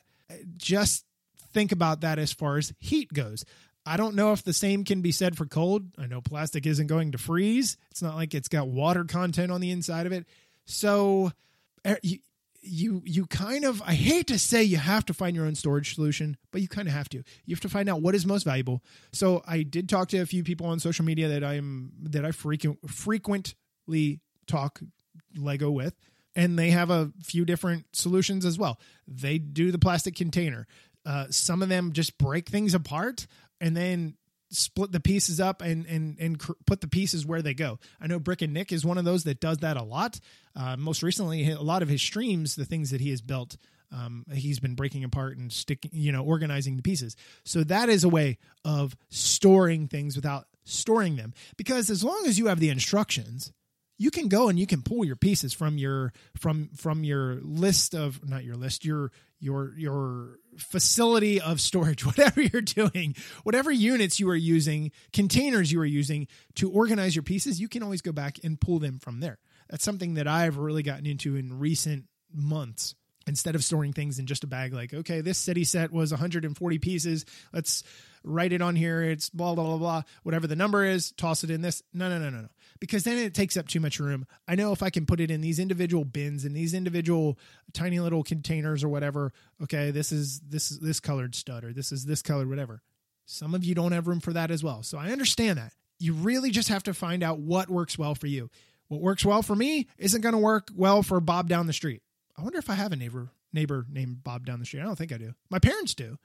Just 0.57 1.05
think 1.53 1.73
about 1.73 2.01
that 2.01 2.19
as 2.19 2.33
far 2.33 2.57
as 2.57 2.73
heat 2.79 3.13
goes. 3.13 3.45
I 3.87 3.97
don't 3.97 4.15
know 4.15 4.33
if 4.33 4.43
the 4.43 4.53
same 4.53 4.85
can 4.85 5.03
be 5.03 5.13
said 5.13 5.37
for 5.37 5.47
cold. 5.47 5.85
I 5.99 6.07
know 6.07 6.21
plastic 6.21 6.67
isn't 6.67 6.87
going 6.87 7.13
to 7.13 7.19
freeze. 7.19 7.77
It's 7.91 8.03
not 8.03 8.15
like 8.15 8.35
it's 8.35 8.49
got 8.49 8.69
water 8.69 9.05
content 9.05 9.51
on 9.51 9.61
the 9.61 9.71
inside 9.71 10.07
of 10.07 10.13
it. 10.13 10.27
So 10.67 11.33
er, 11.87 11.99
you 12.62 13.03
you 13.05 13.27
kind 13.27 13.64
of 13.64 13.83
I 13.83 13.94
hate 13.94 14.27
to 14.29 14.38
say 14.38 14.62
you 14.62 14.77
have 14.77 15.05
to 15.07 15.14
find 15.14 15.35
your 15.35 15.46
own 15.46 15.55
storage 15.55 15.94
solution, 15.94 16.37
but 16.51 16.61
you 16.61 16.68
kind 16.68 16.88
of 16.88 16.94
have 16.94 17.09
to. 17.11 17.18
You 17.46 17.55
have 17.55 17.61
to 17.61 17.68
find 17.68 17.88
out 17.88 18.03
what 18.03 18.14
is 18.14 18.27
most 18.27 18.44
valuable. 18.44 18.83
So 19.12 19.42
I 19.46 19.62
did 19.62 19.88
talk 19.88 20.09
to 20.09 20.18
a 20.18 20.27
few 20.27 20.44
people 20.44 20.66
on 20.66 20.79
social 20.79 21.05
media 21.05 21.29
that 21.29 21.44
I'm 21.44 21.92
that 22.03 22.25
I 22.25 22.33
frequent 22.33 22.90
frequently 22.90 24.20
talk 24.46 24.81
Lego 25.37 25.70
with 25.70 25.94
and 26.37 26.59
they 26.59 26.70
have 26.70 26.90
a 26.90 27.12
few 27.23 27.44
different 27.44 27.87
solutions 27.92 28.44
as 28.44 28.59
well. 28.59 28.79
They 29.07 29.39
do 29.39 29.70
the 29.70 29.78
plastic 29.78 30.14
container. 30.14 30.66
Uh, 31.05 31.26
some 31.30 31.62
of 31.62 31.68
them 31.68 31.93
just 31.93 32.18
break 32.18 32.49
things 32.49 32.74
apart 32.74 33.26
and 33.61 33.76
then 33.76 34.14
split 34.51 34.92
the 34.92 35.01
pieces 35.01 35.40
up 35.40 35.62
and 35.62 35.86
and 35.86 36.18
and 36.18 36.38
cr- 36.38 36.53
put 36.66 36.80
the 36.80 36.88
pieces 36.88 37.24
where 37.24 37.42
they 37.42 37.55
go. 37.55 37.78
I 38.01 38.07
know 38.07 38.18
Brick 38.18 38.42
and 38.42 38.53
Nick 38.53 38.72
is 38.72 38.84
one 38.84 38.98
of 38.98 39.05
those 39.05 39.24
that 39.24 39.40
does 39.40 39.59
that 39.59 39.76
a 39.76 39.82
lot. 39.82 40.20
Uh, 40.57 40.76
most 40.76 41.03
recently, 41.03 41.51
a 41.51 41.61
lot 41.61 41.82
of 41.82 41.88
his 41.88 42.03
streams, 42.03 42.57
the 42.57 42.64
things 42.64 42.90
that 42.90 43.01
he 43.01 43.11
has 43.11 43.20
built, 43.20 43.57
um, 43.92 44.24
he's 44.32 44.61
been 44.61 44.74
breaking 44.74 45.05
apart 45.05 45.36
and 45.36 45.53
sticking, 45.53 45.90
you 45.94 46.12
know, 46.12 46.24
organizing 46.24 46.76
the 46.76 46.82
pieces. 46.82 47.16
So 47.44 47.64
that 47.64 47.88
is 47.88 48.05
a 48.05 48.09
way 48.09 48.38
of 48.64 48.96
storing 49.09 49.88
things 49.88 50.16
without 50.16 50.46
storing 50.64 51.16
them. 51.16 51.34
Because 51.57 51.90
as 51.90 52.05
long 52.05 52.24
as 52.26 52.38
you 52.38 52.46
have 52.46 52.61
the 52.61 52.70
instructions, 52.70 53.53
you 53.98 54.11
can 54.11 54.28
go 54.28 54.48
and 54.48 54.59
you 54.59 54.66
can 54.66 54.82
pull 54.82 55.05
your 55.05 55.16
pieces 55.16 55.53
from 55.53 55.76
your 55.76 56.12
from 56.38 56.70
from 56.74 57.05
your 57.05 57.38
list 57.42 57.94
of 57.94 58.26
not 58.26 58.44
your 58.44 58.57
list 58.57 58.84
your 58.84 59.12
your 59.38 59.74
your 59.76 60.38
facility 60.59 61.40
of 61.40 61.61
storage 61.61 62.05
whatever 62.07 62.40
you're 62.40 62.62
doing 62.62 63.14
whatever 63.42 63.70
units 63.70 64.18
you 64.20 64.28
are 64.28 64.36
using 64.36 64.90
containers 65.12 65.70
you 65.70 65.80
are 65.80 65.86
using 65.86 66.26
to 66.55 66.70
organize 66.70 67.14
your 67.14 67.22
pieces 67.22 67.61
you 67.61 67.68
can 67.68 67.82
always 67.82 68.03
go 68.03 68.12
back 68.12 68.38
and 68.44 68.61
pull 68.61 68.78
them 68.78 68.98
from 68.98 69.20
there. 69.20 69.38
That's 69.68 69.84
something 69.84 70.14
that 70.14 70.26
i've 70.26 70.57
really 70.57 70.82
gotten 70.82 71.07
into 71.07 71.36
in 71.36 71.59
recent 71.59 72.05
months. 72.32 72.94
Instead 73.26 73.55
of 73.55 73.62
storing 73.62 73.92
things 73.92 74.18
in 74.18 74.26
just 74.26 74.44
a 74.44 74.46
bag 74.46 74.72
like 74.72 74.92
okay 74.92 75.20
this 75.20 75.38
city 75.38 75.64
set 75.64 75.92
was 75.92 76.11
140 76.11 76.78
pieces. 76.78 77.24
Let's 77.53 77.84
write 78.24 78.53
it 78.53 78.62
on 78.62 78.76
here. 78.76 79.03
It's 79.03 79.30
blah 79.30 79.55
blah 79.55 79.64
blah 79.64 79.78
blah. 79.78 80.03
Whatever 80.22 80.46
the 80.46 80.57
number 80.57 80.84
is 80.84 81.12
toss 81.12 81.44
it 81.44 81.51
in 81.51 81.61
this. 81.61 81.82
No 81.92 82.09
no 82.09 82.18
no 82.18 82.30
no 82.30 82.40
no 82.40 82.48
because 82.81 83.05
then 83.05 83.18
it 83.18 83.35
takes 83.35 83.57
up 83.57 83.68
too 83.68 83.81
much 83.81 84.01
room 84.01 84.26
i 84.49 84.55
know 84.55 84.72
if 84.72 84.83
i 84.83 84.91
can 84.91 85.07
put 85.07 85.20
it 85.20 85.31
in 85.31 85.41
these 85.41 85.59
individual 85.59 86.05
bins 86.05 86.45
and 86.45 86.55
these 86.55 86.74
individual 86.74 87.39
tiny 87.72 88.01
little 88.01 88.22
containers 88.22 88.83
or 88.83 88.89
whatever 88.89 89.33
okay 89.62 89.91
this 89.91 90.12
is 90.12 90.41
this 90.41 90.70
is 90.70 90.81
this 90.81 91.01
colored 91.01 91.35
stud 91.35 91.64
or 91.64 91.72
this 91.72 91.93
is 91.93 92.05
this 92.07 92.22
colored 92.22 92.49
whatever 92.49 92.83
some 93.26 93.55
of 93.55 93.64
you 93.64 93.74
don't 93.74 93.93
have 93.93 94.09
room 94.09 94.20
for 94.20 94.33
that 94.33 94.51
as 94.51 94.62
well 94.62 94.83
so 94.83 94.99
i 94.99 95.11
understand 95.11 95.59
that 95.59 95.72
you 95.99 96.12
really 96.14 96.51
just 96.51 96.68
have 96.68 96.83
to 96.83 96.95
find 96.95 97.22
out 97.22 97.39
what 97.39 97.68
works 97.68 97.99
well 97.99 98.14
for 98.14 98.26
you 98.26 98.51
what 98.89 99.01
works 99.01 99.24
well 99.24 99.43
for 99.43 99.55
me 99.55 99.87
isn't 99.99 100.22
going 100.22 100.33
to 100.33 100.39
work 100.39 100.68
well 100.74 101.03
for 101.03 101.20
bob 101.20 101.49
down 101.49 101.66
the 101.66 101.72
street 101.72 102.03
I 102.41 102.43
wonder 102.43 102.59
if 102.59 102.70
I 102.70 102.74
have 102.74 102.93
a 102.93 102.97
neighbor 102.97 103.28
neighbor 103.53 103.85
named 103.91 104.24
Bob 104.24 104.47
down 104.47 104.61
the 104.61 104.64
street. 104.64 104.81
I 104.81 104.85
don't 104.85 104.97
think 104.97 105.12
I 105.12 105.18
do. 105.18 105.35
My 105.51 105.59
parents 105.59 105.95
do. 105.95 106.18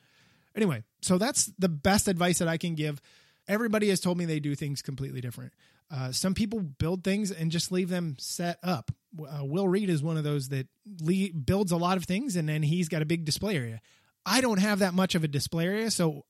Anyway, 0.55 0.83
so 1.01 1.17
that's 1.17 1.51
the 1.59 1.67
best 1.67 2.07
advice 2.07 2.37
that 2.37 2.47
I 2.47 2.57
can 2.57 2.75
give. 2.75 3.01
Everybody 3.47 3.89
has 3.89 3.99
told 3.99 4.17
me 4.17 4.25
they 4.25 4.39
do 4.39 4.55
things 4.55 4.81
completely 4.81 5.19
different. 5.19 5.51
Uh, 5.91 6.11
some 6.11 6.33
people 6.33 6.59
build 6.59 7.03
things 7.03 7.31
and 7.31 7.51
just 7.51 7.71
leave 7.71 7.89
them 7.89 8.15
set 8.19 8.57
up. 8.63 8.91
Uh, 9.19 9.45
Will 9.45 9.67
Reed 9.67 9.89
is 9.89 10.01
one 10.03 10.17
of 10.17 10.23
those 10.23 10.49
that 10.49 10.67
le- 11.01 11.33
builds 11.33 11.71
a 11.71 11.77
lot 11.77 11.97
of 11.97 12.05
things 12.05 12.35
and 12.35 12.49
then 12.49 12.63
he's 12.63 12.89
got 12.89 13.01
a 13.01 13.05
big 13.05 13.23
display 13.25 13.55
area. 13.55 13.81
I 14.25 14.41
don't 14.41 14.59
have 14.59 14.79
that 14.79 14.93
much 14.93 15.15
of 15.15 15.23
a 15.23 15.27
display 15.27 15.65
area, 15.65 15.91
so 15.91 16.25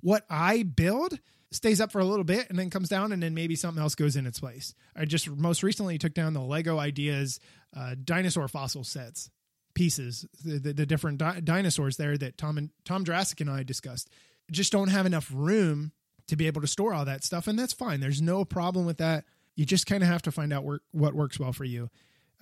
what 0.00 0.24
I 0.30 0.62
build 0.62 1.18
stays 1.52 1.80
up 1.80 1.90
for 1.90 1.98
a 1.98 2.04
little 2.04 2.24
bit 2.24 2.48
and 2.48 2.58
then 2.58 2.70
comes 2.70 2.88
down 2.88 3.12
and 3.12 3.22
then 3.22 3.34
maybe 3.34 3.56
something 3.56 3.82
else 3.82 3.96
goes 3.96 4.14
in 4.14 4.26
its 4.26 4.38
place. 4.38 4.74
I 4.94 5.04
just 5.04 5.28
most 5.28 5.62
recently 5.62 5.98
took 5.98 6.14
down 6.14 6.32
the 6.32 6.40
Lego 6.40 6.78
Ideas 6.78 7.40
uh, 7.76 7.96
dinosaur 8.02 8.46
fossil 8.48 8.84
sets 8.84 9.30
pieces, 9.74 10.26
the, 10.44 10.58
the, 10.58 10.72
the 10.72 10.86
different 10.86 11.18
di- 11.18 11.40
dinosaurs 11.40 11.96
there 11.96 12.16
that 12.18 12.38
Tom 12.38 12.58
and 12.58 12.70
Tom 12.84 13.04
Jurassic 13.04 13.40
and 13.40 13.50
I 13.50 13.62
discussed. 13.62 14.10
Just 14.50 14.72
don't 14.72 14.88
have 14.88 15.06
enough 15.06 15.30
room 15.32 15.92
to 16.30 16.36
be 16.36 16.46
able 16.46 16.60
to 16.60 16.66
store 16.66 16.94
all 16.94 17.04
that 17.04 17.24
stuff, 17.24 17.46
and 17.46 17.58
that's 17.58 17.72
fine. 17.72 18.00
There's 18.00 18.22
no 18.22 18.44
problem 18.44 18.86
with 18.86 18.98
that. 18.98 19.24
You 19.54 19.66
just 19.66 19.86
kind 19.86 20.02
of 20.02 20.08
have 20.08 20.22
to 20.22 20.32
find 20.32 20.52
out 20.52 20.64
what 20.92 21.14
works 21.14 21.38
well 21.38 21.52
for 21.52 21.64
you. 21.64 21.90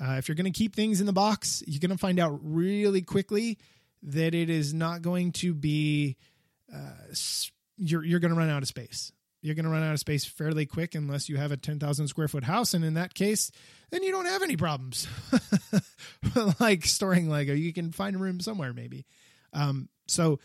Uh, 0.00 0.12
if 0.12 0.28
you're 0.28 0.36
going 0.36 0.50
to 0.50 0.56
keep 0.56 0.76
things 0.76 1.00
in 1.00 1.06
the 1.06 1.12
box, 1.12 1.62
you're 1.66 1.80
going 1.80 1.90
to 1.90 1.98
find 1.98 2.20
out 2.20 2.38
really 2.42 3.02
quickly 3.02 3.58
that 4.02 4.34
it 4.34 4.48
is 4.48 4.72
not 4.72 5.02
going 5.02 5.32
to 5.32 5.52
be. 5.52 6.16
Uh, 6.72 7.14
you're 7.76 8.04
you're 8.04 8.20
going 8.20 8.32
to 8.32 8.38
run 8.38 8.50
out 8.50 8.62
of 8.62 8.68
space. 8.68 9.12
You're 9.40 9.54
going 9.54 9.64
to 9.64 9.70
run 9.70 9.82
out 9.82 9.92
of 9.92 10.00
space 10.00 10.24
fairly 10.24 10.66
quick 10.66 10.94
unless 10.94 11.28
you 11.28 11.36
have 11.36 11.52
a 11.52 11.56
10,000 11.56 12.08
square 12.08 12.28
foot 12.28 12.44
house, 12.44 12.74
and 12.74 12.84
in 12.84 12.94
that 12.94 13.14
case, 13.14 13.52
then 13.90 14.02
you 14.02 14.10
don't 14.10 14.26
have 14.26 14.42
any 14.42 14.56
problems. 14.56 15.06
like 16.60 16.84
storing 16.84 17.28
Lego, 17.28 17.54
you 17.54 17.72
can 17.72 17.92
find 17.92 18.16
a 18.16 18.18
room 18.18 18.40
somewhere 18.40 18.72
maybe. 18.72 19.06
Um, 19.52 19.88
so 20.06 20.40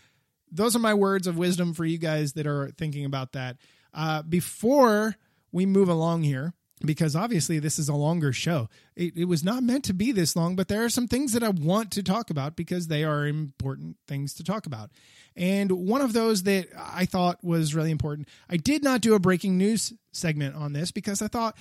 those 0.53 0.75
are 0.75 0.79
my 0.79 0.93
words 0.93 1.27
of 1.27 1.37
wisdom 1.37 1.73
for 1.73 1.85
you 1.85 1.97
guys 1.97 2.33
that 2.33 2.47
are 2.47 2.71
thinking 2.77 3.05
about 3.05 3.33
that. 3.33 3.57
Uh, 3.93 4.21
before 4.21 5.15
we 5.51 5.65
move 5.65 5.89
along 5.89 6.23
here, 6.23 6.53
because 6.85 7.15
obviously 7.15 7.59
this 7.59 7.79
is 7.79 7.89
a 7.89 7.95
longer 7.95 8.33
show. 8.33 8.69
It, 8.95 9.15
it, 9.15 9.25
was 9.25 9.43
not 9.43 9.63
meant 9.63 9.85
to 9.85 9.93
be 9.93 10.11
this 10.11 10.35
long, 10.35 10.55
but 10.55 10.67
there 10.67 10.83
are 10.83 10.89
some 10.89 11.07
things 11.07 11.33
that 11.33 11.43
I 11.43 11.49
want 11.49 11.91
to 11.91 12.03
talk 12.03 12.29
about 12.29 12.55
because 12.55 12.87
they 12.87 13.03
are 13.03 13.25
important 13.25 13.97
things 14.07 14.33
to 14.35 14.43
talk 14.43 14.65
about. 14.65 14.91
And 15.35 15.71
one 15.71 16.01
of 16.01 16.13
those 16.13 16.43
that 16.43 16.67
I 16.77 17.05
thought 17.05 17.43
was 17.43 17.73
really 17.73 17.91
important, 17.91 18.27
I 18.49 18.57
did 18.57 18.83
not 18.83 19.01
do 19.01 19.15
a 19.15 19.19
breaking 19.19 19.57
news 19.57 19.93
segment 20.11 20.55
on 20.55 20.73
this 20.73 20.91
because 20.91 21.21
I 21.21 21.27
thought, 21.27 21.55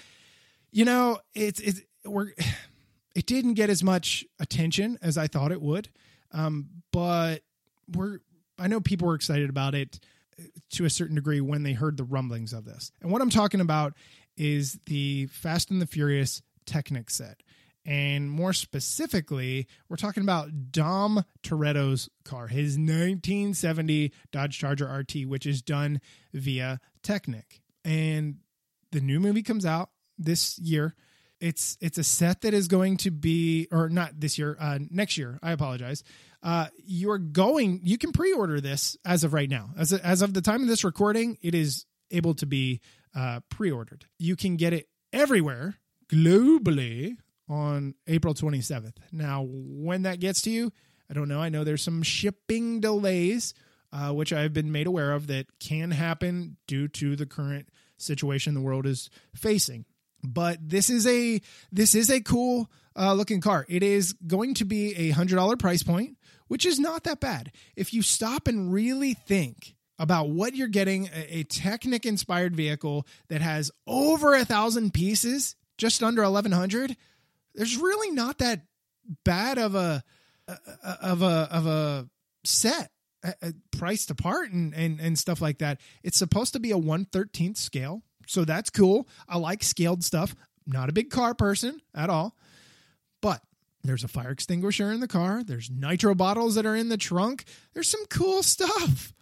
you 0.71 0.85
know, 0.85 1.19
it's 1.35 1.61
it's 1.61 1.81
we're 2.05 2.33
it 3.15 3.27
didn't 3.27 3.55
get 3.55 3.71
as 3.71 3.83
much 3.85 4.25
attention 4.41 4.99
as 5.03 5.17
I 5.17 5.27
thought 5.29 5.53
it 5.53 5.63
would. 5.63 5.89
Um, 6.33 6.69
but 6.93 7.43
we're 7.95 8.21
I 8.63 8.69
know 8.69 8.81
people 8.81 9.09
were 9.09 9.15
excited 9.15 9.51
about 9.51 9.75
it 9.75 9.99
uh, 10.39 10.45
to 10.71 10.85
a 10.85 10.91
certain 10.91 11.17
degree 11.17 11.41
when 11.41 11.63
they 11.63 11.73
heard 11.73 11.97
the 11.97 12.05
rumblings 12.05 12.53
of 12.53 12.65
this. 12.65 12.93
And 13.03 13.11
what 13.11 13.23
I'm 13.23 13.31
talking 13.31 13.61
about 13.61 13.95
is 14.37 14.79
the 14.87 15.27
Fast 15.27 15.71
and 15.71 15.83
the 15.83 15.87
Furious 15.87 16.43
Technic 16.65 17.11
set. 17.11 17.43
And 17.85 18.31
more 18.31 18.53
specifically, 18.53 19.67
we're 19.89 19.97
talking 19.97 20.23
about 20.23 20.71
Dom 20.71 21.25
Toretto's 21.43 22.09
car, 22.25 22.47
his 22.47 22.79
1970 22.79 24.13
Dodge 24.31 24.59
Charger 24.59 24.87
RT, 24.87 25.27
which 25.27 25.47
is 25.47 25.63
done 25.63 26.01
via 26.33 26.79
Technic. 27.03 27.61
And 27.85 28.37
the 28.93 29.01
new 29.01 29.19
movie 29.19 29.43
comes 29.43 29.67
out 29.67 29.91
this 30.17 30.59
year. 30.61 30.95
It's 31.43 31.77
it's 31.81 31.99
a 31.99 32.05
set 32.05 32.43
that 32.43 32.55
is 32.55 32.69
going 32.69 32.99
to 32.99 33.11
be, 33.11 33.67
or 33.73 33.89
not 33.89 34.21
this 34.21 34.39
year, 34.39 34.57
uh, 34.61 34.79
next 34.91 35.19
year. 35.19 35.41
I 35.43 35.51
apologize. 35.51 36.05
Uh, 36.41 36.69
you're 36.85 37.19
going. 37.19 37.81
You 37.83 37.99
can 37.99 38.13
pre-order 38.13 38.61
this 38.61 38.97
as 39.05 39.25
of 39.25 39.33
right 39.33 39.51
now. 39.51 39.71
As 39.77 39.93
as 39.93 40.23
of 40.23 40.35
the 40.35 40.41
time 40.41 40.63
of 40.63 40.69
this 40.69 40.85
recording, 40.85 41.39
it 41.43 41.55
is 41.57 41.85
able 42.13 42.35
to 42.35 42.47
be 42.47 42.81
uh, 43.15 43.41
pre-ordered. 43.49 44.07
You 44.21 44.37
can 44.37 44.57
get 44.57 44.73
it 44.73 44.89
everywhere 45.13 45.75
globally 46.09 47.17
on 47.49 47.97
April 48.07 48.35
27th. 48.35 48.97
Now, 49.11 49.45
when 49.49 50.03
that 50.03 50.21
gets 50.21 50.43
to 50.43 50.51
you, 50.51 50.73
I 51.11 51.15
don't 51.15 51.29
know. 51.29 51.41
I 51.41 51.49
know 51.49 51.65
there's 51.65 51.83
some 51.83 52.05
shipping 52.05 52.79
delays, 52.81 53.53
uh, 53.93 54.13
which 54.13 54.33
I've 54.33 54.53
been 54.53 54.71
made 54.71 54.87
aware 54.87 55.13
of 55.13 55.27
that 55.27 55.47
can 55.59 55.91
happen 55.91 56.57
due 56.69 56.87
to 56.89 57.17
the 57.17 57.27
current 57.27 57.69
situation 57.99 58.55
the 58.55 58.61
world 58.61 58.87
is 58.87 59.11
facing. 59.35 59.87
But 60.23 60.59
this 60.69 60.91
is 60.91 61.07
a 61.07 61.41
this 61.71 61.95
is 61.95 62.11
a 62.11 62.21
cool 62.21 62.71
uh, 62.97 63.15
looking 63.15 63.41
car. 63.41 63.67
It 63.69 63.83
is 63.83 64.13
going 64.27 64.55
to 64.55 64.65
be 64.65 64.95
a 64.95 65.11
hundred 65.11 65.37
dollar 65.37 65.57
price 65.57 65.83
point, 65.83 66.17
which 66.49 66.67
is 66.67 66.79
not 66.79 67.05
that 67.05 67.21
bad 67.21 67.53
if 67.77 67.93
you 67.93 68.03
stop 68.03 68.47
and 68.47 68.73
really 68.73 69.15
think 69.15 69.75
about 69.99 70.31
what 70.31 70.55
you're 70.55 70.69
getting 70.69 71.09
a, 71.15 71.39
a 71.39 71.43
Technic 71.45 72.07
inspired 72.07 72.57
vehicle 72.57 73.07
that 73.29 73.41
has 73.41 73.71
over 73.87 74.35
a 74.35 74.45
thousand 74.45 74.93
pieces, 74.93 75.55
just 75.79 76.03
under 76.03 76.23
1100. 76.23 76.97
There's 77.55 77.77
really 77.77 78.11
not 78.11 78.39
that 78.39 78.63
bad 79.25 79.59
of 79.59 79.75
a, 79.75 80.03
of 81.03 81.23
a, 81.23 81.49
of 81.51 81.67
a 81.67 82.09
set 82.45 82.91
priced 83.71 84.11
apart 84.11 84.51
and, 84.51 84.75
and, 84.75 85.01
and 85.01 85.19
stuff 85.19 85.41
like 85.41 85.59
that. 85.59 85.81
It's 86.03 86.19
supposed 86.19 86.53
to 86.55 86.61
be 86.61 86.73
a 86.73 86.79
113th 86.79 87.57
scale. 87.57 88.03
So 88.27 88.45
that's 88.45 88.71
cool. 88.71 89.09
I 89.29 89.39
like 89.39 89.63
scaled 89.63 90.05
stuff. 90.05 90.35
Not 90.67 90.89
a 90.89 90.93
big 90.93 91.11
car 91.11 91.35
person 91.35 91.81
at 91.95 92.11
all. 92.11 92.37
But 93.21 93.43
there's 93.85 94.05
a 94.05 94.09
fire 94.09 94.31
extinguisher 94.31 94.93
in 94.93 95.01
the 95.01 95.09
car. 95.09 95.43
There's 95.43 95.71
nitro 95.71 96.15
bottles 96.15 96.55
that 96.55 96.67
are 96.67 96.77
in 96.77 96.89
the 96.89 96.97
trunk. 96.97 97.45
There's 97.75 97.89
some 97.89 98.05
cool 98.07 98.43
stuff 98.43 99.13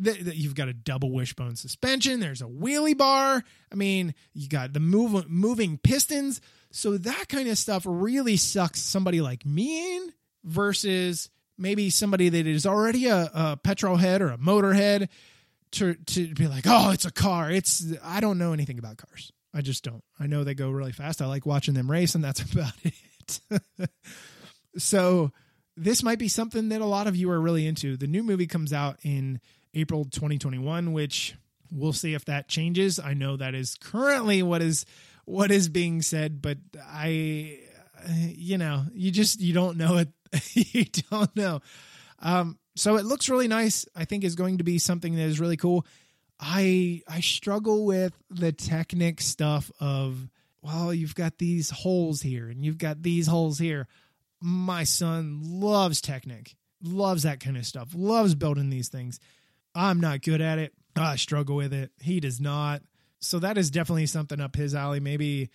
that 0.00 0.36
you've 0.36 0.54
got 0.54 0.68
a 0.68 0.72
double 0.72 1.12
wishbone 1.12 1.56
suspension. 1.56 2.20
There's 2.20 2.42
a 2.42 2.46
wheelie 2.46 2.96
bar. 2.96 3.44
I 3.70 3.74
mean, 3.74 4.14
you 4.32 4.48
got 4.48 4.72
the 4.72 4.80
move, 4.80 5.28
moving 5.28 5.78
pistons. 5.78 6.40
So 6.70 6.96
that 6.98 7.28
kind 7.28 7.48
of 7.48 7.58
stuff 7.58 7.84
really 7.86 8.36
sucks 8.36 8.80
somebody 8.80 9.20
like 9.20 9.44
me 9.44 9.96
in 9.96 10.12
versus 10.44 11.30
maybe 11.58 11.90
somebody 11.90 12.28
that 12.30 12.46
is 12.46 12.66
already 12.66 13.06
a, 13.06 13.30
a 13.34 13.56
petrol 13.62 13.96
head 13.96 14.22
or 14.22 14.30
a 14.30 14.38
motor 14.38 14.72
head 14.72 15.08
to 15.72 15.94
to 15.94 16.34
be 16.34 16.46
like, 16.46 16.64
oh, 16.66 16.90
it's 16.90 17.04
a 17.04 17.10
car. 17.10 17.50
It's 17.50 17.84
I 18.02 18.20
don't 18.20 18.38
know 18.38 18.52
anything 18.52 18.78
about 18.78 18.96
cars. 18.96 19.32
I 19.54 19.60
just 19.60 19.84
don't. 19.84 20.02
I 20.18 20.26
know 20.26 20.44
they 20.44 20.54
go 20.54 20.70
really 20.70 20.92
fast. 20.92 21.20
I 21.20 21.26
like 21.26 21.44
watching 21.44 21.74
them 21.74 21.90
race, 21.90 22.14
and 22.14 22.24
that's 22.24 22.40
about 22.52 22.72
it. 22.84 23.90
so 24.78 25.32
this 25.76 26.02
might 26.02 26.18
be 26.18 26.28
something 26.28 26.68
that 26.70 26.80
a 26.80 26.86
lot 26.86 27.06
of 27.06 27.16
you 27.16 27.30
are 27.30 27.40
really 27.40 27.66
into. 27.66 27.96
The 27.96 28.06
new 28.06 28.22
movie 28.22 28.46
comes 28.46 28.72
out 28.72 28.98
in 29.02 29.40
April 29.74 30.04
2021, 30.04 30.92
which 30.92 31.34
we'll 31.70 31.92
see 31.92 32.14
if 32.14 32.24
that 32.26 32.48
changes. 32.48 32.98
I 32.98 33.14
know 33.14 33.36
that 33.36 33.54
is 33.54 33.76
currently 33.76 34.42
what 34.42 34.62
is 34.62 34.84
what 35.24 35.50
is 35.50 35.68
being 35.68 36.02
said, 36.02 36.42
but 36.42 36.58
I 36.84 37.60
you 38.08 38.58
know, 38.58 38.84
you 38.92 39.10
just 39.10 39.40
you 39.40 39.52
don't 39.52 39.76
know 39.76 39.98
it. 39.98 40.08
you 40.54 40.84
don't 41.10 41.34
know. 41.36 41.60
Um 42.20 42.58
so 42.74 42.96
it 42.96 43.04
looks 43.04 43.28
really 43.28 43.48
nice. 43.48 43.86
I 43.94 44.04
think 44.04 44.24
is 44.24 44.34
going 44.34 44.58
to 44.58 44.64
be 44.64 44.78
something 44.78 45.16
that 45.16 45.22
is 45.22 45.40
really 45.40 45.56
cool. 45.56 45.86
I 46.40 47.02
I 47.06 47.20
struggle 47.20 47.84
with 47.84 48.14
the 48.30 48.52
Technic 48.52 49.20
stuff 49.20 49.70
of 49.80 50.28
well, 50.62 50.94
you've 50.94 51.14
got 51.14 51.38
these 51.38 51.70
holes 51.70 52.22
here 52.22 52.48
and 52.48 52.64
you've 52.64 52.78
got 52.78 53.02
these 53.02 53.26
holes 53.26 53.58
here. 53.58 53.88
My 54.40 54.84
son 54.84 55.40
loves 55.42 56.00
Technic, 56.00 56.56
loves 56.82 57.24
that 57.24 57.40
kind 57.40 57.56
of 57.56 57.66
stuff, 57.66 57.90
loves 57.94 58.34
building 58.34 58.70
these 58.70 58.88
things. 58.88 59.20
I'm 59.74 60.00
not 60.00 60.22
good 60.22 60.40
at 60.40 60.58
it. 60.58 60.72
I 60.96 61.16
struggle 61.16 61.56
with 61.56 61.72
it. 61.72 61.90
He 62.00 62.20
does 62.20 62.40
not. 62.40 62.82
So 63.20 63.38
that 63.38 63.56
is 63.56 63.70
definitely 63.70 64.06
something 64.06 64.40
up 64.40 64.56
his 64.56 64.74
alley. 64.74 65.00
Maybe, 65.00 65.50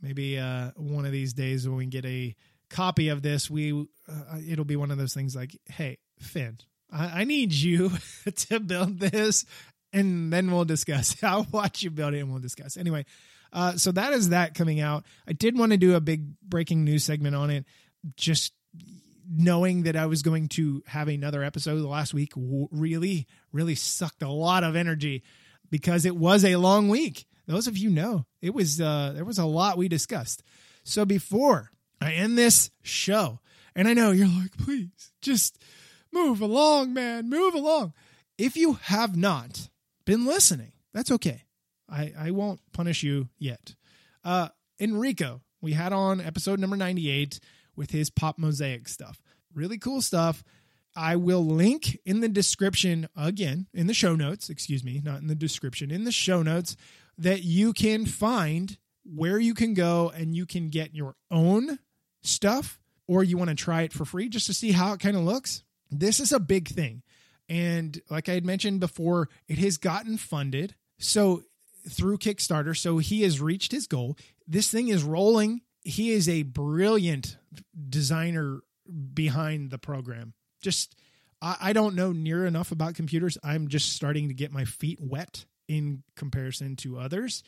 maybe 0.00 0.38
uh, 0.38 0.72
one 0.76 1.06
of 1.06 1.12
these 1.12 1.32
days 1.32 1.66
when 1.66 1.76
we 1.76 1.86
get 1.86 2.04
a 2.04 2.34
copy 2.68 3.08
of 3.08 3.22
this, 3.22 3.48
we 3.48 3.72
uh, 3.72 4.38
it'll 4.48 4.64
be 4.64 4.76
one 4.76 4.90
of 4.90 4.98
those 4.98 5.14
things 5.14 5.36
like, 5.36 5.56
"Hey, 5.66 5.98
Finn, 6.22 6.58
I, 6.90 7.22
I 7.22 7.24
need 7.24 7.52
you 7.52 7.92
to 8.34 8.60
build 8.60 8.98
this, 9.00 9.44
and 9.92 10.32
then 10.32 10.50
we'll 10.50 10.64
discuss. 10.64 11.16
I'll 11.22 11.46
watch 11.52 11.82
you 11.82 11.90
build 11.90 12.14
it, 12.14 12.20
and 12.20 12.30
we'll 12.30 12.40
discuss." 12.40 12.76
Anyway, 12.76 13.04
uh, 13.52 13.76
so 13.76 13.92
that 13.92 14.12
is 14.12 14.30
that 14.30 14.54
coming 14.54 14.80
out. 14.80 15.04
I 15.26 15.32
did 15.32 15.58
want 15.58 15.72
to 15.72 15.78
do 15.78 15.94
a 15.94 16.00
big 16.00 16.38
breaking 16.40 16.84
news 16.84 17.04
segment 17.04 17.36
on 17.36 17.50
it, 17.50 17.64
just 18.16 18.52
knowing 19.30 19.84
that 19.84 19.96
I 19.96 20.06
was 20.06 20.22
going 20.22 20.48
to 20.48 20.82
have 20.86 21.08
another 21.08 21.42
episode 21.42 21.76
the 21.76 21.88
last 21.88 22.12
week 22.12 22.32
really, 22.36 23.26
really 23.52 23.74
sucked 23.74 24.22
a 24.22 24.28
lot 24.28 24.64
of 24.64 24.76
energy 24.76 25.22
because 25.70 26.04
it 26.04 26.16
was 26.16 26.44
a 26.44 26.56
long 26.56 26.88
week. 26.88 27.26
Those 27.46 27.66
of 27.66 27.76
you 27.76 27.90
know 27.90 28.26
it 28.40 28.54
was 28.54 28.80
uh, 28.80 29.12
there 29.14 29.24
was 29.24 29.38
a 29.38 29.44
lot 29.44 29.76
we 29.76 29.88
discussed. 29.88 30.42
So 30.84 31.04
before 31.04 31.70
I 32.00 32.12
end 32.12 32.36
this 32.36 32.70
show, 32.82 33.40
and 33.74 33.88
I 33.88 33.94
know 33.94 34.10
you're 34.10 34.26
like, 34.26 34.56
please 34.56 35.12
just 35.20 35.62
move 36.12 36.40
along, 36.40 36.92
man, 36.92 37.28
move 37.28 37.54
along. 37.54 37.92
If 38.38 38.56
you 38.56 38.74
have 38.74 39.16
not 39.16 39.68
been 40.04 40.26
listening, 40.26 40.72
that's 40.92 41.10
okay. 41.10 41.44
I, 41.88 42.12
I 42.18 42.30
won't 42.30 42.60
punish 42.72 43.02
you 43.02 43.28
yet. 43.38 43.74
Uh, 44.24 44.48
Enrico, 44.80 45.42
we 45.60 45.72
had 45.72 45.92
on 45.92 46.20
episode 46.20 46.58
number 46.58 46.76
98 46.76 47.38
with 47.76 47.90
his 47.90 48.10
PopMosaic 48.10 48.88
stuff. 48.88 49.20
Really 49.54 49.78
cool 49.78 50.00
stuff. 50.00 50.42
I 50.94 51.16
will 51.16 51.44
link 51.44 51.98
in 52.04 52.20
the 52.20 52.28
description 52.28 53.08
again, 53.16 53.66
in 53.72 53.86
the 53.86 53.94
show 53.94 54.14
notes, 54.14 54.50
excuse 54.50 54.84
me, 54.84 55.00
not 55.02 55.20
in 55.20 55.26
the 55.26 55.34
description, 55.34 55.90
in 55.90 56.04
the 56.04 56.12
show 56.12 56.42
notes, 56.42 56.76
that 57.16 57.42
you 57.42 57.72
can 57.72 58.04
find 58.04 58.76
where 59.04 59.38
you 59.38 59.54
can 59.54 59.74
go 59.74 60.12
and 60.14 60.34
you 60.36 60.46
can 60.46 60.68
get 60.68 60.94
your 60.94 61.14
own 61.30 61.78
stuff 62.22 62.78
or 63.06 63.24
you 63.24 63.36
want 63.36 63.50
to 63.50 63.56
try 63.56 63.82
it 63.82 63.92
for 63.92 64.04
free 64.04 64.28
just 64.28 64.46
to 64.46 64.54
see 64.54 64.72
how 64.72 64.92
it 64.92 65.00
kind 65.00 65.16
of 65.16 65.22
looks. 65.22 65.62
This 65.92 66.20
is 66.20 66.32
a 66.32 66.40
big 66.40 66.68
thing. 66.68 67.02
And 67.48 68.00
like 68.08 68.28
I 68.28 68.32
had 68.32 68.46
mentioned 68.46 68.80
before, 68.80 69.28
it 69.46 69.58
has 69.58 69.76
gotten 69.76 70.16
funded. 70.16 70.74
So 70.98 71.42
through 71.88 72.18
Kickstarter, 72.18 72.76
so 72.76 72.98
he 72.98 73.22
has 73.22 73.40
reached 73.40 73.72
his 73.72 73.86
goal. 73.86 74.16
This 74.46 74.70
thing 74.70 74.88
is 74.88 75.04
rolling. 75.04 75.60
He 75.84 76.12
is 76.12 76.28
a 76.28 76.44
brilliant 76.44 77.36
designer 77.88 78.60
behind 79.14 79.70
the 79.70 79.78
program. 79.78 80.34
Just, 80.62 80.96
I, 81.40 81.56
I 81.60 81.72
don't 81.72 81.94
know 81.94 82.12
near 82.12 82.46
enough 82.46 82.72
about 82.72 82.94
computers. 82.94 83.36
I'm 83.42 83.68
just 83.68 83.92
starting 83.92 84.28
to 84.28 84.34
get 84.34 84.52
my 84.52 84.64
feet 84.64 84.98
wet 85.00 85.44
in 85.68 86.04
comparison 86.16 86.76
to 86.76 86.98
others. 86.98 87.42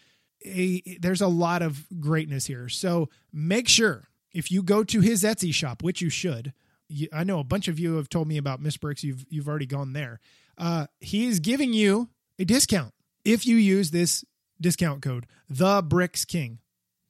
A, 0.45 0.83
there's 1.01 1.23
a 1.23 1.29
lot 1.29 1.63
of 1.63 1.87
greatness 2.01 2.47
here. 2.47 2.69
So 2.69 3.09
make 3.33 3.69
sure 3.69 4.09
if 4.33 4.51
you 4.51 4.63
go 4.63 4.85
to 4.85 5.01
his 5.01 5.23
Etsy 5.23 5.55
shop, 5.55 5.83
which 5.83 6.03
you 6.03 6.11
should, 6.11 6.53
you, 6.89 7.09
I 7.13 7.25
know 7.25 7.39
a 7.39 7.45
bunch 7.45 7.69
of 7.69 7.79
you 7.79 7.97
have 7.97 8.09
told 8.09 8.29
me 8.29 8.37
about 8.37 8.61
Miss 8.61 8.77
Bricks. 8.77 9.03
You've 9.05 9.25
you've 9.29 9.49
already 9.49 9.67
gone 9.67 9.93
there. 9.93 10.21
Uh, 10.57 10.87
he 11.01 11.27
is 11.27 11.41
giving 11.41 11.73
you 11.73 12.11
a 12.39 12.45
discount 12.45 12.93
if 13.25 13.47
you 13.47 13.57
use 13.57 13.91
this 13.91 14.25
discount 14.61 15.03
code, 15.03 15.27
the 15.49 15.83
Bricks 15.83 16.25
King. 16.25 16.59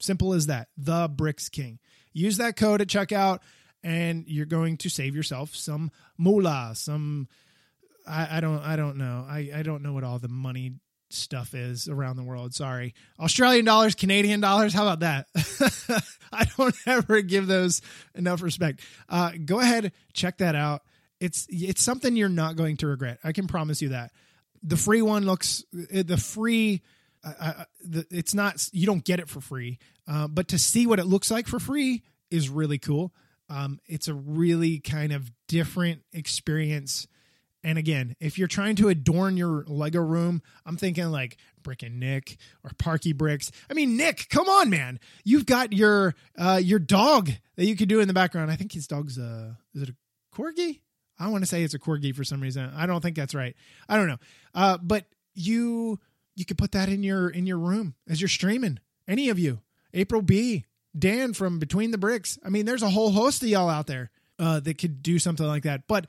Simple 0.00 0.34
as 0.34 0.46
that. 0.46 0.68
The 0.76 1.08
Bricks 1.08 1.48
King. 1.48 1.78
Use 2.12 2.36
that 2.36 2.56
code 2.56 2.80
at 2.80 2.88
checkout, 2.88 3.40
and 3.82 4.24
you're 4.26 4.46
going 4.46 4.76
to 4.78 4.88
save 4.88 5.16
yourself 5.16 5.54
some 5.54 5.90
moolah, 6.18 6.72
some. 6.74 7.28
I, 8.06 8.38
I 8.38 8.40
don't. 8.40 8.60
I 8.60 8.76
don't 8.76 8.96
know. 8.96 9.24
I, 9.28 9.50
I 9.54 9.62
don't 9.62 9.82
know 9.82 9.92
what 9.92 10.04
all 10.04 10.18
the 10.18 10.28
money 10.28 10.74
stuff 11.10 11.54
is 11.54 11.88
around 11.88 12.16
the 12.16 12.22
world. 12.22 12.54
Sorry. 12.54 12.94
Australian 13.18 13.64
dollars, 13.64 13.94
Canadian 13.94 14.40
dollars. 14.40 14.72
How 14.72 14.86
about 14.88 15.00
that? 15.00 15.26
I 16.32 16.44
don't 16.56 16.74
ever 16.86 17.22
give 17.22 17.46
those 17.46 17.82
enough 18.14 18.42
respect. 18.42 18.80
Uh, 19.08 19.32
go 19.44 19.60
ahead, 19.60 19.92
check 20.12 20.38
that 20.38 20.54
out. 20.54 20.82
It's 21.20 21.46
it's 21.48 21.82
something 21.82 22.16
you're 22.16 22.28
not 22.28 22.56
going 22.56 22.76
to 22.78 22.86
regret. 22.86 23.18
I 23.24 23.32
can 23.32 23.46
promise 23.46 23.80
you 23.80 23.90
that. 23.90 24.12
The 24.62 24.76
free 24.76 25.02
one 25.02 25.24
looks 25.24 25.64
the 25.72 26.16
free. 26.16 26.82
Uh, 27.22 27.32
uh, 27.40 27.64
the, 27.82 28.06
it's 28.10 28.34
not 28.34 28.68
you 28.72 28.86
don't 28.86 29.04
get 29.04 29.20
it 29.20 29.28
for 29.28 29.40
free, 29.40 29.78
uh, 30.08 30.28
but 30.28 30.48
to 30.48 30.58
see 30.58 30.86
what 30.86 30.98
it 30.98 31.06
looks 31.06 31.30
like 31.30 31.46
for 31.46 31.58
free 31.58 32.02
is 32.30 32.50
really 32.50 32.78
cool. 32.78 33.14
Um, 33.48 33.78
it's 33.86 34.08
a 34.08 34.14
really 34.14 34.80
kind 34.80 35.12
of 35.12 35.30
different 35.48 36.02
experience 36.12 37.06
and 37.64 37.78
again, 37.78 38.14
if 38.20 38.38
you're 38.38 38.46
trying 38.46 38.76
to 38.76 38.88
adorn 38.88 39.36
your 39.36 39.64
Lego 39.66 40.00
room, 40.00 40.42
I'm 40.66 40.76
thinking 40.76 41.06
like 41.06 41.38
Brick 41.62 41.82
and 41.82 41.98
Nick 41.98 42.36
or 42.62 42.70
Parky 42.78 43.12
Bricks. 43.12 43.50
I 43.70 43.74
mean, 43.74 43.96
Nick, 43.96 44.28
come 44.28 44.48
on, 44.48 44.68
man! 44.68 45.00
You've 45.24 45.46
got 45.46 45.72
your 45.72 46.14
uh, 46.38 46.60
your 46.62 46.78
dog 46.78 47.30
that 47.56 47.64
you 47.64 47.74
could 47.74 47.88
do 47.88 48.00
in 48.00 48.08
the 48.08 48.14
background. 48.14 48.50
I 48.50 48.56
think 48.56 48.72
his 48.72 48.86
dog's 48.86 49.16
a 49.18 49.58
is 49.74 49.82
it 49.82 49.88
a 49.88 49.94
corgi? 50.36 50.80
I 51.18 51.28
want 51.28 51.42
to 51.42 51.46
say 51.46 51.62
it's 51.62 51.74
a 51.74 51.78
corgi 51.78 52.14
for 52.14 52.24
some 52.24 52.40
reason. 52.40 52.70
I 52.76 52.86
don't 52.86 53.00
think 53.00 53.16
that's 53.16 53.34
right. 53.34 53.56
I 53.88 53.96
don't 53.96 54.08
know. 54.08 54.18
Uh, 54.54 54.78
but 54.82 55.06
you 55.34 55.98
you 56.36 56.44
could 56.44 56.58
put 56.58 56.72
that 56.72 56.88
in 56.88 57.02
your 57.02 57.30
in 57.30 57.46
your 57.46 57.58
room 57.58 57.94
as 58.08 58.20
you're 58.20 58.28
streaming. 58.28 58.78
Any 59.08 59.30
of 59.30 59.38
you, 59.38 59.60
April 59.94 60.22
B, 60.22 60.64
Dan 60.98 61.32
from 61.32 61.58
Between 61.58 61.90
the 61.92 61.98
Bricks. 61.98 62.38
I 62.44 62.50
mean, 62.50 62.66
there's 62.66 62.82
a 62.82 62.90
whole 62.90 63.10
host 63.10 63.42
of 63.42 63.48
y'all 63.48 63.68
out 63.68 63.86
there 63.86 64.10
uh, 64.38 64.60
that 64.60 64.78
could 64.78 65.02
do 65.02 65.18
something 65.18 65.46
like 65.46 65.62
that. 65.64 65.86
But 65.86 66.06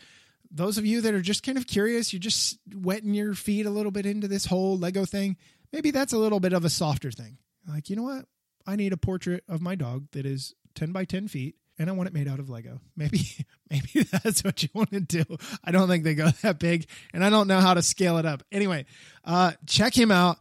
those 0.55 0.77
of 0.77 0.85
you 0.85 1.01
that 1.01 1.13
are 1.13 1.21
just 1.21 1.43
kind 1.43 1.57
of 1.57 1.67
curious, 1.67 2.13
you're 2.13 2.19
just 2.19 2.57
wetting 2.73 3.13
your 3.13 3.33
feet 3.33 3.65
a 3.65 3.69
little 3.69 3.91
bit 3.91 4.05
into 4.05 4.27
this 4.27 4.45
whole 4.45 4.77
Lego 4.77 5.03
thing, 5.05 5.35
maybe 5.73 5.91
that's 5.91 6.13
a 6.13 6.17
little 6.17 6.39
bit 6.39 6.53
of 6.53 6.63
a 6.63 6.69
softer 6.69 7.11
thing. 7.11 7.37
Like, 7.67 7.89
you 7.89 7.95
know 7.95 8.03
what? 8.03 8.25
I 8.65 8.75
need 8.77 8.93
a 8.93 8.97
portrait 8.97 9.43
of 9.49 9.61
my 9.61 9.75
dog 9.75 10.07
that 10.13 10.25
is 10.25 10.55
10 10.75 10.91
by 10.93 11.03
10 11.03 11.27
feet 11.27 11.55
and 11.77 11.89
I 11.89 11.93
want 11.93 12.07
it 12.07 12.13
made 12.13 12.29
out 12.29 12.39
of 12.39 12.49
Lego. 12.49 12.79
Maybe, 12.95 13.19
maybe 13.69 14.03
that's 14.23 14.45
what 14.45 14.63
you 14.63 14.69
want 14.73 14.91
to 14.91 15.01
do. 15.01 15.25
I 15.61 15.71
don't 15.71 15.89
think 15.89 16.05
they 16.05 16.15
go 16.15 16.29
that 16.41 16.57
big 16.57 16.87
and 17.13 17.23
I 17.23 17.29
don't 17.29 17.47
know 17.47 17.59
how 17.59 17.73
to 17.73 17.81
scale 17.81 18.17
it 18.17 18.25
up. 18.25 18.43
Anyway, 18.49 18.85
uh, 19.25 19.51
check 19.65 19.97
him 19.97 20.09
out 20.09 20.37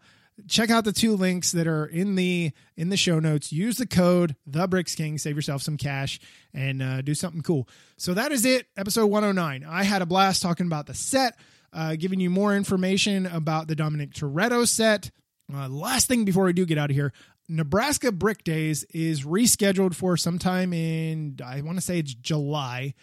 check 0.49 0.71
out 0.71 0.85
the 0.85 0.93
two 0.93 1.17
links 1.17 1.53
that 1.53 1.67
are 1.67 1.87
in 1.87 2.15
the 2.15 2.53
in 2.77 2.89
the 2.89 2.97
show 2.97 3.19
notes. 3.19 3.53
Use 3.53 3.77
the 3.77 3.87
code 3.87 4.37
the 4.47 4.67
bricks 4.67 4.95
king 4.95 5.19
save 5.19 5.37
yourself 5.37 5.63
some 5.63 5.77
cash 5.77 6.19
and 6.53 6.83
uh, 6.83 7.03
do 7.03 7.15
something 7.15 7.43
cool. 7.43 7.69
So 7.97 8.15
that 8.15 8.33
is 8.33 8.45
it 8.45 8.67
episode 8.77 9.07
109 9.07 9.65
i 9.65 9.85
had 9.85 10.03
a 10.03 10.07
blast 10.07 10.43
talking 10.43 10.67
about 10.67 10.87
the 10.87 10.95
set 10.95 11.37
uh, 11.73 11.97
giving 11.97 12.21
you 12.21 12.31
more 12.31 12.55
information 12.55 13.27
about 13.27 13.67
the 13.67 13.75
dominic 13.75 14.13
toretto 14.13 14.67
set. 14.67 15.11
Uh, 15.53 15.69
last 15.69 16.09
thing 16.09 16.25
before 16.25 16.45
we 16.45 16.53
do 16.53 16.67
get 16.67 16.79
out 16.79 16.91
of 16.91 16.97
here 16.97 17.13
nebraska 17.49 18.11
brick 18.11 18.43
days 18.45 18.85
is 18.85 19.25
rescheduled 19.25 19.95
for 19.95 20.17
sometime 20.17 20.73
in 20.73 21.39
i 21.45 21.61
want 21.61 21.77
to 21.77 21.83
say 21.83 21.99
it's 21.99 22.15
july. 22.15 22.95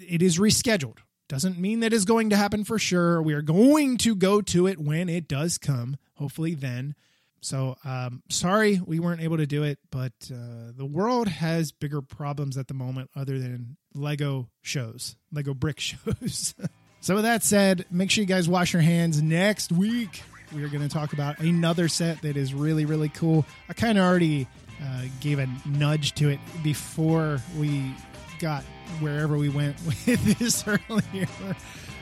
It 0.00 0.20
is 0.20 0.38
rescheduled 0.38 0.98
doesn't 1.28 1.58
mean 1.58 1.80
that 1.80 1.92
is 1.92 2.04
going 2.04 2.30
to 2.30 2.36
happen 2.36 2.64
for 2.64 2.78
sure. 2.78 3.22
We 3.22 3.34
are 3.34 3.42
going 3.42 3.98
to 3.98 4.14
go 4.14 4.40
to 4.40 4.66
it 4.66 4.78
when 4.78 5.08
it 5.08 5.28
does 5.28 5.58
come, 5.58 5.96
hopefully 6.14 6.54
then. 6.54 6.94
So, 7.40 7.76
um, 7.84 8.22
sorry 8.28 8.80
we 8.84 8.98
weren't 8.98 9.20
able 9.20 9.36
to 9.36 9.46
do 9.46 9.62
it, 9.62 9.78
but 9.90 10.12
uh, 10.32 10.72
the 10.76 10.86
world 10.86 11.28
has 11.28 11.70
bigger 11.70 12.02
problems 12.02 12.56
at 12.58 12.66
the 12.66 12.74
moment 12.74 13.10
other 13.14 13.38
than 13.38 13.76
Lego 13.94 14.48
shows, 14.62 15.16
Lego 15.30 15.54
brick 15.54 15.78
shows. 15.80 16.54
so, 17.00 17.14
with 17.14 17.24
that 17.24 17.44
said, 17.44 17.86
make 17.90 18.10
sure 18.10 18.22
you 18.22 18.28
guys 18.28 18.48
wash 18.48 18.72
your 18.72 18.82
hands 18.82 19.22
next 19.22 19.70
week. 19.70 20.22
We 20.52 20.64
are 20.64 20.68
going 20.68 20.82
to 20.82 20.88
talk 20.88 21.12
about 21.12 21.38
another 21.40 21.88
set 21.88 22.22
that 22.22 22.36
is 22.36 22.54
really, 22.54 22.86
really 22.86 23.10
cool. 23.10 23.44
I 23.68 23.74
kind 23.74 23.98
of 23.98 24.04
already 24.04 24.48
uh, 24.82 25.02
gave 25.20 25.38
a 25.38 25.48
nudge 25.66 26.14
to 26.14 26.30
it 26.30 26.40
before 26.64 27.40
we 27.58 27.94
got 28.38 28.64
wherever 29.00 29.36
we 29.36 29.48
went 29.48 29.76
with 29.86 30.38
this 30.38 30.64
earlier. 30.66 31.28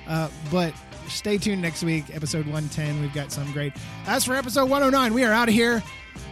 Uh, 0.07 0.29
but 0.51 0.73
stay 1.09 1.39
tuned 1.39 1.63
next 1.63 1.83
week, 1.83 2.05
episode 2.15 2.47
110. 2.47 3.01
We've 3.01 3.13
got 3.13 3.33
some 3.33 3.51
great. 3.53 3.73
As 4.07 4.25
for 4.25 4.35
episode 4.35 4.71
109, 4.71 5.15
we 5.15 5.25
are 5.25 5.33
out 5.33 5.49
of 5.49 5.55
here. 5.55 5.83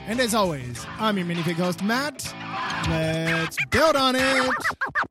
And 0.07 0.21
as 0.21 0.35
always, 0.35 0.85
I'm 0.99 1.17
your 1.19 1.27
minifig 1.27 1.55
host, 1.55 1.83
Matt. 1.83 2.33
Let's 2.89 3.57
build 3.71 3.97
on 3.97 4.17
it. 4.17 5.05